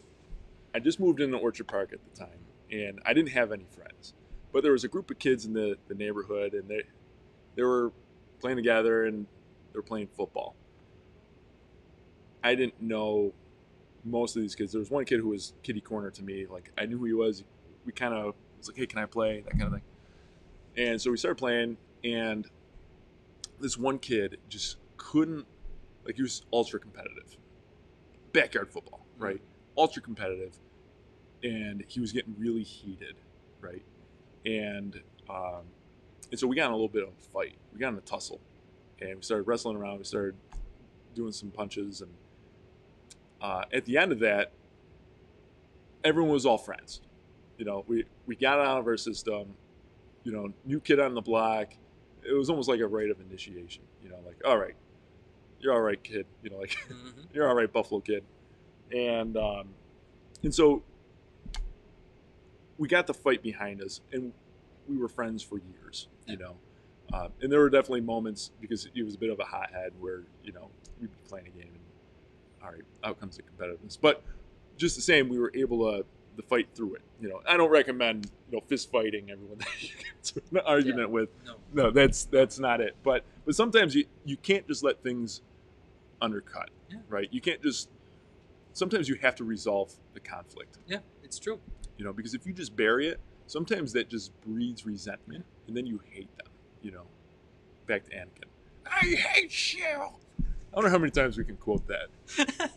I 0.73 0.79
just 0.79 0.99
moved 0.99 1.19
into 1.19 1.37
Orchard 1.37 1.67
Park 1.67 1.93
at 1.93 1.99
the 2.03 2.19
time, 2.19 2.39
and 2.71 2.99
I 3.05 3.13
didn't 3.13 3.31
have 3.31 3.51
any 3.51 3.65
friends. 3.69 4.13
But 4.51 4.63
there 4.63 4.71
was 4.71 4.83
a 4.83 4.87
group 4.87 5.11
of 5.11 5.19
kids 5.19 5.45
in 5.45 5.53
the, 5.53 5.77
the 5.87 5.95
neighborhood, 5.95 6.53
and 6.53 6.67
they 6.67 6.83
they 7.55 7.63
were 7.63 7.91
playing 8.39 8.57
together, 8.57 9.05
and 9.05 9.25
they're 9.71 9.81
playing 9.81 10.07
football. 10.15 10.55
I 12.43 12.55
didn't 12.55 12.81
know 12.81 13.33
most 14.03 14.35
of 14.35 14.41
these 14.41 14.55
kids. 14.55 14.71
There 14.71 14.79
was 14.79 14.89
one 14.89 15.05
kid 15.05 15.19
who 15.19 15.29
was 15.29 15.53
kitty 15.63 15.81
corner 15.81 16.11
to 16.11 16.23
me. 16.23 16.45
Like 16.49 16.71
I 16.77 16.85
knew 16.85 16.97
who 16.97 17.05
he 17.05 17.13
was. 17.13 17.43
We 17.85 17.91
kind 17.91 18.13
of 18.13 18.35
was 18.57 18.67
like, 18.69 18.77
"Hey, 18.77 18.85
can 18.85 18.99
I 18.99 19.05
play?" 19.05 19.41
That 19.41 19.51
kind 19.51 19.63
of 19.63 19.71
thing. 19.71 19.81
And 20.77 21.01
so 21.01 21.11
we 21.11 21.17
started 21.17 21.37
playing, 21.37 21.77
and 22.03 22.47
this 23.59 23.77
one 23.77 23.99
kid 23.99 24.37
just 24.49 24.77
couldn't 24.97 25.45
like 26.05 26.15
he 26.15 26.21
was 26.21 26.43
ultra 26.53 26.79
competitive 26.79 27.37
backyard 28.33 28.69
football 28.69 29.05
right 29.17 29.41
ultra 29.77 30.01
competitive 30.01 30.57
and 31.43 31.83
he 31.87 31.99
was 31.99 32.11
getting 32.11 32.35
really 32.37 32.63
heated 32.63 33.15
right 33.61 33.83
and 34.45 35.01
um 35.29 35.63
and 36.31 36.39
so 36.39 36.47
we 36.47 36.55
got 36.55 36.65
in 36.67 36.71
a 36.71 36.75
little 36.75 36.87
bit 36.89 37.03
of 37.03 37.09
a 37.09 37.21
fight 37.33 37.55
we 37.73 37.79
got 37.79 37.89
in 37.89 37.97
a 37.97 38.01
tussle 38.01 38.39
and 38.99 39.15
we 39.15 39.21
started 39.21 39.43
wrestling 39.47 39.75
around 39.77 39.97
we 39.97 40.03
started 40.03 40.35
doing 41.15 41.31
some 41.31 41.49
punches 41.51 42.01
and 42.01 42.11
uh, 43.41 43.63
at 43.73 43.85
the 43.85 43.97
end 43.97 44.11
of 44.11 44.19
that 44.19 44.51
everyone 46.03 46.31
was 46.33 46.45
all 46.45 46.57
friends 46.57 47.01
you 47.57 47.65
know 47.65 47.83
we 47.87 48.03
we 48.25 48.35
got 48.35 48.59
out 48.59 48.79
of 48.79 48.87
our 48.87 48.97
system 48.97 49.47
you 50.23 50.31
know 50.31 50.51
new 50.65 50.79
kid 50.79 50.99
on 50.99 51.13
the 51.13 51.21
block 51.21 51.73
it 52.27 52.33
was 52.33 52.49
almost 52.49 52.67
like 52.67 52.81
a 52.81 52.87
rite 52.87 53.09
of 53.09 53.21
initiation. 53.21 53.83
You 54.03 54.09
know, 54.09 54.17
like, 54.25 54.35
all 54.45 54.57
right, 54.57 54.73
you're 55.61 55.71
all 55.73 55.79
right, 55.79 56.03
kid. 56.03 56.25
You 56.43 56.49
know, 56.49 56.57
like 56.57 56.71
Mhm. 56.89 57.13
you're 57.33 57.47
all 57.47 57.55
right, 57.55 57.71
Buffalo 57.71 58.01
kid. 58.01 58.21
And 58.91 59.37
um, 59.37 59.69
and 60.43 60.53
so 60.53 60.83
we 62.77 62.89
got 62.89 63.07
the 63.07 63.13
fight 63.13 63.41
behind 63.41 63.81
us, 63.81 64.01
and 64.11 64.33
we 64.89 64.97
were 64.97 65.07
friends 65.07 65.41
for 65.41 65.57
years. 65.57 66.09
You 66.27 66.37
know, 66.37 66.55
um, 67.13 67.29
and 67.41 67.51
there 67.51 67.59
were 67.59 67.69
definitely 67.69 68.01
moments 68.01 68.51
because 68.59 68.87
he 68.93 69.01
was 69.01 69.15
a 69.15 69.17
bit 69.17 69.29
of 69.29 69.39
a 69.39 69.45
hothead 69.45 69.93
where 69.99 70.23
you 70.43 70.51
know 70.53 70.69
we'd 70.99 71.09
be 71.09 71.21
playing 71.29 71.47
a 71.47 71.49
game, 71.51 71.71
and 71.73 72.63
all 72.63 72.71
right, 72.71 72.83
out 73.03 73.19
comes 73.19 73.37
the 73.37 73.43
competitiveness. 73.43 73.97
But 73.99 74.23
just 74.77 74.95
the 74.95 75.01
same, 75.01 75.29
we 75.29 75.39
were 75.39 75.51
able 75.55 75.91
to 75.91 76.05
the 76.35 76.43
fight 76.43 76.67
through 76.75 76.95
it. 76.95 77.01
You 77.19 77.29
know, 77.29 77.41
I 77.47 77.57
don't 77.57 77.69
recommend 77.71 78.29
you 78.49 78.57
know 78.57 78.63
fist 78.67 78.91
fighting 78.91 79.31
everyone 79.31 79.57
that 79.59 79.81
you 79.81 79.89
get 79.89 80.05
into 80.35 80.41
an 80.51 80.61
argument 80.65 81.09
with 81.11 81.29
No. 81.45 81.55
no 81.73 81.91
that's 81.91 82.25
that's 82.25 82.59
not 82.59 82.79
it 82.79 82.95
but 83.03 83.23
but 83.45 83.55
sometimes 83.55 83.95
you 83.95 84.05
you 84.23 84.37
can't 84.37 84.67
just 84.67 84.83
let 84.83 85.01
things 85.01 85.41
undercut 86.21 86.69
Yeah. 86.89 86.97
right 87.09 87.27
you 87.31 87.41
can't 87.41 87.61
just 87.61 87.89
sometimes 88.73 89.09
you 89.09 89.15
have 89.21 89.35
to 89.35 89.43
resolve 89.43 89.93
the 90.13 90.19
conflict 90.19 90.77
Yeah, 90.87 90.99
it's 91.23 91.39
true. 91.39 91.59
you 91.97 92.05
know 92.05 92.13
because 92.13 92.33
if 92.33 92.45
you 92.45 92.53
just 92.53 92.75
bury 92.75 93.07
it 93.07 93.19
sometimes 93.47 93.93
that 93.93 94.09
just 94.09 94.39
breeds 94.41 94.85
resentment 94.85 95.43
and 95.67 95.75
then 95.75 95.85
you 95.85 95.99
hate 96.11 96.29
them 96.37 96.47
you 96.81 96.91
know 96.91 97.05
back 97.87 98.03
to 98.03 98.11
anakin 98.11 98.45
i 98.85 98.99
hate 99.15 99.73
you 99.73 100.09
I 100.39 100.75
wonder 100.79 100.89
how 100.91 100.97
many 100.99 101.09
times 101.11 101.37
we 101.39 101.43
can 101.43 101.55
quote 101.57 101.87
that. 101.87 102.09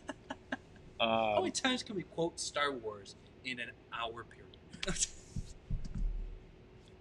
How 0.99 1.35
Um, 1.35 1.43
many 1.43 1.51
times 1.51 1.83
can 1.83 1.95
we 1.95 2.01
quote 2.03 2.39
Star 2.39 2.71
Wars 2.71 3.15
in 3.45 3.59
an 3.59 3.69
hour 3.93 4.23
period? 4.23 4.57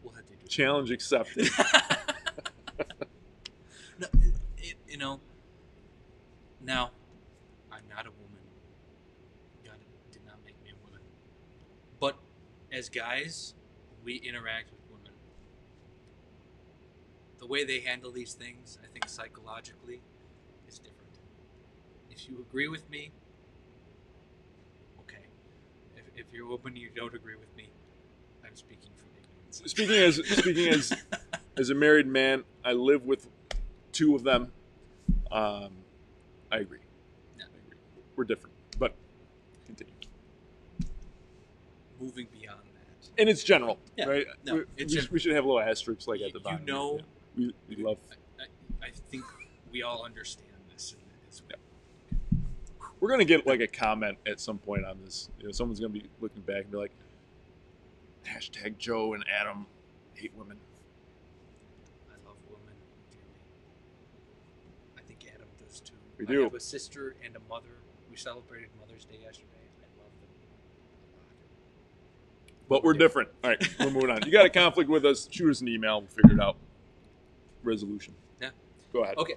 we'll 0.02 0.12
have 0.12 0.26
to 0.26 0.34
do 0.34 0.46
challenge 0.46 0.90
accepted. 0.90 1.48
no, 3.98 4.06
it, 4.20 4.34
it, 4.58 4.74
you 4.88 4.98
know, 4.98 5.20
now, 6.60 6.90
I'm 7.72 7.84
not 7.88 8.06
a 8.06 8.10
woman. 8.10 8.42
God 9.64 9.76
did 10.12 10.24
not 10.26 10.36
make 10.44 10.60
me 10.62 10.70
a 10.70 10.84
woman. 10.84 11.00
But 11.98 12.18
as 12.72 12.88
guys, 12.90 13.54
we 14.04 14.16
interact 14.16 14.70
with 14.70 14.80
women. 14.90 15.12
The 17.38 17.46
way 17.46 17.64
they 17.64 17.80
handle 17.80 18.10
these 18.10 18.34
things, 18.34 18.78
I 18.82 18.86
think 18.86 19.08
psychologically, 19.08 20.00
is 20.68 20.78
different. 20.78 21.18
If 22.10 22.28
you 22.28 22.44
agree 22.48 22.68
with 22.68 22.88
me, 22.90 23.10
okay. 25.00 25.24
If, 25.96 26.04
if 26.16 26.32
you're 26.32 26.50
open, 26.50 26.76
you 26.76 26.90
don't 26.94 27.14
agree 27.14 27.36
with 27.36 27.54
me, 27.56 27.70
I'm 28.44 28.56
speaking 28.56 28.90
from 28.96 29.08
ignorance. 29.16 29.62
speaking 29.70 29.96
as 29.96 30.16
speaking 30.38 30.68
as 30.68 30.92
as 31.56 31.70
a 31.70 31.74
married 31.74 32.06
man, 32.06 32.44
I 32.64 32.72
live 32.72 33.04
with 33.04 33.26
two 33.92 34.14
of 34.14 34.22
them. 34.22 34.52
Um, 35.30 35.70
I 36.50 36.58
agree. 36.58 36.78
Yeah. 37.38 37.44
I 37.44 37.58
agree. 37.66 37.78
We're 38.16 38.24
different, 38.24 38.54
but 38.78 38.94
continue. 39.66 39.92
Moving 42.00 42.26
beyond. 42.32 42.59
And 43.20 43.28
it's 43.28 43.44
general, 43.44 43.78
Yeah, 43.98 44.06
right? 44.06 44.26
no, 44.46 44.54
we, 44.54 44.64
we, 44.78 44.84
general. 44.86 45.08
we 45.12 45.18
should 45.18 45.32
have 45.34 45.44
a 45.44 45.46
little 45.46 45.60
asterisk 45.60 46.08
like 46.08 46.20
You- 46.20 46.26
at 46.28 46.32
the 46.32 46.40
bottom. 46.40 46.60
you 46.60 46.66
know- 46.72 46.96
Yeah. 47.36 47.50
we, 47.68 47.76
we 47.76 47.82
love. 47.84 47.98
I, 48.40 48.86
I 48.86 48.90
think 49.10 49.24
we 49.70 49.82
all 49.82 50.02
understand 50.04 50.48
this. 50.72 50.94
And 50.94 51.02
Yeah. 51.50 51.56
We're 52.98 53.10
gonna 53.10 53.26
get 53.26 53.46
like 53.46 53.60
a 53.60 53.66
comment 53.66 54.16
at 54.26 54.40
some 54.40 54.56
point 54.58 54.84
on 54.86 54.98
this. 55.04 55.28
You 55.38 55.44
know, 55.46 55.52
someone's 55.52 55.80
gonna 55.80 55.92
be 55.92 56.08
looking 56.20 56.40
back 56.42 56.62
and 56.62 56.70
be 56.70 56.76
like, 56.78 56.92
"Hashtag 58.26 58.78
Joe 58.78 59.12
and 59.14 59.22
Adam 59.28 59.66
hate 60.14 60.32
women." 60.34 60.58
I 62.10 62.14
love 62.26 62.36
women 62.48 62.74
dearly. 63.10 63.40
I 64.98 65.02
think 65.02 65.26
Adam 65.34 65.48
does 65.62 65.80
too. 65.80 65.94
We 66.18 66.24
do. 66.26 66.40
I 66.40 66.44
have 66.44 66.54
a 66.54 66.60
sister 66.60 67.16
and 67.24 67.36
a 67.36 67.40
mother. 67.50 67.68
We 68.10 68.16
celebrated 68.16 68.70
Mother's 68.80 69.04
Day 69.04 69.18
yesterday. 69.22 69.46
I 69.78 69.86
love 70.02 70.10
them 70.20 70.30
a 70.32 71.16
lot. 71.16 71.28
But 72.70 72.84
we're 72.84 72.94
different. 72.94 73.28
All 73.42 73.50
right, 73.50 73.80
we're 73.80 73.90
moving 73.90 74.10
on. 74.10 74.22
You 74.24 74.30
got 74.30 74.46
a 74.46 74.48
conflict 74.48 74.88
with 74.88 75.04
us? 75.04 75.28
Shoot 75.28 75.50
us 75.50 75.60
an 75.60 75.66
email. 75.66 76.02
We'll 76.02 76.08
figure 76.08 76.36
it 76.36 76.40
out. 76.40 76.56
Resolution. 77.64 78.14
Yeah. 78.40 78.50
Go 78.92 79.02
ahead. 79.02 79.16
Okay. 79.18 79.34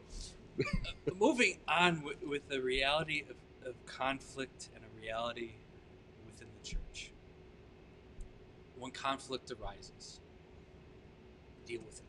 Uh, 0.60 1.16
moving 1.18 1.58
on 1.68 2.04
with, 2.04 2.22
with 2.22 2.48
the 2.48 2.62
reality 2.62 3.24
of, 3.28 3.36
of 3.68 3.86
conflict 3.88 4.70
and 4.76 4.84
a 4.84 5.02
reality 5.02 5.54
within 6.28 6.48
the 6.62 6.70
church. 6.70 7.12
When 8.78 8.92
conflict 8.92 9.52
arises, 9.52 10.20
deal 11.66 11.82
with 11.84 12.02
it. 12.02 12.06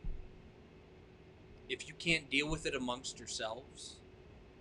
If 1.71 1.89
you 1.89 1.95
can't 1.95 2.29
deal 2.31 2.51
with 2.51 2.67
it 2.67 2.75
amongst 2.75 3.19
yourselves, 3.19 3.97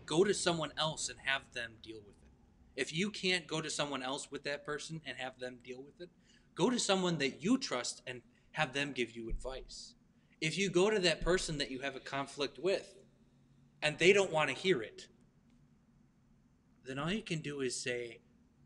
go 0.05 0.24
to 0.24 0.34
someone 0.34 0.72
else 0.78 1.09
and 1.09 1.20
have 1.26 1.41
them 1.53 1.74
deal 1.84 1.97
with 1.97 2.16
it. 2.16 2.82
If 2.82 2.93
you 2.95 3.09
can't 3.09 3.47
go 3.47 3.59
to 3.59 3.70
someone 3.70 4.01
else 4.01 4.32
with 4.32 4.43
that 4.45 4.66
person 4.66 5.01
and 5.05 5.18
have 5.18 5.39
them 5.39 5.57
deal 5.61 5.84
with 5.84 5.99
it, 5.99 6.09
go 6.56 6.70
to 6.70 6.80
someone 6.80 7.18
that 7.18 7.43
you 7.43 7.58
trust 7.58 8.01
and 8.08 8.22
have 8.51 8.74
them 8.74 8.91
give 8.91 9.16
you 9.16 9.30
advice. 9.30 9.95
If 10.41 10.58
you 10.58 10.70
go 10.70 10.89
to 10.89 10.99
that 10.99 11.22
person 11.22 11.58
that 11.58 11.72
you 11.72 11.80
have 11.80 11.95
a 11.95 11.99
conflict 11.99 12.60
with 12.60 12.95
and 13.82 13.97
they 13.97 14.14
don't 14.14 14.32
want 14.32 14.49
to 14.49 14.56
hear 14.56 14.82
it, 14.82 15.08
then 16.86 16.99
all 16.99 17.12
you 17.12 17.22
can 17.22 17.39
do 17.39 17.62
is 17.62 17.76
say, 17.76 18.20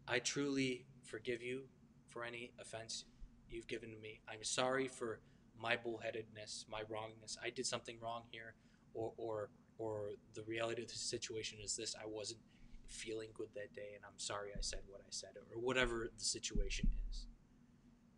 I 0.08 0.20
truly 0.20 0.86
forgive 1.04 1.42
you 1.42 1.64
for 2.08 2.24
any 2.24 2.52
offense 2.60 3.06
you've 3.50 3.68
given 3.68 3.92
to 3.92 3.98
me. 3.98 4.22
I'm 4.28 4.44
sorry 4.44 4.88
for 4.88 5.20
my 5.60 5.76
bullheadedness, 5.76 6.66
my 6.70 6.82
wrongness. 6.90 7.38
I 7.44 7.50
did 7.50 7.66
something 7.66 7.98
wrong 8.02 8.24
here, 8.32 8.54
or 8.94 9.14
or 9.18 9.50
or 9.78 10.12
the 10.34 10.44
reality 10.44 10.82
of 10.82 10.90
the 10.90 10.96
situation 10.96 11.60
is 11.64 11.76
this: 11.76 11.96
I 12.02 12.08
wasn't 12.08 12.42
feeling 12.88 13.30
good 13.34 13.50
that 13.56 13.74
day, 13.74 13.94
and 13.96 14.04
I'm 14.06 14.18
sorry 14.18 14.50
I 14.56 14.62
said 14.62 14.80
what 14.88 15.02
I 15.02 15.10
said, 15.10 15.32
or 15.36 15.60
whatever 15.60 16.10
the 16.18 16.24
situation 16.24 16.90
is. 17.10 17.28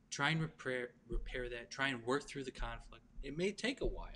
Try 0.10 0.32
and 0.32 0.42
repair 0.42 0.90
repair 1.08 1.48
that. 1.50 1.70
Try 1.70 1.90
and 1.90 2.06
work 2.06 2.24
through 2.28 2.44
the 2.44 2.52
conflict. 2.52 3.04
It 3.24 3.38
may 3.38 3.52
take 3.52 3.82
a 3.82 3.86
while. 3.86 4.08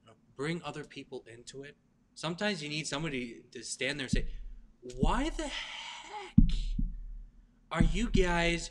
You 0.00 0.06
know, 0.06 0.12
bring 0.36 0.62
other 0.64 0.84
people 0.84 1.24
into 1.32 1.62
it. 1.62 1.76
Sometimes 2.14 2.62
you 2.62 2.68
need 2.68 2.86
somebody 2.86 3.42
to 3.52 3.62
stand 3.62 3.98
there 3.98 4.04
and 4.04 4.12
say, 4.12 4.28
"Why 4.96 5.30
the 5.30 5.48
heck 5.48 6.52
are 7.70 7.82
you 7.82 8.10
guys 8.10 8.70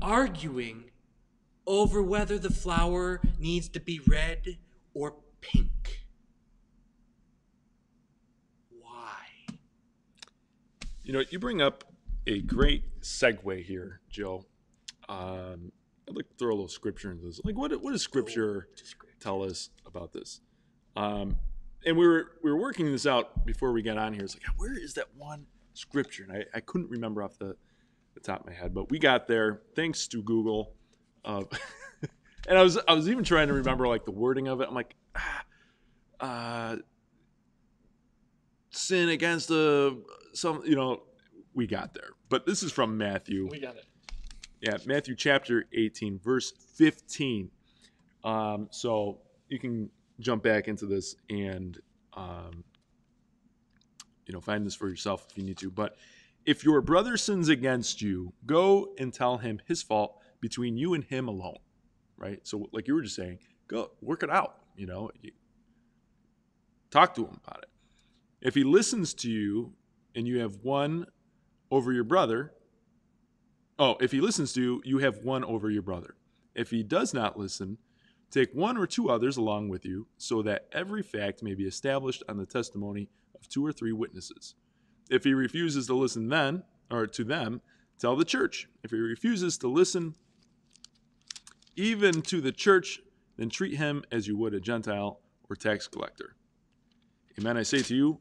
arguing 0.00 0.90
over 1.66 2.02
whether 2.02 2.38
the 2.38 2.50
flower 2.50 3.20
needs 3.38 3.68
to 3.70 3.80
be 3.80 4.00
red 4.06 4.58
or 4.94 5.22
pink?" 5.40 6.06
Why? 8.70 9.26
You 11.02 11.12
know, 11.12 11.24
you 11.30 11.38
bring 11.38 11.60
up 11.60 11.84
a 12.26 12.40
great 12.40 13.00
segue 13.00 13.64
here, 13.64 14.00
Joe. 14.08 14.46
Um, 15.08 15.72
I'd 16.08 16.16
like 16.16 16.28
to 16.28 16.34
throw 16.38 16.50
a 16.50 16.56
little 16.56 16.68
scripture 16.68 17.10
into 17.10 17.24
this. 17.24 17.40
Like, 17.44 17.56
what 17.56 17.72
what 17.82 17.92
does 17.92 18.02
scripture 18.02 18.68
Go 18.70 18.76
to 18.76 18.86
scripture. 18.86 19.16
tell 19.20 19.42
us 19.42 19.70
about 19.86 20.12
this? 20.12 20.40
Um, 20.96 21.36
and 21.86 21.96
we 21.96 22.06
were 22.06 22.32
we 22.42 22.50
were 22.50 22.60
working 22.60 22.86
this 22.86 23.06
out 23.06 23.44
before 23.46 23.72
we 23.72 23.82
got 23.82 23.98
on 23.98 24.12
here. 24.12 24.24
It's 24.24 24.34
like, 24.34 24.44
where 24.56 24.78
is 24.78 24.94
that 24.94 25.06
one 25.16 25.46
scripture? 25.74 26.24
And 26.24 26.32
I, 26.32 26.44
I 26.54 26.60
couldn't 26.60 26.90
remember 26.90 27.22
off 27.22 27.38
the, 27.38 27.56
the 28.14 28.20
top 28.20 28.40
of 28.40 28.46
my 28.46 28.52
head, 28.52 28.74
but 28.74 28.90
we 28.90 28.98
got 28.98 29.26
there 29.26 29.62
thanks 29.74 30.08
to 30.08 30.22
Google. 30.22 30.72
Uh, 31.24 31.44
and 32.48 32.58
I 32.58 32.62
was 32.62 32.78
I 32.88 32.94
was 32.94 33.08
even 33.08 33.24
trying 33.24 33.48
to 33.48 33.54
remember 33.54 33.88
like 33.88 34.04
the 34.04 34.12
wording 34.12 34.48
of 34.48 34.60
it. 34.60 34.68
I'm 34.68 34.74
like, 34.74 34.94
ah, 35.16 35.44
uh, 36.20 36.76
sin 38.70 39.08
against 39.08 39.48
the 39.48 40.02
some 40.32 40.62
you 40.66 40.76
know 40.76 41.02
we 41.54 41.66
got 41.66 41.94
there. 41.94 42.10
But 42.28 42.46
this 42.46 42.62
is 42.62 42.72
from 42.72 42.98
Matthew. 42.98 43.48
We 43.50 43.60
got 43.60 43.76
it. 43.76 43.84
Yeah, 44.64 44.78
Matthew 44.86 45.14
chapter 45.14 45.66
18, 45.74 46.18
verse 46.20 46.50
15. 46.76 47.50
Um, 48.24 48.68
so 48.70 49.18
you 49.50 49.58
can 49.58 49.90
jump 50.20 50.42
back 50.42 50.68
into 50.68 50.86
this 50.86 51.16
and 51.28 51.78
um, 52.14 52.64
you 54.24 54.32
know 54.32 54.40
find 54.40 54.64
this 54.64 54.74
for 54.74 54.88
yourself 54.88 55.26
if 55.28 55.36
you 55.36 55.44
need 55.44 55.58
to. 55.58 55.70
But 55.70 55.96
if 56.46 56.64
your 56.64 56.80
brother 56.80 57.18
sins 57.18 57.50
against 57.50 58.00
you, 58.00 58.32
go 58.46 58.94
and 58.98 59.12
tell 59.12 59.36
him 59.36 59.60
his 59.66 59.82
fault 59.82 60.16
between 60.40 60.78
you 60.78 60.94
and 60.94 61.04
him 61.04 61.28
alone. 61.28 61.58
Right? 62.16 62.40
So 62.44 62.70
like 62.72 62.88
you 62.88 62.94
were 62.94 63.02
just 63.02 63.16
saying, 63.16 63.40
go 63.68 63.90
work 64.00 64.22
it 64.22 64.30
out. 64.30 64.60
You 64.78 64.86
know, 64.86 65.10
talk 66.90 67.14
to 67.16 67.26
him 67.26 67.38
about 67.46 67.64
it. 67.64 67.68
If 68.40 68.54
he 68.54 68.64
listens 68.64 69.12
to 69.14 69.30
you 69.30 69.74
and 70.14 70.26
you 70.26 70.40
have 70.40 70.56
one 70.62 71.04
over 71.70 71.92
your 71.92 72.04
brother, 72.04 72.54
Oh, 73.78 73.96
if 74.00 74.12
he 74.12 74.20
listens 74.20 74.52
to 74.52 74.62
you, 74.62 74.82
you 74.84 74.98
have 74.98 75.24
one 75.24 75.44
over 75.44 75.70
your 75.70 75.82
brother. 75.82 76.14
If 76.54 76.70
he 76.70 76.82
does 76.82 77.12
not 77.12 77.38
listen, 77.38 77.78
take 78.30 78.54
one 78.54 78.76
or 78.76 78.86
two 78.86 79.10
others 79.10 79.36
along 79.36 79.68
with 79.68 79.84
you, 79.84 80.06
so 80.16 80.42
that 80.42 80.68
every 80.72 81.02
fact 81.02 81.42
may 81.42 81.54
be 81.54 81.64
established 81.64 82.22
on 82.28 82.36
the 82.36 82.46
testimony 82.46 83.08
of 83.34 83.48
two 83.48 83.66
or 83.66 83.72
three 83.72 83.92
witnesses. 83.92 84.54
If 85.10 85.24
he 85.24 85.34
refuses 85.34 85.86
to 85.88 85.94
listen 85.94 86.28
then, 86.28 86.62
or 86.90 87.06
to 87.08 87.24
them, 87.24 87.60
tell 87.98 88.14
the 88.14 88.24
church. 88.24 88.68
If 88.84 88.92
he 88.92 88.98
refuses 88.98 89.58
to 89.58 89.68
listen 89.68 90.14
even 91.76 92.22
to 92.22 92.40
the 92.40 92.52
church, 92.52 93.00
then 93.36 93.50
treat 93.50 93.76
him 93.76 94.04
as 94.12 94.28
you 94.28 94.36
would 94.36 94.54
a 94.54 94.60
Gentile 94.60 95.20
or 95.50 95.56
tax 95.56 95.88
collector. 95.88 96.36
Amen. 97.38 97.56
I 97.56 97.64
say 97.64 97.82
to 97.82 97.96
you, 97.96 98.18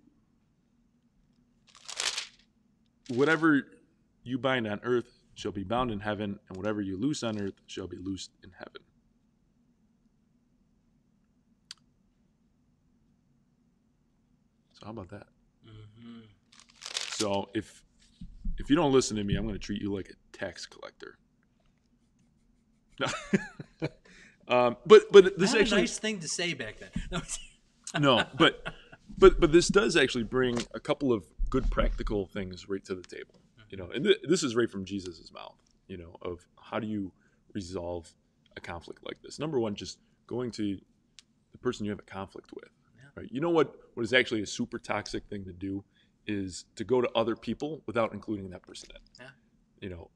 whatever 3.09 3.67
you 4.23 4.39
bind 4.39 4.65
on 4.65 4.79
earth 4.83 5.12
shall 5.35 5.51
be 5.51 5.63
bound 5.63 5.91
in 5.91 5.99
heaven, 5.99 6.39
and 6.47 6.57
whatever 6.57 6.81
you 6.81 6.97
loose 6.97 7.23
on 7.23 7.39
earth 7.41 7.53
shall 7.67 7.87
be 7.87 7.97
loosed 7.97 8.31
in 8.43 8.51
heaven. 8.57 8.81
So 14.73 14.85
how 14.85 14.91
about 14.91 15.09
that? 15.09 15.27
Mm-hmm. 15.67 16.21
So 17.09 17.49
if 17.53 17.83
if 18.57 18.69
you 18.69 18.75
don't 18.75 18.91
listen 18.91 19.17
to 19.17 19.23
me, 19.23 19.35
I'm 19.35 19.43
going 19.43 19.55
to 19.55 19.59
treat 19.59 19.81
you 19.81 19.93
like 19.93 20.09
a 20.09 20.37
tax 20.37 20.65
collector. 20.65 21.17
No. 22.99 23.07
um, 24.47 24.77
but 24.85 25.11
but 25.11 25.37
this 25.37 25.53
Not 25.53 25.61
actually 25.61 25.77
a 25.77 25.83
nice 25.83 25.97
thing 25.97 26.19
to 26.19 26.27
say 26.27 26.53
back 26.53 26.77
then. 26.79 27.21
No, 27.95 28.17
no, 28.17 28.25
but 28.39 28.73
but 29.19 29.39
but 29.39 29.51
this 29.51 29.67
does 29.67 29.95
actually 29.95 30.23
bring 30.23 30.57
a 30.73 30.79
couple 30.79 31.13
of 31.13 31.25
good 31.51 31.69
practical 31.69 32.25
things 32.25 32.67
right 32.67 32.83
to 32.85 32.95
the 32.95 33.03
table. 33.03 33.39
You 33.73 33.77
know, 33.77 33.89
and 33.89 34.05
th- 34.05 34.19
this 34.29 34.43
is 34.43 34.55
right 34.55 34.69
from 34.69 34.85
Jesus' 34.85 35.31
mouth. 35.33 35.55
You 35.87 35.97
know, 35.97 36.15
of 36.21 36.47
how 36.61 36.77
do 36.79 36.85
you 36.85 37.11
resolve 37.53 38.13
a 38.55 38.61
conflict 38.61 39.03
like 39.03 39.19
this? 39.23 39.39
Number 39.39 39.59
one, 39.59 39.73
just 39.73 39.97
going 40.27 40.51
to 40.51 40.77
the 41.51 41.57
person 41.57 41.83
you 41.83 41.89
have 41.89 41.97
a 41.97 42.03
conflict 42.03 42.51
with. 42.53 42.69
Yeah. 42.95 43.05
Right. 43.15 43.29
You 43.31 43.41
know 43.41 43.49
what? 43.49 43.73
What 43.95 44.03
is 44.03 44.13
actually 44.13 44.43
a 44.43 44.45
super 44.45 44.77
toxic 44.77 45.25
thing 45.25 45.43
to 45.45 45.53
do 45.53 45.83
is 46.27 46.65
to 46.75 46.83
go 46.83 47.01
to 47.01 47.09
other 47.15 47.35
people 47.35 47.81
without 47.87 48.13
including 48.13 48.51
that 48.51 48.61
person 48.61 48.89
in. 48.93 49.25
Yeah. 49.25 49.31
You 49.81 49.89
know, 49.89 50.11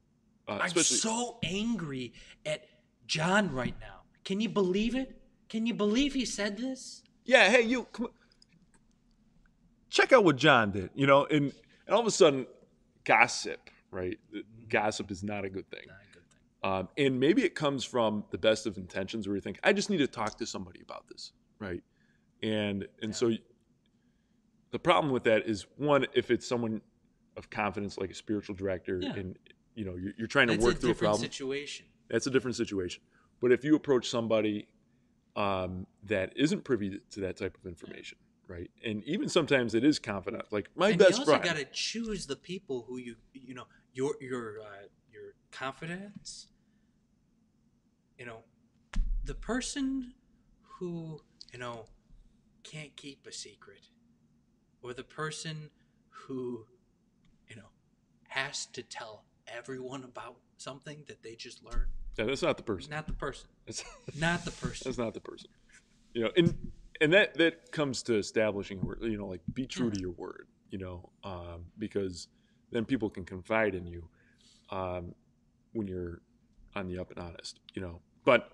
uh, 0.46 0.58
I'm 0.62 0.70
so 0.70 1.38
angry 1.42 2.12
at 2.46 2.64
John 3.08 3.52
right 3.52 3.74
now. 3.80 4.02
Can 4.24 4.40
you 4.40 4.50
believe 4.50 4.94
it? 4.94 5.20
Can 5.48 5.66
you 5.66 5.74
believe 5.74 6.14
he 6.14 6.24
said 6.24 6.58
this? 6.58 7.02
yeah. 7.24 7.50
Hey, 7.50 7.62
you 7.62 7.88
check 9.90 10.12
out 10.12 10.22
what 10.22 10.36
John 10.36 10.70
did. 10.70 10.90
You 10.94 11.08
know, 11.08 11.24
and 11.24 11.52
and 11.88 11.94
all 11.94 12.00
of 12.00 12.06
a 12.06 12.12
sudden, 12.12 12.46
gossip. 13.08 13.70
Right. 13.90 14.18
Gossip 14.68 15.10
is 15.10 15.22
not 15.22 15.44
a 15.44 15.48
good 15.50 15.68
thing. 15.70 15.84
Not 15.88 15.96
a 15.96 16.14
good 16.14 16.22
thing. 16.28 16.70
Um, 16.70 16.88
and 16.98 17.18
maybe 17.18 17.42
it 17.42 17.54
comes 17.54 17.84
from 17.84 18.24
the 18.30 18.38
best 18.38 18.66
of 18.66 18.76
intentions 18.76 19.26
where 19.26 19.34
you 19.34 19.40
think, 19.40 19.58
I 19.64 19.72
just 19.72 19.88
need 19.90 19.98
to 19.98 20.06
talk 20.06 20.36
to 20.38 20.46
somebody 20.46 20.80
about 20.82 21.08
this, 21.08 21.32
right? 21.58 21.82
And 22.42 22.86
and 23.02 23.14
so 23.14 23.32
the 24.70 24.78
problem 24.78 25.12
with 25.12 25.24
that 25.24 25.46
is 25.46 25.66
one, 25.76 26.06
if 26.14 26.30
it's 26.30 26.46
someone 26.46 26.82
of 27.36 27.48
confidence 27.50 27.96
like 27.98 28.10
a 28.10 28.14
spiritual 28.14 28.54
director, 28.54 29.00
Yeah. 29.02 29.14
and 29.14 29.38
you 29.74 29.84
know 29.84 29.96
you're, 29.96 30.12
you're 30.18 30.26
trying 30.28 30.48
to 30.48 30.54
That's 30.54 30.64
work 30.64 30.74
a 30.76 30.78
through 30.78 30.90
a 30.90 30.92
different 30.94 31.12
problem, 31.12 31.30
situation. 31.30 31.86
that's 32.10 32.26
a 32.26 32.30
different 32.30 32.56
situation. 32.56 33.02
But 33.40 33.52
if 33.52 33.64
you 33.64 33.74
approach 33.76 34.08
somebody 34.10 34.66
um, 35.36 35.86
that 36.04 36.32
isn't 36.36 36.64
privy 36.64 37.00
to 37.12 37.20
that 37.20 37.36
type 37.36 37.56
of 37.56 37.66
information, 37.66 38.18
right, 38.48 38.70
and 38.84 39.04
even 39.04 39.28
sometimes 39.28 39.74
it 39.74 39.84
is 39.84 39.98
confident, 39.98 40.44
like 40.50 40.68
my 40.74 40.90
and 40.90 40.98
best 40.98 41.24
friend. 41.24 41.28
you 41.28 41.34
also 41.34 41.44
got 41.44 41.56
to 41.56 41.64
choose 41.72 42.26
the 42.26 42.36
people 42.36 42.84
who 42.88 42.96
you 42.98 43.16
you 43.32 43.54
know 43.54 43.66
your 43.92 44.14
your 44.20 44.60
uh, 44.60 44.86
your 45.12 45.34
confidence. 45.52 46.48
You 48.18 48.26
know, 48.26 48.38
the 49.24 49.34
person 49.34 50.14
who 50.78 51.20
you 51.52 51.58
know 51.58 51.84
can't 52.64 52.94
keep 52.96 53.26
a 53.26 53.32
secret, 53.32 53.88
or 54.82 54.92
the 54.92 55.04
person 55.04 55.70
who 56.10 56.66
you 57.48 57.56
know 57.56 57.70
has 58.28 58.66
to 58.66 58.82
tell 58.82 59.24
everyone 59.46 60.04
about 60.04 60.36
something 60.56 61.04
that 61.06 61.22
they 61.22 61.34
just 61.34 61.62
learned. 61.64 61.86
Yeah, 62.18 62.24
that's 62.24 62.42
not 62.42 62.56
the 62.56 62.64
person. 62.64 62.90
Not 62.90 63.06
the 63.06 63.12
person. 63.12 63.48
That's- 63.66 63.84
Not 64.18 64.44
the 64.44 64.50
person. 64.50 64.82
That's 64.86 64.98
not 64.98 65.14
the 65.14 65.20
person. 65.20 65.48
You 66.14 66.24
know, 66.24 66.30
and 66.36 66.72
and 67.00 67.12
that 67.12 67.34
that 67.34 67.70
comes 67.72 68.02
to 68.04 68.16
establishing, 68.16 68.80
you 69.02 69.16
know, 69.16 69.26
like 69.26 69.40
be 69.54 69.66
true 69.66 69.90
to 69.90 70.00
your 70.00 70.12
word. 70.12 70.48
You 70.70 70.78
know, 70.78 71.10
um, 71.24 71.64
because 71.78 72.28
then 72.70 72.84
people 72.84 73.08
can 73.08 73.24
confide 73.24 73.74
in 73.74 73.86
you 73.86 74.06
um, 74.70 75.14
when 75.72 75.86
you're 75.88 76.20
on 76.74 76.86
the 76.88 76.98
up 76.98 77.10
and 77.10 77.18
honest. 77.18 77.60
You 77.74 77.82
know, 77.82 78.00
but 78.24 78.50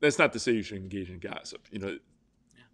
that's 0.00 0.18
not 0.18 0.32
to 0.34 0.38
say 0.38 0.52
you 0.52 0.62
should 0.62 0.78
engage 0.78 1.10
in 1.10 1.18
gossip. 1.18 1.62
You 1.70 1.78
know, 1.78 1.98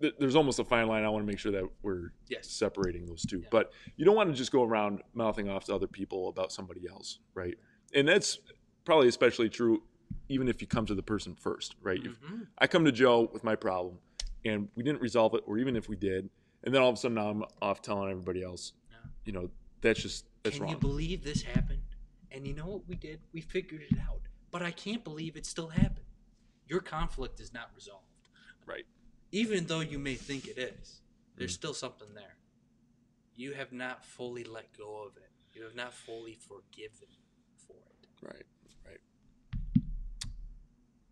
th- 0.01 0.15
there's 0.19 0.35
almost 0.35 0.59
a 0.59 0.65
fine 0.65 0.89
line. 0.89 1.05
I 1.05 1.09
want 1.09 1.23
to 1.25 1.27
make 1.27 1.39
sure 1.39 1.53
that 1.53 1.65
we're 1.83 2.13
Yes. 2.29 2.51
separating 2.51 3.07
those 3.07 3.25
two. 3.25 3.41
Yeah. 3.41 3.49
But 3.51 3.73
you 3.97 4.05
don't 4.05 4.17
want 4.17 4.31
to 4.31 4.35
just 4.35 4.51
go 4.51 4.65
around 4.65 5.03
mouthing 5.15 5.49
off 5.49 5.65
to 5.67 5.75
other 5.75 5.87
people 5.87 6.29
about 6.29 6.51
somebody 6.53 6.89
else, 6.89 7.21
right? 7.35 7.55
And 7.95 8.09
that's 8.09 8.39
probably 8.85 9.09
especially 9.09 9.49
true 9.49 9.83
even 10.29 10.49
if 10.49 10.61
you 10.61 10.67
come 10.67 10.87
to 10.87 10.95
the 10.95 11.03
person 11.03 11.35
first, 11.35 11.77
right? 11.83 12.03
Mhm. 12.03 12.47
I 12.59 12.67
come 12.67 12.85
to 12.87 12.93
Joe 12.93 13.29
with 13.33 13.45
my 13.45 13.55
problem 13.55 13.99
and 14.45 14.69
we 14.75 14.83
didn't 14.83 15.01
resolve 15.01 15.35
it, 15.35 15.43
or 15.47 15.59
even 15.59 15.77
if 15.77 15.89
we 15.89 15.97
did, 15.97 16.29
and 16.65 16.75
then 16.75 16.83
all 16.83 16.89
of 16.89 16.95
a 16.95 16.99
sudden 16.99 17.15
now 17.17 17.29
I'm 17.29 17.45
off 17.61 17.83
telling 17.83 18.11
everybody 18.11 18.43
else, 18.43 18.73
you 19.25 19.33
know, 19.33 19.49
that's 19.81 20.01
just 20.03 20.27
that's 20.43 20.59
Can 20.59 20.69
you 20.69 20.77
believe 20.77 21.25
this 21.25 21.43
happened? 21.43 21.83
And 22.31 22.47
you 22.47 22.55
know 22.55 22.67
what 22.67 22.89
we 22.89 22.97
did? 22.97 23.21
We 23.33 23.41
figured 23.41 23.83
it 23.91 23.99
out. 24.09 24.21
But 24.51 24.63
I 24.63 24.71
can't 24.71 25.05
believe 25.05 25.37
it 25.37 25.45
still 25.47 25.69
happened. 25.69 26.07
Your 26.67 26.81
conflict 26.81 27.41
is 27.41 27.53
not 27.53 27.71
resolved. 27.75 28.07
right. 28.67 28.85
Even 29.33 29.67
though 29.67 29.81
you 29.81 29.99
may 29.99 30.15
think 30.15 30.47
it 30.47 30.59
is, 30.59 31.01
Mm. 31.35 31.39
there's 31.39 31.55
still 31.55 31.73
something 31.75 32.09
there. 32.15 32.37
You 33.35 33.53
have 33.55 33.73
not 33.73 34.05
fully 34.05 34.45
let 34.45 34.77
go 34.77 35.05
of 35.07 35.17
it. 35.17 35.31
You 35.55 35.63
have 35.65 35.75
not 35.75 35.93
fully 35.95 36.35
forgiven 36.35 37.09
for 37.57 37.77
it. 37.77 38.07
Right. 38.23 38.47
Right. 38.87 39.01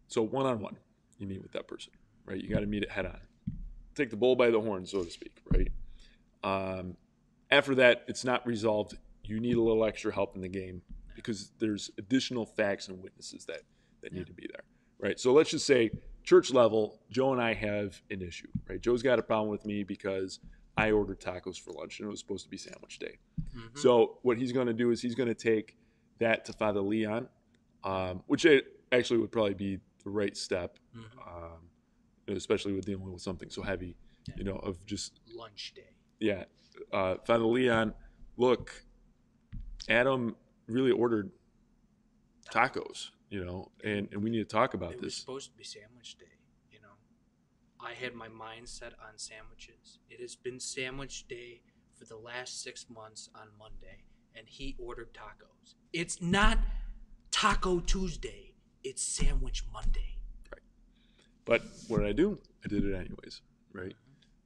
So 0.09 0.23
one 0.23 0.47
on 0.47 0.61
one, 0.61 0.77
you 1.19 1.27
meet 1.27 1.43
with 1.43 1.53
that 1.53 1.67
person, 1.69 1.93
right? 2.31 2.43
You 2.43 2.49
got 2.49 2.61
to 2.61 2.67
meet 2.67 2.83
it 2.83 2.91
head 2.91 3.07
on. 3.07 3.19
Take 3.95 4.11
the 4.11 4.17
bull 4.17 4.37
by 4.37 4.51
the 4.51 4.61
horn, 4.61 4.87
so 4.87 5.05
to 5.05 5.11
speak, 5.11 5.37
right? 5.51 5.69
Um, 6.43 6.97
after 7.51 7.75
that, 7.77 8.05
it's 8.09 8.25
not 8.25 8.47
resolved. 8.47 8.97
You 9.25 9.41
need 9.41 9.57
a 9.57 9.61
little 9.63 9.85
extra 9.85 10.13
help 10.15 10.37
in 10.37 10.41
the 10.43 10.49
game 10.49 10.83
because 11.17 11.51
there's 11.59 11.91
additional 11.99 12.47
facts 12.47 12.89
and 12.89 13.03
witnesses 13.03 13.45
that 13.47 13.63
that 14.03 14.13
need 14.15 14.27
to 14.27 14.33
be 14.33 14.49
there, 14.51 14.63
right? 14.99 15.21
So 15.21 15.33
let's 15.35 15.51
just 15.51 15.67
say 15.67 15.91
church 16.25 16.53
level, 16.53 16.99
Joe 17.11 17.33
and 17.33 17.43
I 17.43 17.53
have 17.53 18.01
an 18.11 18.23
issue, 18.23 18.49
right? 18.69 18.81
Joe's 18.81 19.03
got 19.03 19.19
a 19.19 19.23
problem 19.23 19.51
with 19.51 19.67
me 19.67 19.83
because 19.83 20.39
I 20.79 20.93
ordered 20.93 21.21
tacos 21.21 21.61
for 21.61 21.73
lunch 21.73 21.99
and 21.99 22.07
it 22.07 22.11
was 22.11 22.21
supposed 22.21 22.45
to 22.45 22.51
be 22.51 22.57
sandwich 22.57 22.99
day. 22.99 23.19
Mhm. 23.55 23.77
So 23.77 24.19
what 24.23 24.39
he's 24.39 24.53
going 24.53 24.69
to 24.69 24.73
do 24.73 24.91
is 24.91 25.03
he's 25.03 25.15
going 25.15 25.29
to 25.29 25.35
take 25.35 25.77
that 26.19 26.47
to 26.47 26.55
Father 26.55 26.81
Leon, 26.81 27.29
um, 27.85 28.23
which 28.27 28.47
it 28.47 28.81
actually 28.91 29.19
would 29.19 29.31
probably 29.33 29.53
be 29.55 29.81
the 30.03 30.11
right 30.11 30.35
step, 30.35 30.79
Mhm. 30.97 31.20
Especially 32.37 32.73
with 32.73 32.85
dealing 32.87 33.11
with 33.13 33.23
something 33.23 33.51
so 33.51 33.63
heavy, 33.63 33.97
Yeah. 34.29 34.35
you 34.39 34.45
know, 34.45 34.57
of 34.57 34.85
just 34.87 35.21
Lunch 35.35 35.73
day. 35.75 35.91
yeah. 36.19 36.45
Uh, 36.93 37.17
Father 37.27 37.45
Leon, 37.45 37.95
look, 38.37 38.85
Adam 39.89 40.37
really 40.67 40.91
ordered 40.91 41.31
tacos, 42.53 43.11
you 43.29 43.45
know, 43.45 43.71
and, 43.85 44.09
and 44.13 44.23
we 44.23 44.31
need 44.31 44.39
to 44.39 44.45
talk 44.45 44.75
about 44.75 44.93
It 44.95 45.03
was 45.03 45.15
supposed 45.15 45.51
to 45.53 45.57
be 45.57 45.65
sandwich 45.65 46.17
day, 46.19 46.39
you 46.71 46.81
know. 46.81 46.95
I 47.81 47.93
had 47.95 48.15
my 48.15 48.29
mind 48.29 48.69
set 48.69 48.93
on 48.95 49.17
sandwiches. 49.19 49.99
It 50.09 50.21
has 50.21 50.37
been 50.37 50.59
sandwich 50.61 51.29
day 51.29 51.61
for 51.95 52.05
the 52.07 52.17
last 52.17 52.63
six 52.63 52.87
months 52.89 53.29
on 53.35 53.49
Monday, 53.59 54.05
and 54.35 54.49
he 54.49 54.77
ordered 54.79 55.13
tacos. 55.13 55.75
It's 55.93 56.21
not 56.23 56.59
Taco 57.31 57.81
Tuesday, 57.81 58.55
it's 58.83 59.03
Sandwich 59.03 59.65
Monday. 59.73 60.17
But 61.51 61.63
what 61.89 61.99
did 61.99 62.07
I 62.07 62.13
do? 62.13 62.39
I 62.65 62.69
did 62.69 62.85
it 62.85 62.95
anyways, 62.95 63.43
right? 63.73 63.93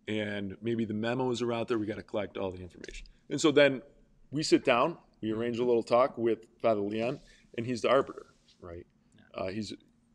And 0.08 0.56
maybe 0.62 0.86
the 0.86 0.94
memos 0.94 1.42
are 1.42 1.52
out 1.52 1.68
there. 1.68 1.76
We 1.76 1.84
got 1.84 1.96
to 1.96 2.02
collect 2.02 2.38
all 2.38 2.50
the 2.50 2.62
information. 2.62 3.06
And 3.28 3.38
so 3.38 3.52
then 3.52 3.82
we 4.30 4.42
sit 4.42 4.64
down, 4.64 4.96
we 5.20 5.30
arrange 5.30 5.58
a 5.58 5.64
little 5.66 5.82
talk 5.82 6.16
with 6.16 6.46
Father 6.62 6.80
Leon, 6.80 7.20
and 7.58 7.66
he's 7.66 7.82
the 7.82 7.90
arbiter, 7.90 8.28
right? 8.62 8.86
Uh, 9.34 9.48
he's 9.48 9.72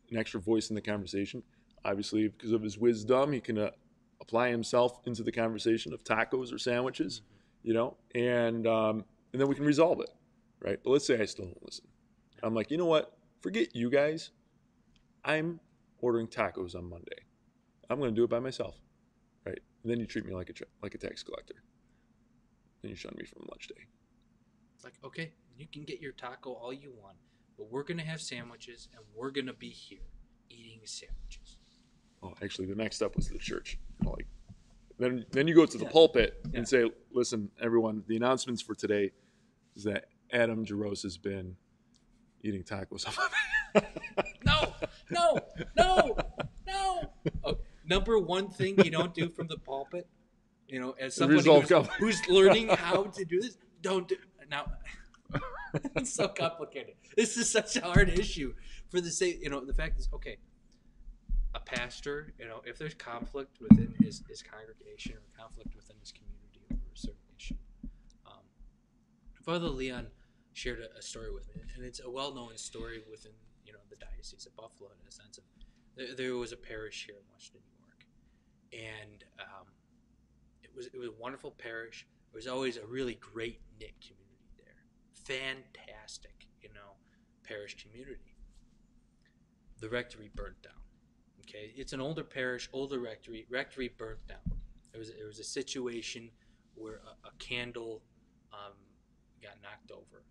an 0.10 0.18
extra 0.18 0.40
voice 0.40 0.72
in 0.72 0.76
the 0.76 0.82
conversation. 0.82 1.44
Obviously, 1.86 2.28
because 2.28 2.54
of 2.54 2.64
his 2.64 2.80
wisdom, 2.80 3.34
he 3.34 3.40
can 3.40 3.60
uh, 3.60 3.70
apply 4.20 4.50
himself 4.50 5.00
into 5.06 5.22
the 5.22 5.32
conversation 5.32 5.94
of 5.94 6.04
tacos 6.04 6.52
or 6.52 6.58
sandwiches, 6.58 7.22
you 7.62 7.76
know, 7.76 7.98
and 8.16 8.66
um, 8.66 9.06
and 9.32 9.40
then 9.40 9.48
we 9.48 9.54
can 9.54 9.64
resolve 9.64 10.02
it, 10.02 10.10
right? 10.60 10.80
But 10.84 10.90
let's 10.90 11.06
say 11.06 11.22
I 11.22 11.26
still 11.26 11.46
don't 11.46 11.64
listen. 11.64 11.86
I'm 12.42 12.56
like, 12.56 12.72
you 12.72 12.78
know 12.78 12.88
what? 12.88 13.16
Forget 13.42 13.76
you 13.76 13.92
guys. 13.92 14.32
I'm 15.24 15.60
ordering 16.02 16.28
tacos 16.28 16.76
on 16.76 16.90
Monday. 16.90 17.24
I'm 17.90 18.00
going 18.00 18.12
to 18.14 18.16
do 18.16 18.24
it 18.24 18.30
by 18.30 18.40
myself, 18.40 18.76
right? 19.46 19.60
And 19.84 19.92
then 19.92 20.00
you 20.00 20.06
treat 20.06 20.26
me 20.26 20.34
like 20.34 20.50
a 20.50 20.54
like 20.84 20.96
a 20.96 20.98
tax 20.98 21.24
collector. 21.24 21.56
Then 22.82 22.92
you 22.92 22.96
shun 22.96 23.14
me 23.18 23.26
from 23.26 23.46
lunch 23.50 23.68
day. 23.68 23.86
It's 24.76 24.84
like, 24.84 24.94
okay, 25.04 25.34
you 25.58 25.68
can 25.72 25.84
get 25.84 26.00
your 26.00 26.14
taco 26.14 26.52
all 26.54 26.72
you 26.72 26.92
want, 27.02 27.18
but 27.58 27.70
we're 27.70 27.84
going 27.84 27.98
to 27.98 28.06
have 28.06 28.22
sandwiches, 28.22 28.88
and 28.96 29.04
we're 29.14 29.32
going 29.32 29.48
to 29.48 29.54
be 29.54 29.70
here 29.70 30.00
eating 30.50 30.80
sandwiches. 30.86 31.58
Oh, 32.24 32.34
actually, 32.42 32.68
the 32.68 32.76
next 32.76 32.98
step 32.98 33.16
was 33.16 33.28
the 33.30 33.38
church. 33.40 33.78
Like, 34.06 34.28
then 34.98 35.26
then 35.32 35.48
you 35.48 35.56
go 35.56 35.66
to 35.66 35.78
the 35.78 35.86
Yeah. 35.86 35.92
pulpit 35.92 36.40
Yeah. 36.52 36.60
and 36.60 36.68
say, 36.68 36.90
"Listen, 37.12 37.50
everyone, 37.60 38.04
the 38.08 38.16
announcements 38.16 38.62
for 38.62 38.76
today 38.76 39.12
is 39.76 39.84
that 39.84 40.06
Adam 40.32 40.66
Jaros 40.66 41.04
has 41.04 41.18
been 41.18 41.56
eating 42.44 42.64
tacos." 42.64 43.06
No, 44.46 44.74
no, 45.10 45.40
no, 45.78 46.18
no. 46.68 47.14
Oh, 47.44 47.58
number 47.86 48.20
one 48.20 48.50
thing 48.50 48.84
you 48.84 48.92
don't 48.92 49.14
do 49.14 49.30
from 49.30 49.48
the 49.48 49.58
pulpit, 49.58 50.08
you 50.68 50.80
know, 50.80 50.96
as 51.00 51.16
somebody 51.16 51.40
Resolve 51.40 51.70
who's, 52.00 52.20
who's 52.20 52.28
learning 52.30 52.70
how 52.70 53.04
to 53.04 53.26
do 53.26 53.42
this, 53.42 53.58
don't 53.82 54.08
do 54.08 54.16
now. 54.50 54.72
it's 55.96 56.14
so 56.14 56.28
complicated. 56.28 56.96
This 57.16 57.38
is 57.38 57.50
such 57.50 57.76
a 57.76 57.82
hard 57.82 58.10
issue 58.10 58.54
for 58.90 59.02
the 59.02 59.12
sake. 59.12 59.40
You 59.42 59.50
know, 59.50 59.64
the 59.64 59.74
fact 59.74 60.00
is, 60.00 60.10
okay, 60.14 60.38
a 61.54 61.60
pastor, 61.60 62.34
you 62.40 62.48
know, 62.48 62.62
if 62.66 62.78
there's 62.78 62.94
conflict 62.94 63.60
within 63.62 63.94
his, 64.02 64.24
his 64.30 64.42
congregation 64.42 65.14
or 65.14 65.22
conflict 65.38 65.76
within 65.76 65.96
his 66.00 66.12
community 66.12 66.62
over 66.72 66.94
a 66.94 66.98
certain 66.98 67.18
issue, 67.38 67.56
um, 68.26 68.44
Father 69.44 69.70
Leon 69.70 70.08
shared 70.54 70.80
a, 70.80 70.98
a 70.98 71.02
story 71.02 71.32
with 71.32 71.48
me, 71.56 71.62
and 71.76 71.86
it's 71.86 72.02
a 72.04 72.10
well-known 72.10 72.58
story 72.58 73.02
within 73.10 73.32
you 73.32 73.38
know 73.38 73.48
the 73.48 73.49
diocese 74.00 74.46
of 74.46 74.56
Buffalo 74.56 74.90
in 75.02 75.08
a 75.08 75.12
sense 75.12 75.38
of 75.38 75.44
there, 75.96 76.16
there 76.16 76.36
was 76.38 76.52
a 76.52 76.58
parish 76.58 77.06
here 77.06 77.16
in 77.16 77.24
Western 77.34 77.62
New 77.62 77.78
York, 77.84 78.06
and 78.74 79.24
um, 79.40 79.68
it 80.64 80.72
was 80.76 80.88
it 80.88 80.98
was 80.98 81.10
a 81.10 81.22
wonderful 81.22 81.52
parish. 81.52 82.08
There 82.32 82.38
was 82.38 82.48
always 82.48 82.78
a 82.78 82.86
really 82.86 83.16
great 83.16 83.60
knit 83.80 83.96
community 84.00 84.50
there, 84.58 84.86
fantastic, 85.14 86.48
you 86.62 86.70
know, 86.70 86.96
parish 87.44 87.76
community. 87.84 88.36
The 89.80 89.90
rectory 89.90 90.30
burnt 90.36 90.62
down. 90.62 90.74
Okay, 91.42 91.74
it's 91.76 91.94
an 91.94 92.02
older 92.02 92.24
parish, 92.24 92.70
older 92.74 93.00
rectory. 93.00 93.46
Rectory 93.50 93.90
burnt 93.98 94.26
down. 94.28 94.60
It 94.94 94.98
was 94.98 95.10
it 95.10 95.26
was 95.26 95.40
a 95.40 95.44
situation 95.44 96.30
where 96.76 97.02
a, 97.06 97.28
a 97.28 97.32
candle 97.40 98.02
um, 98.54 98.74
got 99.42 99.54
knocked 99.62 99.92
over, 99.92 100.24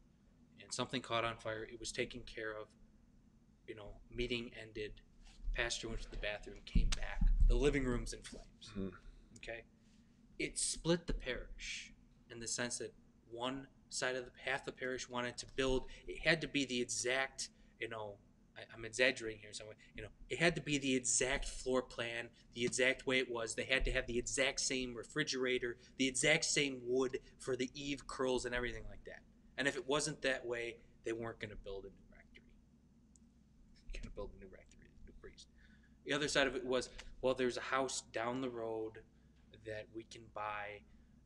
and 0.63 0.73
something 0.73 1.01
caught 1.01 1.25
on 1.25 1.37
fire. 1.37 1.67
It 1.71 1.81
was 1.81 1.93
taken 1.93 2.21
care 2.23 2.53
of. 2.53 2.69
You 3.69 3.77
know, 3.77 3.91
meeting 4.11 4.51
ended. 4.61 4.93
Pastor 5.55 5.89
went 5.89 6.01
to 6.03 6.11
the 6.11 6.17
bathroom, 6.19 6.59
came 6.67 6.89
back. 6.97 7.21
The 7.49 7.55
living 7.55 7.85
room's 7.85 8.13
in 8.13 8.23
flames. 8.23 8.71
Mhm. 8.77 8.93
Okay, 9.37 9.65
it 10.39 10.59
split 10.59 11.07
the 11.07 11.15
parish 11.15 11.93
in 12.31 12.41
the 12.41 12.49
sense 12.49 12.79
that 12.79 12.95
one 13.31 13.69
side 13.91 14.17
of 14.17 14.25
the 14.27 14.31
half 14.45 14.65
the 14.65 14.73
parish 14.73 15.09
wanted 15.09 15.37
to 15.39 15.47
build. 15.57 15.89
It 16.07 16.21
had 16.21 16.41
to 16.43 16.49
be 16.49 16.65
the 16.65 16.81
exact. 16.81 17.51
You 17.81 17.89
know, 17.89 18.19
I, 18.57 18.63
I'm 18.75 18.85
exaggerating 18.85 19.41
here 19.41 19.53
somewhere. 19.53 19.77
You 19.95 20.03
know, 20.05 20.09
it 20.31 20.39
had 20.39 20.55
to 20.57 20.61
be 20.63 20.79
the 20.79 20.95
exact 20.95 21.47
floor 21.47 21.83
plan, 21.83 22.31
the 22.55 22.65
exact 22.65 23.07
way 23.07 23.19
it 23.19 23.31
was. 23.31 23.55
They 23.55 23.65
had 23.65 23.85
to 23.87 23.93
have 23.93 24.07
the 24.07 24.19
exact 24.19 24.61
same 24.61 24.95
refrigerator, 24.95 25.79
the 25.97 26.09
exact 26.09 26.45
same 26.45 26.81
wood 26.85 27.19
for 27.39 27.57
the 27.57 27.71
eave 27.75 28.07
curls 28.07 28.45
and 28.45 28.55
everything 28.55 28.85
like 28.91 29.05
that. 29.07 29.21
And 29.57 29.67
if 29.69 29.77
it 29.77 29.87
wasn't 29.89 30.23
that 30.23 30.47
way, 30.47 30.77
they 31.05 31.13
weren't 31.13 31.41
going 31.41 31.51
to 31.51 31.57
build 31.57 31.85
a 31.85 31.89
new 31.89 31.93
rectory. 31.93 32.08
Going 32.08 32.08
to 32.08 32.08
build 34.19 34.31
a 34.37 34.45
new 34.45 34.51
rectory, 34.51 34.91
new 35.07 35.13
priest. 35.23 35.47
The 36.05 36.13
other 36.13 36.27
side 36.27 36.49
of 36.49 36.57
it 36.57 36.67
was, 36.67 36.89
well, 37.23 37.35
there's 37.35 37.57
a 37.57 37.61
house 37.61 38.03
down 38.13 38.41
the 38.41 38.51
road 38.51 38.95
that 39.65 39.87
we 39.95 40.03
can 40.11 40.23
buy, 40.35 40.81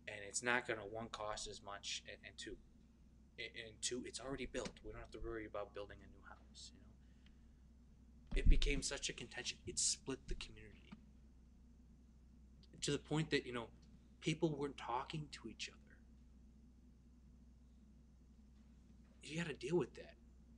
and 0.07 0.19
it's 0.29 0.43
not 0.43 0.69
going 0.69 0.79
to 0.79 0.85
one 0.85 1.07
cost 1.11 1.49
as 1.49 1.63
much, 1.65 2.03
and, 2.07 2.19
and 2.27 2.37
two, 2.37 2.55
and 3.39 3.75
two, 3.81 4.03
it's 4.05 4.21
already 4.21 4.45
built. 4.45 4.69
We 4.85 4.91
don't 4.93 5.01
have 5.01 5.11
to 5.13 5.21
worry 5.25 5.47
about 5.47 5.73
building 5.73 5.97
a 6.01 6.07
new 6.07 6.29
house. 6.29 6.73
You 6.75 6.81
know, 8.37 8.43
it 8.43 8.49
became 8.49 8.83
such 8.83 9.09
a 9.09 9.15
contention. 9.15 9.57
It 9.67 9.79
split 9.79 10.19
the 10.29 10.35
community 10.35 10.69
to 12.83 12.91
the 12.91 12.99
point 12.99 13.31
that 13.31 13.47
you 13.47 13.53
know 13.53 13.69
people 14.21 14.51
weren't 14.51 14.77
talking 14.77 15.29
to 15.33 15.49
each 15.49 15.71
other. 15.71 15.79
You 19.23 19.39
got 19.39 19.47
to 19.47 19.55
deal 19.55 19.79
with 19.79 19.95
that. 19.95 20.15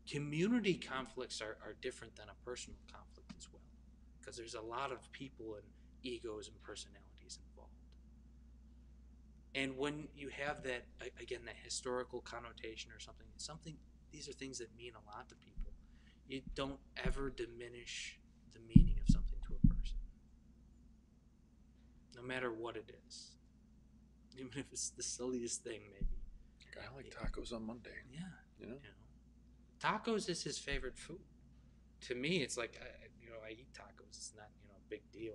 Community 0.09 0.75
conflicts 0.75 1.41
are, 1.41 1.57
are 1.65 1.75
different 1.81 2.15
than 2.17 2.27
a 2.29 2.45
personal 2.45 2.79
conflict 2.93 3.33
as 3.39 3.49
well, 3.51 3.63
because 4.21 4.37
there's 4.37 4.55
a 4.55 4.61
lot 4.61 4.93
of 4.93 5.11
people 5.13 5.55
and 5.55 5.65
egos 6.03 6.49
and 6.49 6.63
personalities 6.63 7.39
involved. 7.51 7.71
And 9.55 9.79
when 9.79 10.09
you 10.17 10.29
have 10.29 10.63
that 10.65 10.85
again 11.21 11.41
that 11.47 11.57
historical 11.63 12.21
connotation 12.21 12.91
or 12.91 12.99
something, 13.01 13.27
something 13.37 13.77
these 14.13 14.29
are 14.29 14.33
things 14.33 14.59
that 14.59 14.77
mean 14.77 14.93
a 14.95 15.17
lot 15.17 15.29
to 15.29 15.37
people. 15.37 15.73
You 16.29 16.43
don't 16.55 16.81
ever 17.05 17.31
diminish 17.31 18.19
the 18.53 18.61
meaning 18.61 18.97
of 19.01 19.09
something 19.09 19.39
to 19.47 19.55
a 19.55 19.75
person 19.75 19.97
no 22.17 22.23
matter 22.23 22.53
what 22.53 22.77
it 22.77 22.91
is. 23.07 23.37
Even 24.37 24.51
if 24.57 24.67
it's 24.73 24.91
the 24.91 25.03
silliest 25.03 25.63
thing, 25.63 25.81
maybe. 25.93 26.19
I 26.77 26.95
like 26.95 27.15
tacos 27.15 27.53
on 27.55 27.67
Monday. 27.67 27.91
Yeah, 28.13 28.21
You 28.59 28.67
know, 28.67 28.75
you 28.75 28.89
know. 28.89 29.04
Tacos 29.85 30.29
is 30.31 30.43
his 30.43 30.59
favorite 30.59 30.97
food. 30.97 31.21
To 32.03 32.15
me, 32.15 32.39
it's 32.43 32.57
like, 32.57 32.79
I, 32.81 33.07
you 33.23 33.29
know, 33.31 33.37
I 33.47 33.51
eat 33.53 33.69
tacos. 33.75 34.09
It's 34.09 34.33
not, 34.37 34.49
you 34.63 34.69
know, 34.69 34.75
a 34.77 34.89
big 34.89 35.03
deal. 35.13 35.35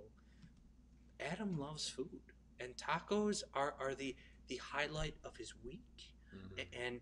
Adam 1.20 1.58
loves 1.58 1.88
food. 1.88 2.20
And 2.58 2.74
tacos 2.76 3.42
are, 3.54 3.74
are 3.80 3.94
the, 3.94 4.16
the 4.48 4.56
highlight 4.56 5.14
of 5.24 5.36
his 5.36 5.54
week. 5.64 6.12
Mhm. 6.34 6.64
And 6.86 7.00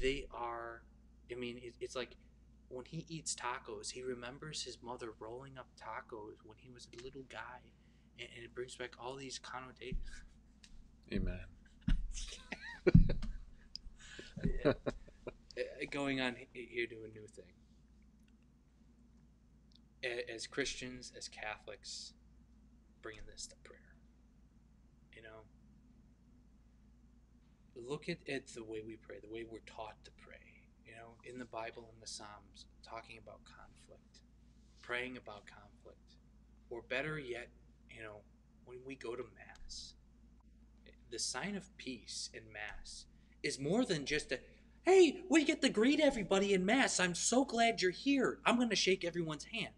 they 0.00 0.26
are, 0.32 0.82
I 1.30 1.34
mean, 1.34 1.58
it, 1.58 1.74
it's 1.80 1.96
like 1.96 2.16
when 2.68 2.84
he 2.84 3.04
eats 3.08 3.34
tacos, 3.34 3.90
he 3.90 4.02
remembers 4.02 4.62
his 4.62 4.78
mother 4.82 5.10
rolling 5.18 5.58
up 5.58 5.68
tacos 5.76 6.36
when 6.44 6.56
he 6.58 6.70
was 6.70 6.86
a 6.98 7.02
little 7.02 7.24
guy. 7.28 7.60
And, 8.18 8.28
and 8.36 8.44
it 8.44 8.54
brings 8.54 8.76
back 8.76 8.90
all 8.98 9.16
these 9.16 9.38
connotations. 9.38 9.98
Amen. 11.12 11.40
going 15.90 16.20
on 16.20 16.36
here 16.52 16.86
to 16.86 16.96
a 17.04 17.08
new 17.08 17.26
thing. 17.26 17.44
As 20.34 20.46
Christians, 20.46 21.12
as 21.16 21.28
Catholics, 21.28 22.14
bringing 23.02 23.22
this 23.30 23.46
to 23.48 23.56
prayer. 23.62 23.78
You 25.14 25.22
know, 25.22 25.42
look 27.76 28.08
at, 28.08 28.18
at 28.28 28.46
the 28.48 28.64
way 28.64 28.82
we 28.86 28.96
pray, 28.96 29.16
the 29.22 29.32
way 29.32 29.44
we're 29.50 29.58
taught 29.66 30.02
to 30.04 30.10
pray. 30.22 30.36
You 30.86 30.92
know, 30.96 31.14
in 31.24 31.38
the 31.38 31.44
Bible, 31.44 31.90
in 31.92 32.00
the 32.00 32.06
Psalms, 32.06 32.66
talking 32.82 33.18
about 33.22 33.40
conflict, 33.44 34.20
praying 34.82 35.16
about 35.16 35.44
conflict, 35.46 36.16
or 36.70 36.82
better 36.88 37.18
yet, 37.18 37.48
you 37.90 38.02
know, 38.02 38.20
when 38.64 38.78
we 38.86 38.94
go 38.94 39.14
to 39.14 39.24
Mass, 39.36 39.94
the 41.10 41.18
sign 41.18 41.56
of 41.56 41.76
peace 41.76 42.30
in 42.32 42.42
Mass 42.52 43.06
is 43.42 43.58
more 43.58 43.84
than 43.84 44.04
just 44.06 44.32
a 44.32 44.38
hey 44.84 45.20
we 45.28 45.44
get 45.44 45.60
to 45.62 45.68
greet 45.68 46.00
everybody 46.00 46.54
in 46.54 46.64
mass. 46.64 47.00
I'm 47.00 47.14
so 47.14 47.44
glad 47.44 47.82
you're 47.82 47.90
here. 47.90 48.38
I'm 48.44 48.56
going 48.56 48.70
to 48.70 48.76
shake 48.76 49.04
everyone's 49.04 49.44
hand. 49.44 49.74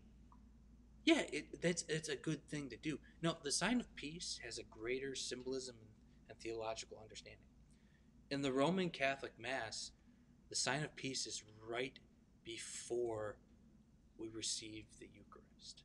Yeah 1.05 1.23
it, 1.33 1.61
that's 1.61 1.85
it's 1.89 2.09
a 2.09 2.17
good 2.17 2.47
thing 2.49 2.69
to 2.71 2.77
do. 2.77 2.99
No 3.21 3.37
the 3.43 3.53
sign 3.53 3.81
of 3.81 3.95
peace 3.97 4.39
has 4.45 4.59
a 4.59 4.63
greater 4.63 5.15
symbolism 5.15 5.77
and 6.29 6.39
theological 6.39 6.99
understanding. 7.03 7.41
In 8.31 8.43
the 8.43 8.53
roman 8.53 8.91
catholic 8.91 9.33
mass 9.39 9.91
the 10.49 10.57
sign 10.57 10.83
of 10.85 10.95
peace 10.97 11.27
is 11.27 11.43
right 11.69 11.99
before 12.45 13.37
we 14.19 14.29
receive 14.29 14.85
the 15.01 15.07
eucharist. 15.07 15.85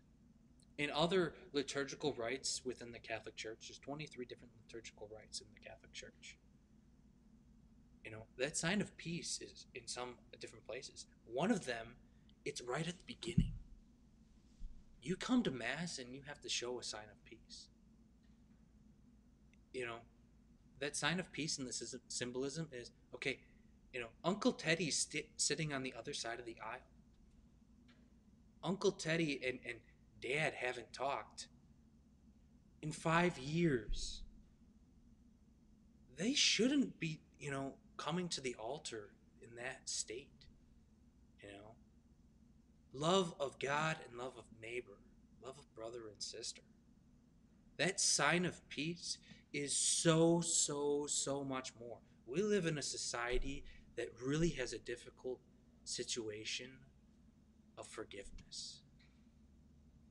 In 0.78 0.92
other 0.92 1.34
liturgical 1.54 2.14
rites 2.14 2.62
within 2.64 2.92
the 2.92 3.00
catholic 3.00 3.36
church 3.36 3.66
there's 3.68 3.80
23 3.80 4.26
different 4.26 4.54
liturgical 4.64 5.10
rites 5.12 5.42
in 5.42 5.48
the 5.56 5.68
catholic 5.68 5.92
church 5.94 6.38
you 8.08 8.14
know, 8.14 8.24
that 8.38 8.56
sign 8.56 8.80
of 8.80 8.96
peace 8.96 9.38
is 9.42 9.66
in 9.76 9.86
some 9.86 10.12
different 10.40 10.66
places. 10.66 11.08
One 11.26 11.52
of 11.52 11.66
them, 11.66 11.88
it's 12.46 12.62
right 12.62 12.88
at 12.88 12.94
the 12.94 13.04
beginning. 13.06 13.52
You 15.02 15.18
come 15.18 15.44
to 15.44 15.52
Mass 15.52 16.00
and 16.00 16.14
you 16.14 16.22
have 16.26 16.40
to 16.40 16.48
show 16.48 16.80
a 16.80 16.84
sign 16.84 17.10
of 17.12 17.26
peace. 17.26 17.68
You 19.74 19.88
know, 19.88 19.98
that 20.80 20.96
sign 20.96 21.20
of 21.20 21.30
peace 21.34 21.60
in 21.60 21.66
the 21.66 22.00
symbolism 22.08 22.70
is 22.72 22.92
okay, 23.14 23.40
you 23.92 24.00
know, 24.00 24.08
Uncle 24.24 24.54
Teddy's 24.54 24.98
sti 24.98 25.26
sitting 25.36 25.74
on 25.74 25.84
the 25.84 25.94
other 26.00 26.14
side 26.14 26.40
of 26.40 26.46
the 26.46 26.56
aisle. 26.64 26.80
Uncle 28.64 28.92
Teddy 28.92 29.42
and, 29.46 29.60
and 29.68 29.80
Dad 30.22 30.54
haven't 30.54 30.94
talked 30.94 31.48
in 32.82 32.94
five 32.94 33.38
years. 33.38 34.22
They 36.16 36.34
shouldn't 36.34 37.02
be, 37.02 37.20
you 37.38 37.52
know, 37.52 37.74
coming 37.98 38.30
to 38.30 38.42
the 38.42 38.56
altar 38.56 39.10
in 39.42 39.56
that 39.56 39.82
state. 39.86 40.30
You 41.42 41.50
know, 41.50 41.76
love 42.94 43.34
of 43.40 43.60
God 43.60 43.98
and 44.08 44.18
love 44.18 44.34
of 44.38 44.46
neighbor, 44.62 45.00
love 45.44 45.58
of 45.58 45.74
brother 45.76 46.08
and 46.12 46.22
sister. 46.22 46.62
That 47.78 48.00
sign 48.00 48.46
of 48.46 48.68
peace 48.70 49.18
is 49.54 49.76
so, 49.76 50.42
so, 50.42 51.06
so 51.08 51.44
much 51.44 51.74
more. 51.80 51.98
We 52.26 52.42
live 52.42 52.66
in 52.66 52.78
a 52.78 52.84
society 52.84 53.64
that 53.96 54.10
really 54.24 54.50
has 54.50 54.74
a 54.74 54.80
difficult 54.80 55.40
situation 55.84 56.70
of 57.78 57.88
forgiveness. 57.88 58.82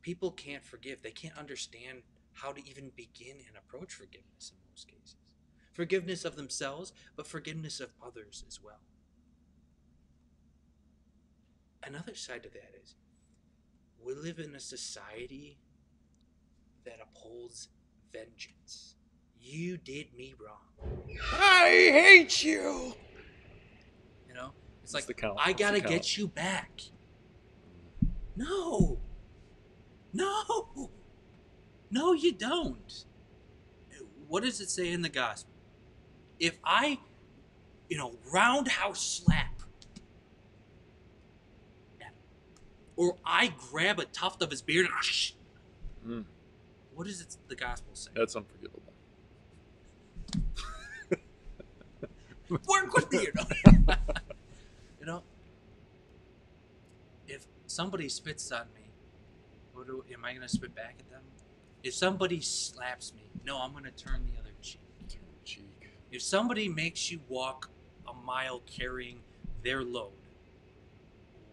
People 0.03 0.31
can't 0.31 0.65
forgive, 0.65 1.03
they 1.03 1.11
can't 1.11 1.37
understand 1.37 2.03
how 2.33 2.53
to 2.53 2.61
even 2.69 2.91
begin 2.97 3.37
and 3.49 3.57
approach 3.57 3.93
forgiveness 3.93 4.53
in 4.53 4.71
most 4.71 4.87
cases 4.89 5.26
forgiveness 5.77 6.25
of 6.25 6.37
themselves, 6.37 6.93
but 7.17 7.27
forgiveness 7.27 7.81
of 7.81 7.91
others 8.05 8.45
as 8.49 8.61
well. 8.63 8.81
Another 11.87 12.15
side 12.15 12.43
to 12.45 12.49
that 12.49 12.73
is 12.83 12.95
we 14.03 14.15
live 14.15 14.39
in 14.39 14.55
a 14.55 14.61
society 14.61 15.59
that 16.85 16.99
upholds 17.03 17.69
vengeance. 18.13 18.95
You 19.39 19.77
did 19.77 20.15
me 20.17 20.35
wrong. 20.41 21.19
I 21.35 21.69
hate 21.69 22.43
you. 22.43 22.95
You 24.27 24.35
know? 24.35 24.53
It's 24.83 24.95
What's 24.95 24.95
like 24.95 25.07
the 25.07 25.15
count? 25.15 25.39
I 25.39 25.51
What's 25.51 25.59
the 25.59 25.65
gotta 25.65 25.81
get 25.81 26.17
you 26.17 26.27
back. 26.27 26.81
No. 28.35 28.99
No. 30.13 30.91
No, 31.91 32.13
you 32.15 32.33
don't. 32.33 33.05
What 34.27 34.43
does 34.43 34.61
it 34.61 34.71
say 34.71 34.91
in 34.91 35.03
the 35.03 35.09
gospel? 35.09 35.56
If 36.39 36.59
I, 36.65 36.99
you 37.89 37.97
know, 37.97 38.15
roundhouse 38.33 39.03
slap, 39.25 39.53
or 42.97 43.17
I 43.25 43.53
grab 43.71 43.99
a 43.99 44.07
tuft 44.07 44.43
of 44.43 44.51
his 44.51 44.63
beard 44.63 44.87
and 44.87 44.95
Mm, 46.07 46.25
what 46.95 47.07
does 47.07 47.21
it, 47.21 47.37
the 47.49 47.57
gospel 47.57 47.95
say? 47.95 48.11
that's 48.15 48.37
unforgivable. 48.37 48.81
Work 52.49 52.95
with 52.95 53.13
me, 53.13 53.23
you 53.23 53.33
know. 53.35 53.45
you 55.01 55.07
know, 55.07 55.23
if 57.27 57.47
somebody 57.67 58.09
spits 58.09 58.51
on 58.53 58.67
me, 58.75 58.83
what 59.75 59.87
do, 59.89 60.05
am 60.13 60.25
I 60.25 60.31
going 60.31 60.43
to 60.43 60.49
spit 60.49 60.75
back 60.75 60.95
at 61.01 61.11
them? 61.11 61.23
If 61.83 61.95
somebody 61.95 62.41
slaps 62.41 63.13
me, 63.15 63.23
no, 63.45 63.61
I'm 63.61 63.73
gonna 63.73 63.91
turn 63.93 64.25
the 64.25 64.41
other 64.41 64.51
cheek. 64.61 64.81
If 66.13 66.23
somebody 66.23 66.69
makes 66.69 67.11
you 67.11 67.21
walk 67.29 67.69
a 68.09 68.15
mile 68.15 68.63
carrying 68.67 69.21
their 69.63 69.83
load, 69.83 70.13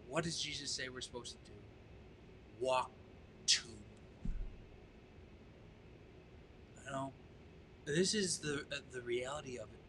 what 0.08 0.24
does 0.24 0.40
Jesus 0.40 0.70
say 0.70 0.88
we're 0.88 1.00
supposed 1.00 1.32
to 1.32 1.50
do? 1.50 1.56
Walk 2.60 2.90
two. 3.46 3.68
You 6.86 6.92
know, 6.92 7.12
this 7.84 8.14
is 8.14 8.38
the 8.38 8.64
uh, 8.72 8.76
the 8.92 9.02
reality 9.02 9.56
of 9.56 9.64
it. 9.72 9.80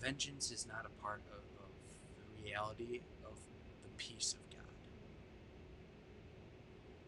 Vengeance 0.00 0.50
is 0.50 0.66
not 0.66 0.86
a 0.86 1.02
part 1.02 1.22
of, 1.32 1.38
of 1.64 1.70
the 2.18 2.44
reality 2.44 3.00
of 3.24 3.34
the 3.82 3.88
peace 3.96 4.34
of 4.34 4.56
God. 4.56 4.66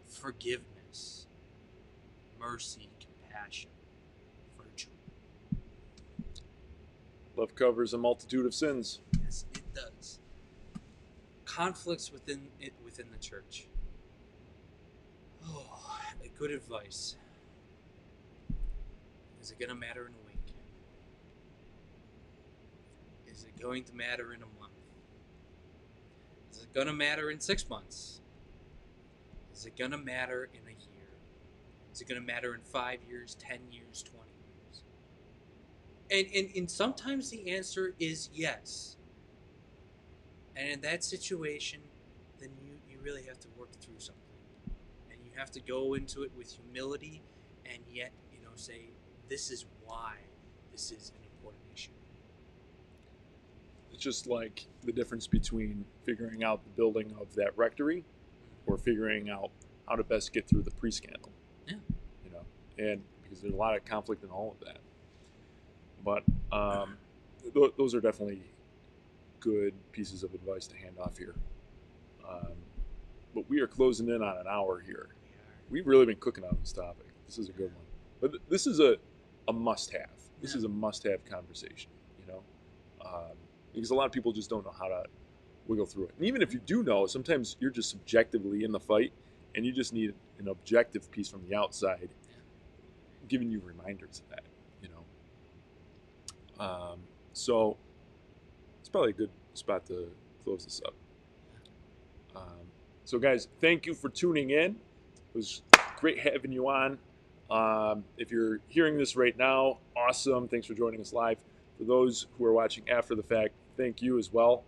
Forgiveness, 0.09 1.27
mercy, 2.39 2.89
compassion, 3.01 3.71
virtue. 4.59 4.89
Love 7.37 7.55
covers 7.55 7.93
a 7.93 7.99
multitude 7.99 8.47
of 8.47 8.55
sins. 8.55 9.01
Yes, 9.23 9.45
it 9.55 9.75
does. 9.75 10.21
Conflicts 11.45 12.13
within 12.13 12.49
it 12.61 12.73
within 12.85 13.07
the 13.11 13.19
church. 13.19 13.69
Oh, 15.47 15.75
good 16.39 16.51
advice. 16.51 17.17
Is 19.41 19.51
it 19.51 19.59
gonna 19.59 19.75
matter 19.75 20.07
in 20.07 20.13
a 20.13 20.27
week? 20.27 20.55
Is 23.27 23.45
it 23.45 23.61
going 23.61 23.85
to 23.85 23.95
matter 23.95 24.33
in 24.33 24.43
a 24.43 24.61
month? 24.61 24.73
Is 26.53 26.63
it 26.63 26.73
gonna 26.75 26.93
matter 26.93 27.31
in 27.31 27.41
six 27.41 27.69
months? 27.69 28.21
Is 29.53 29.67
it 29.67 29.77
gonna 29.77 29.99
matter 29.99 30.49
in 30.53 30.67
a 30.67 30.73
year? 30.73 31.09
Is 31.93 32.01
it 32.01 32.09
gonna 32.09 32.21
matter 32.21 32.55
in 32.55 32.63
five 32.63 33.01
years, 33.09 33.37
ten 33.37 33.61
years, 33.71 34.03
twenty 34.03 34.19
years? 34.19 34.24
And, 36.11 36.27
and 36.35 36.51
and 36.55 36.71
sometimes 36.71 37.31
the 37.31 37.51
answer 37.51 37.95
is 37.99 38.29
yes. 38.33 38.97
And 40.57 40.69
in 40.69 40.81
that 40.83 41.03
situation, 41.03 41.81
then 42.39 42.51
you, 42.63 42.75
you 42.89 42.99
really 43.03 43.25
have 43.25 43.41
to 43.41 43.49
work 43.57 43.73
through 43.81 43.99
something. 43.99 44.23
And 45.11 45.19
you 45.25 45.31
have 45.37 45.51
to 45.53 45.61
go 45.61 45.95
into 45.95 46.23
it 46.23 46.31
with 46.37 46.53
humility 46.53 47.23
and 47.67 47.79
yet, 47.91 48.13
you 48.33 48.41
know, 48.43 48.51
say, 48.55 48.91
this 49.29 49.51
is 49.51 49.67
why 49.85 50.15
this 50.71 50.93
is 50.93 51.13
an 51.17 51.23
important 51.25 51.63
issue. 51.75 51.91
It's 53.93 54.03
just 54.03 54.27
like 54.27 54.67
the 54.85 54.93
difference 54.93 55.27
between 55.27 55.85
figuring 56.05 56.45
out 56.45 56.63
the 56.65 56.71
building 56.71 57.15
of 57.21 57.35
that 57.37 57.57
rectory 57.57 57.99
mm-hmm. 57.99 58.73
or 58.73 58.77
figuring 58.77 59.31
out 59.31 59.51
how 59.89 59.97
to 59.97 60.05
best 60.05 60.33
get 60.33 60.49
through 60.49 60.63
the 60.63 60.71
pre-scandal. 60.73 61.33
Yeah. 61.67 61.77
You 62.25 62.31
know, 62.31 62.45
and 62.79 63.03
because 63.23 63.41
there's 63.41 63.55
a 63.55 63.57
lot 63.57 63.77
of 63.77 63.85
conflict 63.85 64.23
in 64.23 64.31
all 64.31 64.57
of 64.61 64.67
that. 64.67 64.79
But 66.05 66.23
um, 66.53 66.97
th- 67.55 67.73
those 67.79 67.95
are 67.95 68.01
definitely 68.01 68.43
good 69.41 69.75
pieces 69.93 70.23
of 70.23 70.35
advice 70.35 70.67
to 70.69 70.77
hand 70.77 70.97
off 71.01 71.17
here. 71.17 71.35
Um, 72.29 72.53
but 73.35 73.49
we 73.49 73.61
are 73.61 73.67
closing 73.67 74.09
in 74.09 74.23
on 74.23 74.37
an 74.39 74.47
hour 74.49 74.81
here. 74.81 75.09
We've 75.71 75.87
really 75.87 76.07
been 76.07 76.17
cooking 76.17 76.45
on 76.45 76.57
this 76.61 76.73
topic. 76.73 77.07
This 77.27 77.39
is 77.39 77.49
a 77.49 77.53
good 77.53 77.73
one. 77.75 77.85
But 78.21 78.31
th- 78.33 78.43
this 78.49 78.67
is 78.67 78.81
a, 78.81 78.97
a 79.49 79.53
must-have. 79.53 80.11
This 80.41 80.53
Yeah. 80.53 80.59
is 80.59 80.65
a 80.65 80.69
must-have 80.69 81.25
conversation. 81.25 81.91
You 82.21 82.33
know, 82.33 82.43
um, 83.05 83.37
because 83.75 83.91
a 83.91 83.95
lot 83.95 84.07
of 84.07 84.13
people 84.13 84.33
just 84.33 84.51
don't 84.51 84.65
know 84.65 84.75
how 84.79 84.89
to 84.89 85.05
wiggle 85.67 85.87
through 85.87 86.05
it. 86.05 86.15
And 86.19 86.27
even 86.27 86.43
if 86.43 86.53
you 86.53 86.61
do 86.61 86.83
know, 86.83 87.07
sometimes 87.07 87.57
you're 87.61 87.71
just 87.71 87.91
subjectively 87.91 88.65
in 88.65 88.73
the 88.73 88.81
fight, 88.81 89.13
and 89.55 89.65
you 89.65 89.73
just 89.73 89.93
need 89.93 90.15
an 90.39 90.49
objective 90.49 91.11
piece 91.11 91.29
from 91.29 91.43
the 91.49 91.55
outside, 91.55 92.11
giving 93.29 93.51
you 93.51 93.61
reminders 93.65 94.21
of 94.21 94.29
that. 94.31 94.45
Um, 96.59 97.01
so 97.33 97.77
it's 98.81 98.89
probably 98.89 99.11
a 99.11 99.15
good 99.15 99.31
spot 99.55 99.87
to 99.87 100.11
close 100.43 100.65
this 100.65 100.81
up. 100.85 100.95
Um, 102.37 102.67
so, 103.05 103.19
guys, 103.19 103.49
thank 103.61 103.87
you 103.87 103.95
for 103.95 104.09
tuning 104.09 104.51
in. 104.51 104.73
It 104.73 105.35
was 105.35 105.63
great 106.01 106.19
having 106.19 106.53
you 106.53 106.69
on. 106.69 106.99
Um, 107.51 108.05
if 108.19 108.31
you're 108.31 108.61
hearing 108.69 108.97
this 108.97 109.17
right 109.17 109.37
now, 109.37 109.79
awesome. 109.97 110.49
Thanks 110.49 110.67
for 110.67 110.75
joining 110.75 111.01
us 111.01 111.13
live. 111.13 111.39
For 111.79 111.85
those 111.85 112.27
who 112.39 112.45
are 112.45 112.53
watching 112.53 112.89
after 112.89 113.15
the 113.15 113.23
fact, 113.23 113.55
thank 113.77 114.01
you 114.01 114.19
as 114.19 114.33
well. 114.33 114.65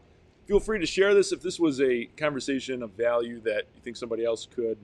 Feel 0.47 0.61
free 0.61 0.79
to 0.79 0.87
share 0.87 1.15
this 1.15 1.33
if 1.33 1.43
this 1.43 1.59
was 1.59 1.81
a 1.81 2.05
conversation 2.17 2.83
of 2.83 2.93
value 2.93 3.41
that 3.41 3.65
you 3.75 3.81
think 3.83 3.97
somebody 3.97 4.25
else 4.25 4.47
could 4.47 4.79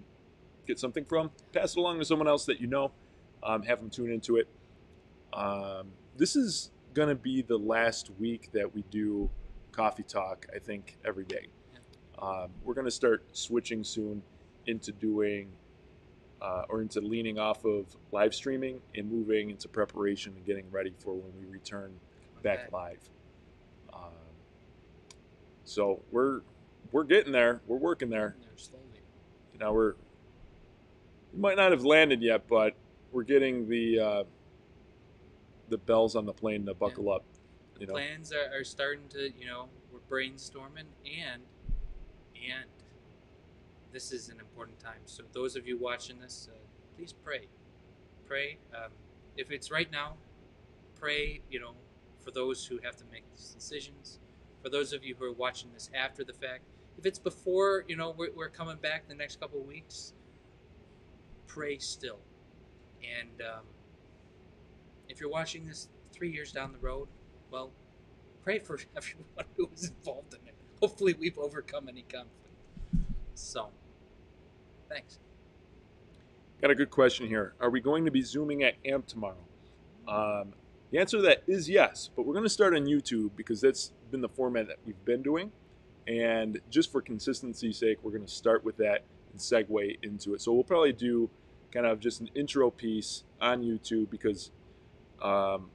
get 0.66 0.78
something 0.78 1.04
from. 1.04 1.30
Pass 1.52 1.72
it 1.72 1.78
along 1.78 1.98
to 1.98 2.04
someone 2.04 2.28
else 2.28 2.44
that 2.46 2.60
you 2.60 2.66
know. 2.66 2.92
Um, 3.42 3.62
have 3.62 3.80
them 3.80 3.90
tune 3.90 4.12
into 4.12 4.36
it. 4.36 4.48
Um, 5.32 5.88
this 6.16 6.36
is 6.36 6.70
going 6.94 7.08
to 7.08 7.14
be 7.14 7.42
the 7.42 7.58
last 7.58 8.10
week 8.18 8.50
that 8.52 8.74
we 8.74 8.82
do 8.90 9.30
coffee 9.72 10.02
talk, 10.02 10.46
I 10.54 10.58
think, 10.58 10.96
every 11.04 11.24
day. 11.24 11.46
Um, 12.18 12.50
we're 12.62 12.74
going 12.74 12.84
to 12.86 12.90
start 12.90 13.24
switching 13.32 13.82
soon 13.84 14.22
into 14.66 14.92
doing 14.92 15.52
uh, 16.40 16.64
or 16.68 16.82
into 16.82 17.00
leaning 17.00 17.38
off 17.38 17.64
of 17.64 17.86
live 18.10 18.34
streaming 18.34 18.80
and 18.94 19.10
moving 19.10 19.50
into 19.50 19.68
preparation 19.68 20.34
and 20.36 20.44
getting 20.44 20.70
ready 20.70 20.92
for 20.98 21.14
when 21.14 21.32
we 21.40 21.46
return 21.46 21.92
back 22.42 22.60
Okay. 22.60 22.68
live. 22.72 23.10
Um, 23.92 24.10
so 25.64 26.00
we're 26.10 26.40
we're 26.90 27.04
getting 27.04 27.32
there. 27.32 27.60
We're 27.66 27.76
working 27.78 28.10
there. 28.10 28.36
There 28.40 28.50
slowly. 28.56 28.84
You 29.52 29.58
know, 29.60 29.72
we're 29.72 29.94
we 31.32 31.40
might 31.40 31.56
not 31.56 31.70
have 31.70 31.84
landed 31.84 32.20
yet, 32.22 32.46
but 32.48 32.74
we're 33.12 33.22
getting 33.22 33.68
the 33.68 33.98
uh, 33.98 34.24
the 35.72 35.78
bells 35.78 36.14
on 36.14 36.26
the 36.26 36.32
plane 36.32 36.66
to 36.66 36.74
buckle 36.74 37.10
up. 37.10 37.24
You 37.80 37.86
know, 37.86 37.94
Plans 37.94 38.30
are, 38.32 38.60
are 38.60 38.62
starting 38.62 39.08
to, 39.08 39.32
you 39.36 39.46
know, 39.46 39.68
we're 39.90 40.00
brainstorming 40.08 40.86
and 41.04 41.42
and 42.36 42.68
this 43.90 44.12
is 44.12 44.28
an 44.28 44.38
important 44.38 44.78
time. 44.78 45.00
So 45.06 45.22
those 45.32 45.56
of 45.56 45.66
you 45.66 45.78
watching 45.78 46.20
this, 46.20 46.48
uh, 46.52 46.58
please 46.96 47.12
pray. 47.12 47.48
Pray. 48.26 48.58
Um, 48.74 48.90
if 49.36 49.50
it's 49.50 49.70
right 49.70 49.90
now, 49.90 50.14
pray. 51.00 51.40
You 51.50 51.60
know, 51.60 51.72
for 52.20 52.30
those 52.30 52.66
who 52.66 52.78
have 52.84 52.96
to 52.96 53.04
make 53.10 53.24
these 53.30 53.54
decisions. 53.54 54.18
For 54.62 54.68
those 54.68 54.92
of 54.92 55.02
you 55.02 55.16
who 55.18 55.24
are 55.24 55.32
watching 55.32 55.70
this 55.72 55.90
after 55.94 56.22
the 56.22 56.34
fact, 56.34 56.62
if 56.98 57.06
it's 57.06 57.18
before, 57.18 57.84
you 57.88 57.96
know, 57.96 58.14
we're, 58.16 58.32
we're 58.36 58.48
coming 58.48 58.76
back 58.76 59.08
the 59.08 59.14
next 59.14 59.40
couple 59.40 59.60
of 59.60 59.66
weeks, 59.66 60.12
pray 61.46 61.78
still. 61.78 62.20
And 63.02 63.40
um, 63.40 63.64
if 65.12 65.20
you're 65.20 65.30
watching 65.30 65.66
this 65.66 65.88
three 66.10 66.30
years 66.30 66.52
down 66.52 66.72
the 66.72 66.78
road, 66.78 67.06
well, 67.50 67.70
pray 68.42 68.58
for 68.58 68.78
everyone 68.96 69.44
who 69.56 69.68
was 69.70 69.90
involved 69.90 70.34
in 70.34 70.48
it. 70.48 70.54
Hopefully, 70.80 71.14
we've 71.18 71.38
overcome 71.38 71.88
any 71.88 72.02
conflict. 72.02 72.30
So, 73.34 73.68
thanks. 74.88 75.18
got 76.60 76.70
a 76.70 76.74
good 76.74 76.90
question 76.90 77.28
here. 77.28 77.54
Are 77.60 77.70
we 77.70 77.80
going 77.80 78.04
to 78.04 78.10
be 78.10 78.22
zooming 78.22 78.64
at 78.64 78.74
AMP 78.84 79.06
tomorrow? 79.06 79.36
Um, 80.08 80.54
the 80.90 80.98
answer 80.98 81.18
to 81.18 81.22
that 81.22 81.44
is 81.46 81.68
yes, 81.68 82.10
but 82.16 82.26
we're 82.26 82.34
going 82.34 82.44
to 82.44 82.50
start 82.50 82.74
on 82.74 82.86
YouTube 82.86 83.30
because 83.36 83.60
that's 83.60 83.92
been 84.10 84.22
the 84.22 84.28
format 84.28 84.66
that 84.66 84.78
we've 84.84 85.04
been 85.04 85.22
doing. 85.22 85.52
And 86.08 86.60
just 86.68 86.90
for 86.90 87.00
consistency's 87.00 87.78
sake, 87.78 87.98
we're 88.02 88.10
going 88.10 88.26
to 88.26 88.32
start 88.32 88.64
with 88.64 88.76
that 88.78 89.04
and 89.30 89.40
segue 89.40 89.98
into 90.02 90.34
it. 90.34 90.40
So 90.40 90.52
we'll 90.52 90.64
probably 90.64 90.92
do 90.92 91.30
kind 91.70 91.86
of 91.86 92.00
just 92.00 92.20
an 92.20 92.28
intro 92.34 92.70
piece 92.70 93.22
on 93.40 93.62
YouTube 93.62 94.10
because 94.10 94.50
um, 95.22 95.70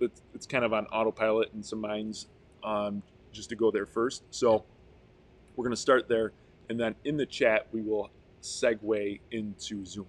it's, 0.00 0.22
it's 0.34 0.46
kind 0.46 0.64
of 0.64 0.72
on 0.72 0.86
autopilot 0.86 1.50
in 1.54 1.62
some 1.62 1.80
minds 1.80 2.28
um, 2.64 3.02
just 3.32 3.48
to 3.50 3.56
go 3.56 3.70
there 3.70 3.86
first. 3.86 4.24
So 4.30 4.64
we're 5.56 5.64
going 5.64 5.74
to 5.74 5.80
start 5.80 6.08
there. 6.08 6.32
And 6.68 6.78
then 6.78 6.94
in 7.04 7.16
the 7.16 7.26
chat, 7.26 7.66
we 7.72 7.82
will 7.82 8.10
segue 8.42 9.20
into 9.30 9.84
Zoom. 9.84 10.06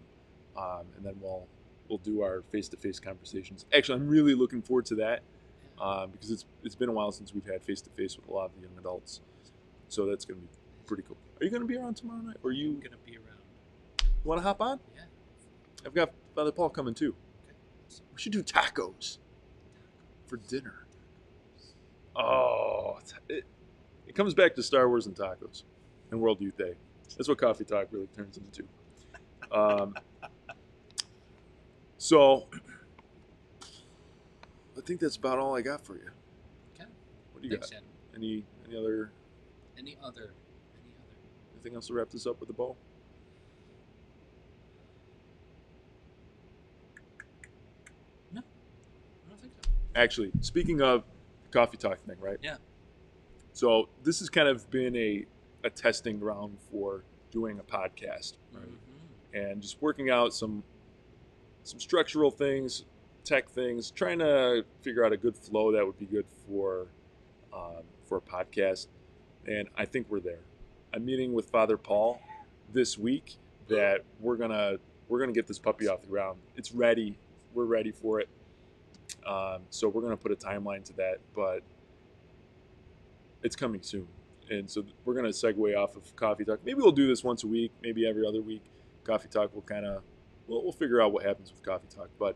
Um, 0.57 0.83
and 0.97 1.05
then 1.05 1.15
we'll 1.19 1.47
we'll 1.89 1.97
do 1.99 2.21
our 2.21 2.43
face-to-face 2.51 2.99
conversations. 2.99 3.65
Actually, 3.73 3.99
I'm 3.99 4.07
really 4.07 4.33
looking 4.35 4.61
forward 4.61 4.85
to 4.85 4.95
that 4.95 5.21
um, 5.81 6.11
because 6.11 6.31
it's 6.31 6.45
it's 6.63 6.75
been 6.75 6.89
a 6.89 6.93
while 6.93 7.11
since 7.11 7.33
we've 7.33 7.45
had 7.45 7.63
face-to-face 7.63 8.17
with 8.17 8.27
a 8.27 8.31
lot 8.31 8.45
of 8.45 8.51
the 8.55 8.61
young 8.61 8.77
adults. 8.79 9.21
So 9.89 10.05
that's 10.05 10.25
going 10.25 10.39
to 10.39 10.45
be 10.45 10.53
pretty 10.85 11.03
cool. 11.03 11.17
Are 11.39 11.43
you 11.43 11.49
going 11.49 11.61
to 11.61 11.67
be 11.67 11.75
around 11.75 11.95
tomorrow 11.95 12.21
night? 12.21 12.37
Or 12.43 12.51
I'm 12.51 12.57
you 12.57 12.73
gonna 12.73 12.97
be 13.05 13.17
around. 13.17 13.41
You 14.01 14.29
want 14.29 14.39
to 14.39 14.43
hop 14.43 14.61
on? 14.61 14.79
Yeah. 14.95 15.01
I've 15.85 15.93
got 15.93 16.11
Father 16.35 16.51
Paul 16.51 16.69
coming 16.69 16.93
too. 16.93 17.15
So, 17.97 18.03
We 18.13 18.19
should 18.21 18.31
do 18.31 18.43
tacos 18.43 19.17
for 20.27 20.37
dinner. 20.37 20.85
Oh, 22.15 22.99
it, 23.29 23.43
it 24.07 24.15
comes 24.15 24.33
back 24.33 24.55
to 24.55 24.63
Star 24.63 24.87
Wars 24.87 25.05
and 25.07 25.15
tacos 25.15 25.63
and 26.11 26.19
World 26.19 26.41
Youth 26.41 26.57
Day. 26.57 26.73
That's 27.17 27.27
what 27.29 27.37
Coffee 27.37 27.63
Talk 27.65 27.87
really 27.91 28.07
turns 28.15 28.37
into. 28.37 28.63
Um, 29.51 29.95
so, 31.97 32.47
I 34.77 34.81
think 34.85 34.99
that's 34.99 35.15
about 35.15 35.39
all 35.39 35.55
I 35.55 35.61
got 35.61 35.85
for 35.85 35.95
you. 35.95 36.09
Okay. 36.75 36.89
What 37.31 37.41
do 37.41 37.47
you 37.47 37.53
thanks, 37.55 37.69
got? 37.69 37.77
Adam. 37.77 37.89
Any 38.15 38.45
any 38.67 38.77
other 38.77 39.11
Any 39.77 39.97
other? 40.03 40.11
Any 40.13 40.13
other? 40.17 40.33
anything 41.55 41.75
else 41.75 41.87
to 41.87 41.93
wrap 41.93 42.09
this 42.09 42.25
up 42.27 42.39
with 42.39 42.49
a 42.49 42.53
bow? 42.53 42.75
Actually, 49.95 50.31
speaking 50.41 50.81
of 50.81 51.03
coffee 51.51 51.77
talk 51.77 51.99
thing, 52.05 52.17
right? 52.19 52.37
Yeah. 52.41 52.55
So 53.53 53.89
this 54.03 54.19
has 54.19 54.29
kind 54.29 54.47
of 54.47 54.69
been 54.71 54.95
a, 54.95 55.25
a 55.63 55.69
testing 55.69 56.19
ground 56.19 56.57
for 56.71 57.03
doing 57.31 57.59
a 57.59 57.63
podcast, 57.63 58.33
right? 58.53 58.63
Mhm. 58.67 59.51
and 59.51 59.61
just 59.61 59.81
working 59.81 60.09
out 60.09 60.33
some 60.33 60.63
some 61.63 61.79
structural 61.79 62.29
things, 62.29 62.83
tech 63.23 63.47
things, 63.49 63.89
trying 63.91 64.19
to 64.19 64.65
figure 64.81 65.05
out 65.05 65.13
a 65.13 65.17
good 65.17 65.35
flow 65.35 65.71
that 65.71 65.85
would 65.85 65.97
be 65.97 66.05
good 66.05 66.25
for 66.47 66.87
um, 67.53 67.83
for 68.05 68.17
a 68.17 68.21
podcast. 68.21 68.87
And 69.47 69.67
I 69.77 69.85
think 69.85 70.07
we're 70.09 70.19
there. 70.19 70.39
I'm 70.93 71.05
meeting 71.05 71.33
with 71.33 71.49
Father 71.49 71.77
Paul 71.77 72.19
this 72.73 72.97
week 72.97 73.35
that 73.67 74.01
we're 74.19 74.35
gonna 74.37 74.77
we're 75.07 75.19
gonna 75.19 75.31
get 75.31 75.47
this 75.47 75.59
puppy 75.59 75.87
off 75.87 76.01
the 76.01 76.07
ground. 76.07 76.39
It's 76.55 76.71
ready. 76.71 77.17
We're 77.53 77.65
ready 77.65 77.91
for 77.91 78.19
it. 78.19 78.29
Um, 79.25 79.63
so 79.69 79.87
we're 79.87 80.01
gonna 80.01 80.17
put 80.17 80.31
a 80.31 80.35
timeline 80.35 80.83
to 80.85 80.93
that, 80.93 81.17
but 81.35 81.61
it's 83.43 83.55
coming 83.55 83.81
soon. 83.81 84.07
And 84.49 84.69
so 84.69 84.83
we're 85.05 85.15
gonna 85.15 85.29
segue 85.29 85.77
off 85.77 85.95
of 85.95 86.15
coffee 86.15 86.45
talk. 86.45 86.59
Maybe 86.65 86.81
we'll 86.81 86.91
do 86.91 87.07
this 87.07 87.23
once 87.23 87.43
a 87.43 87.47
week, 87.47 87.71
maybe 87.81 88.07
every 88.07 88.25
other 88.27 88.41
week. 88.41 88.63
Coffee 89.03 89.27
talk 89.29 89.53
will 89.53 89.61
kind 89.61 89.85
of 89.85 90.03
we'll, 90.47 90.63
we'll 90.63 90.71
figure 90.71 91.01
out 91.01 91.11
what 91.11 91.23
happens 91.23 91.51
with 91.51 91.63
coffee 91.63 91.87
talk. 91.93 92.09
But 92.19 92.35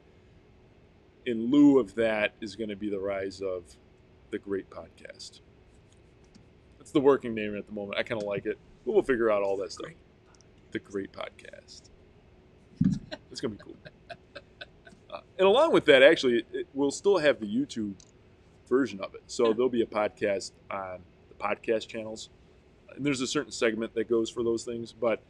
in 1.28 1.52
lieu 1.52 1.78
of 1.78 1.94
that 1.96 2.34
is 2.40 2.56
going 2.56 2.70
to 2.70 2.76
be 2.76 2.90
the 2.90 3.00
rise 3.00 3.42
of 3.42 3.64
the 4.32 4.40
Great 4.40 4.70
Podcast. 4.70 5.42
That's 6.78 6.92
the 6.92 7.02
working 7.02 7.36
name 7.36 7.56
at 7.58 7.68
the 7.68 7.74
moment. 7.74 8.00
I 8.00 8.04
kind 8.04 8.22
of 8.22 8.28
like 8.28 8.46
it. 8.46 8.58
But 8.86 8.94
we'll 8.94 9.04
figure 9.04 9.30
out 9.30 9.44
all 9.44 9.58
that 9.58 9.74
stuff. 9.74 9.92
The 10.72 10.80
Great 10.80 11.12
Podcast. 11.12 11.90
It's 13.30 13.42
going 13.42 13.58
to 13.58 13.58
be 13.58 13.64
cool. 13.64 13.76
And 15.38 15.48
along 15.48 15.72
with 15.72 15.86
that, 15.86 16.02
actually, 16.02 16.44
it, 16.52 16.68
we'll 16.74 16.92
still 16.92 17.18
have 17.18 17.40
the 17.40 17.46
YouTube 17.46 17.94
version 18.68 19.00
of 19.02 19.14
it. 19.14 19.22
So 19.28 19.54
there'll 19.54 19.70
be 19.70 19.82
a 19.84 19.86
podcast 19.86 20.52
on 20.72 21.00
the 21.30 21.36
podcast 21.36 21.88
channels. 21.88 22.30
And 22.96 23.06
there's 23.06 23.22
a 23.22 23.28
certain 23.28 23.52
segment 23.52 23.94
that 23.94 24.10
goes 24.10 24.30
for 24.30 24.44
those 24.44 24.64
things, 24.64 24.92
but 24.94 25.22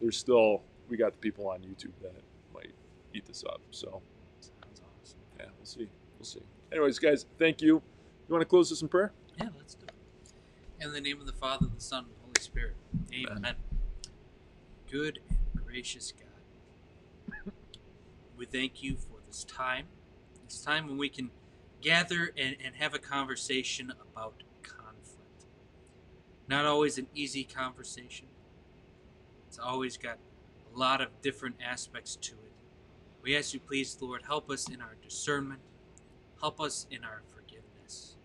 there's 0.00 0.16
still 0.16 0.62
we 0.88 0.96
got 0.96 1.12
the 1.12 1.18
people 1.18 1.48
on 1.48 1.60
YouTube 1.60 1.90
that 2.02 2.14
might 2.54 2.70
eat 3.12 3.26
this 3.26 3.42
up. 3.44 3.60
So 3.72 4.00
Sounds 4.40 4.80
awesome. 5.02 5.18
yeah, 5.38 5.46
we'll 5.58 5.66
see. 5.66 5.88
We'll 6.18 6.24
see. 6.26 6.42
Anyways, 6.70 6.98
guys, 6.98 7.26
thank 7.38 7.60
you. 7.60 7.82
You 8.28 8.32
want 8.32 8.42
to 8.42 8.46
close 8.48 8.70
this 8.70 8.82
in 8.82 8.88
prayer? 8.88 9.12
Yeah, 9.38 9.48
let's 9.56 9.74
do 9.74 9.86
it. 9.86 10.84
In 10.84 10.92
the 10.92 11.00
name 11.00 11.20
of 11.20 11.26
the 11.26 11.32
Father, 11.32 11.66
the 11.74 11.80
Son, 11.80 12.04
and 12.04 12.08
the 12.12 12.20
Holy 12.22 12.32
Spirit. 12.40 12.74
Amen. 13.12 13.38
Amen. 13.38 13.54
Good 14.90 15.18
and 15.28 15.64
gracious 15.66 16.12
God, 16.12 17.52
we 18.36 18.46
thank 18.46 18.82
you 18.82 18.94
for 18.96 19.15
this 19.36 19.44
time. 19.44 19.84
It's 20.44 20.62
time 20.62 20.88
when 20.88 20.96
we 20.96 21.10
can 21.10 21.30
gather 21.82 22.32
and, 22.38 22.56
and 22.64 22.74
have 22.76 22.94
a 22.94 22.98
conversation 22.98 23.92
about 24.00 24.42
conflict. 24.62 25.44
Not 26.48 26.64
always 26.64 26.96
an 26.96 27.06
easy 27.14 27.44
conversation. 27.44 28.28
It's 29.46 29.58
always 29.58 29.98
got 29.98 30.16
a 30.74 30.78
lot 30.78 31.02
of 31.02 31.08
different 31.20 31.56
aspects 31.62 32.16
to 32.16 32.32
it. 32.32 32.52
We 33.22 33.36
ask 33.36 33.52
you, 33.52 33.60
please, 33.60 33.98
Lord, 34.00 34.22
help 34.26 34.50
us 34.50 34.70
in 34.70 34.80
our 34.80 34.96
discernment. 35.02 35.60
Help 36.40 36.58
us 36.58 36.86
in 36.90 37.04
our 37.04 37.22
forgiveness. 37.34 38.16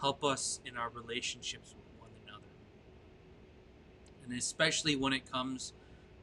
Help 0.00 0.24
us 0.24 0.60
in 0.64 0.76
our 0.76 0.88
relationships 0.90 1.72
with 1.76 2.00
one 2.00 2.10
another. 2.26 2.50
And 4.24 4.36
especially 4.36 4.96
when 4.96 5.12
it 5.12 5.30
comes 5.30 5.72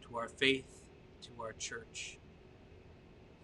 to 0.01 0.17
our 0.17 0.27
faith, 0.27 0.89
to 1.21 1.41
our 1.41 1.53
church. 1.53 2.19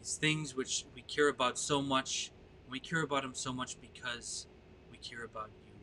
These 0.06 0.18
things 0.18 0.56
which 0.56 0.86
we 0.93 1.01
care 1.01 1.30
about 1.30 1.58
so 1.58 1.82
much, 1.82 2.32
and 2.64 2.72
we 2.72 2.80
care 2.80 3.01
about 3.01 3.24
them 3.24 3.34
so 3.34 3.51
much 3.51 3.82
because 3.82 4.45
we 4.91 4.99
care 4.99 5.24
about 5.24 5.49
you, 5.66 5.74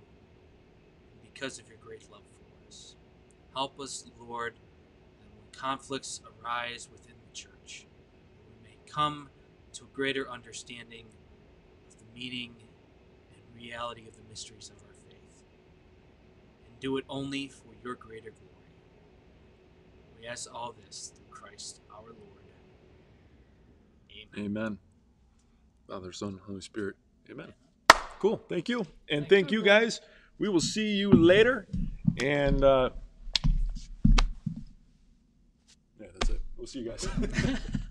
because 1.24 1.58
of 1.58 1.68
your 1.68 1.78
great 1.78 2.08
love 2.08 2.22
for 2.22 2.68
us. 2.68 2.94
Help 3.52 3.80
us, 3.80 4.08
Lord, 4.20 4.54
that 5.18 5.26
when 5.34 5.50
conflicts 5.50 6.20
arise 6.40 6.88
within 6.92 7.16
the 7.26 7.32
church, 7.34 7.88
we 8.46 8.54
may 8.62 8.76
come 8.86 9.28
to 9.72 9.86
a 9.86 9.88
greater 9.92 10.30
understanding 10.30 11.06
of 11.88 11.98
the 11.98 12.04
meaning 12.14 12.54
and 13.32 13.42
reality 13.60 14.06
of 14.06 14.14
the 14.14 14.22
mysteries 14.30 14.70
of 14.70 14.80
our 14.86 14.94
faith, 14.94 15.42
and 16.64 16.78
do 16.78 16.96
it 16.96 17.04
only 17.08 17.48
for 17.48 17.74
your 17.82 17.96
greater 17.96 18.30
glory. 18.30 18.70
We 20.20 20.28
ask 20.28 20.48
all 20.54 20.76
this 20.86 21.12
through 21.12 21.26
Christ 21.28 21.80
our 21.92 22.04
Lord. 22.04 22.31
Amen. 24.36 24.44
Amen. 24.44 24.78
Father, 25.88 26.12
Son, 26.12 26.40
Holy 26.46 26.60
Spirit. 26.60 26.96
Amen. 27.30 27.52
Cool. 28.18 28.40
Thank 28.48 28.68
you. 28.68 28.78
And 28.78 28.88
Thanks, 29.08 29.28
thank 29.30 29.50
you, 29.52 29.60
everyone. 29.60 29.80
guys. 29.82 30.00
We 30.38 30.48
will 30.48 30.60
see 30.60 30.92
you 30.92 31.12
later. 31.12 31.66
And 32.22 32.62
uh, 32.64 32.90
yeah, 36.00 36.06
that's 36.14 36.30
it. 36.30 36.40
We'll 36.56 36.66
see 36.66 36.80
you 36.80 36.90
guys. 36.90 37.06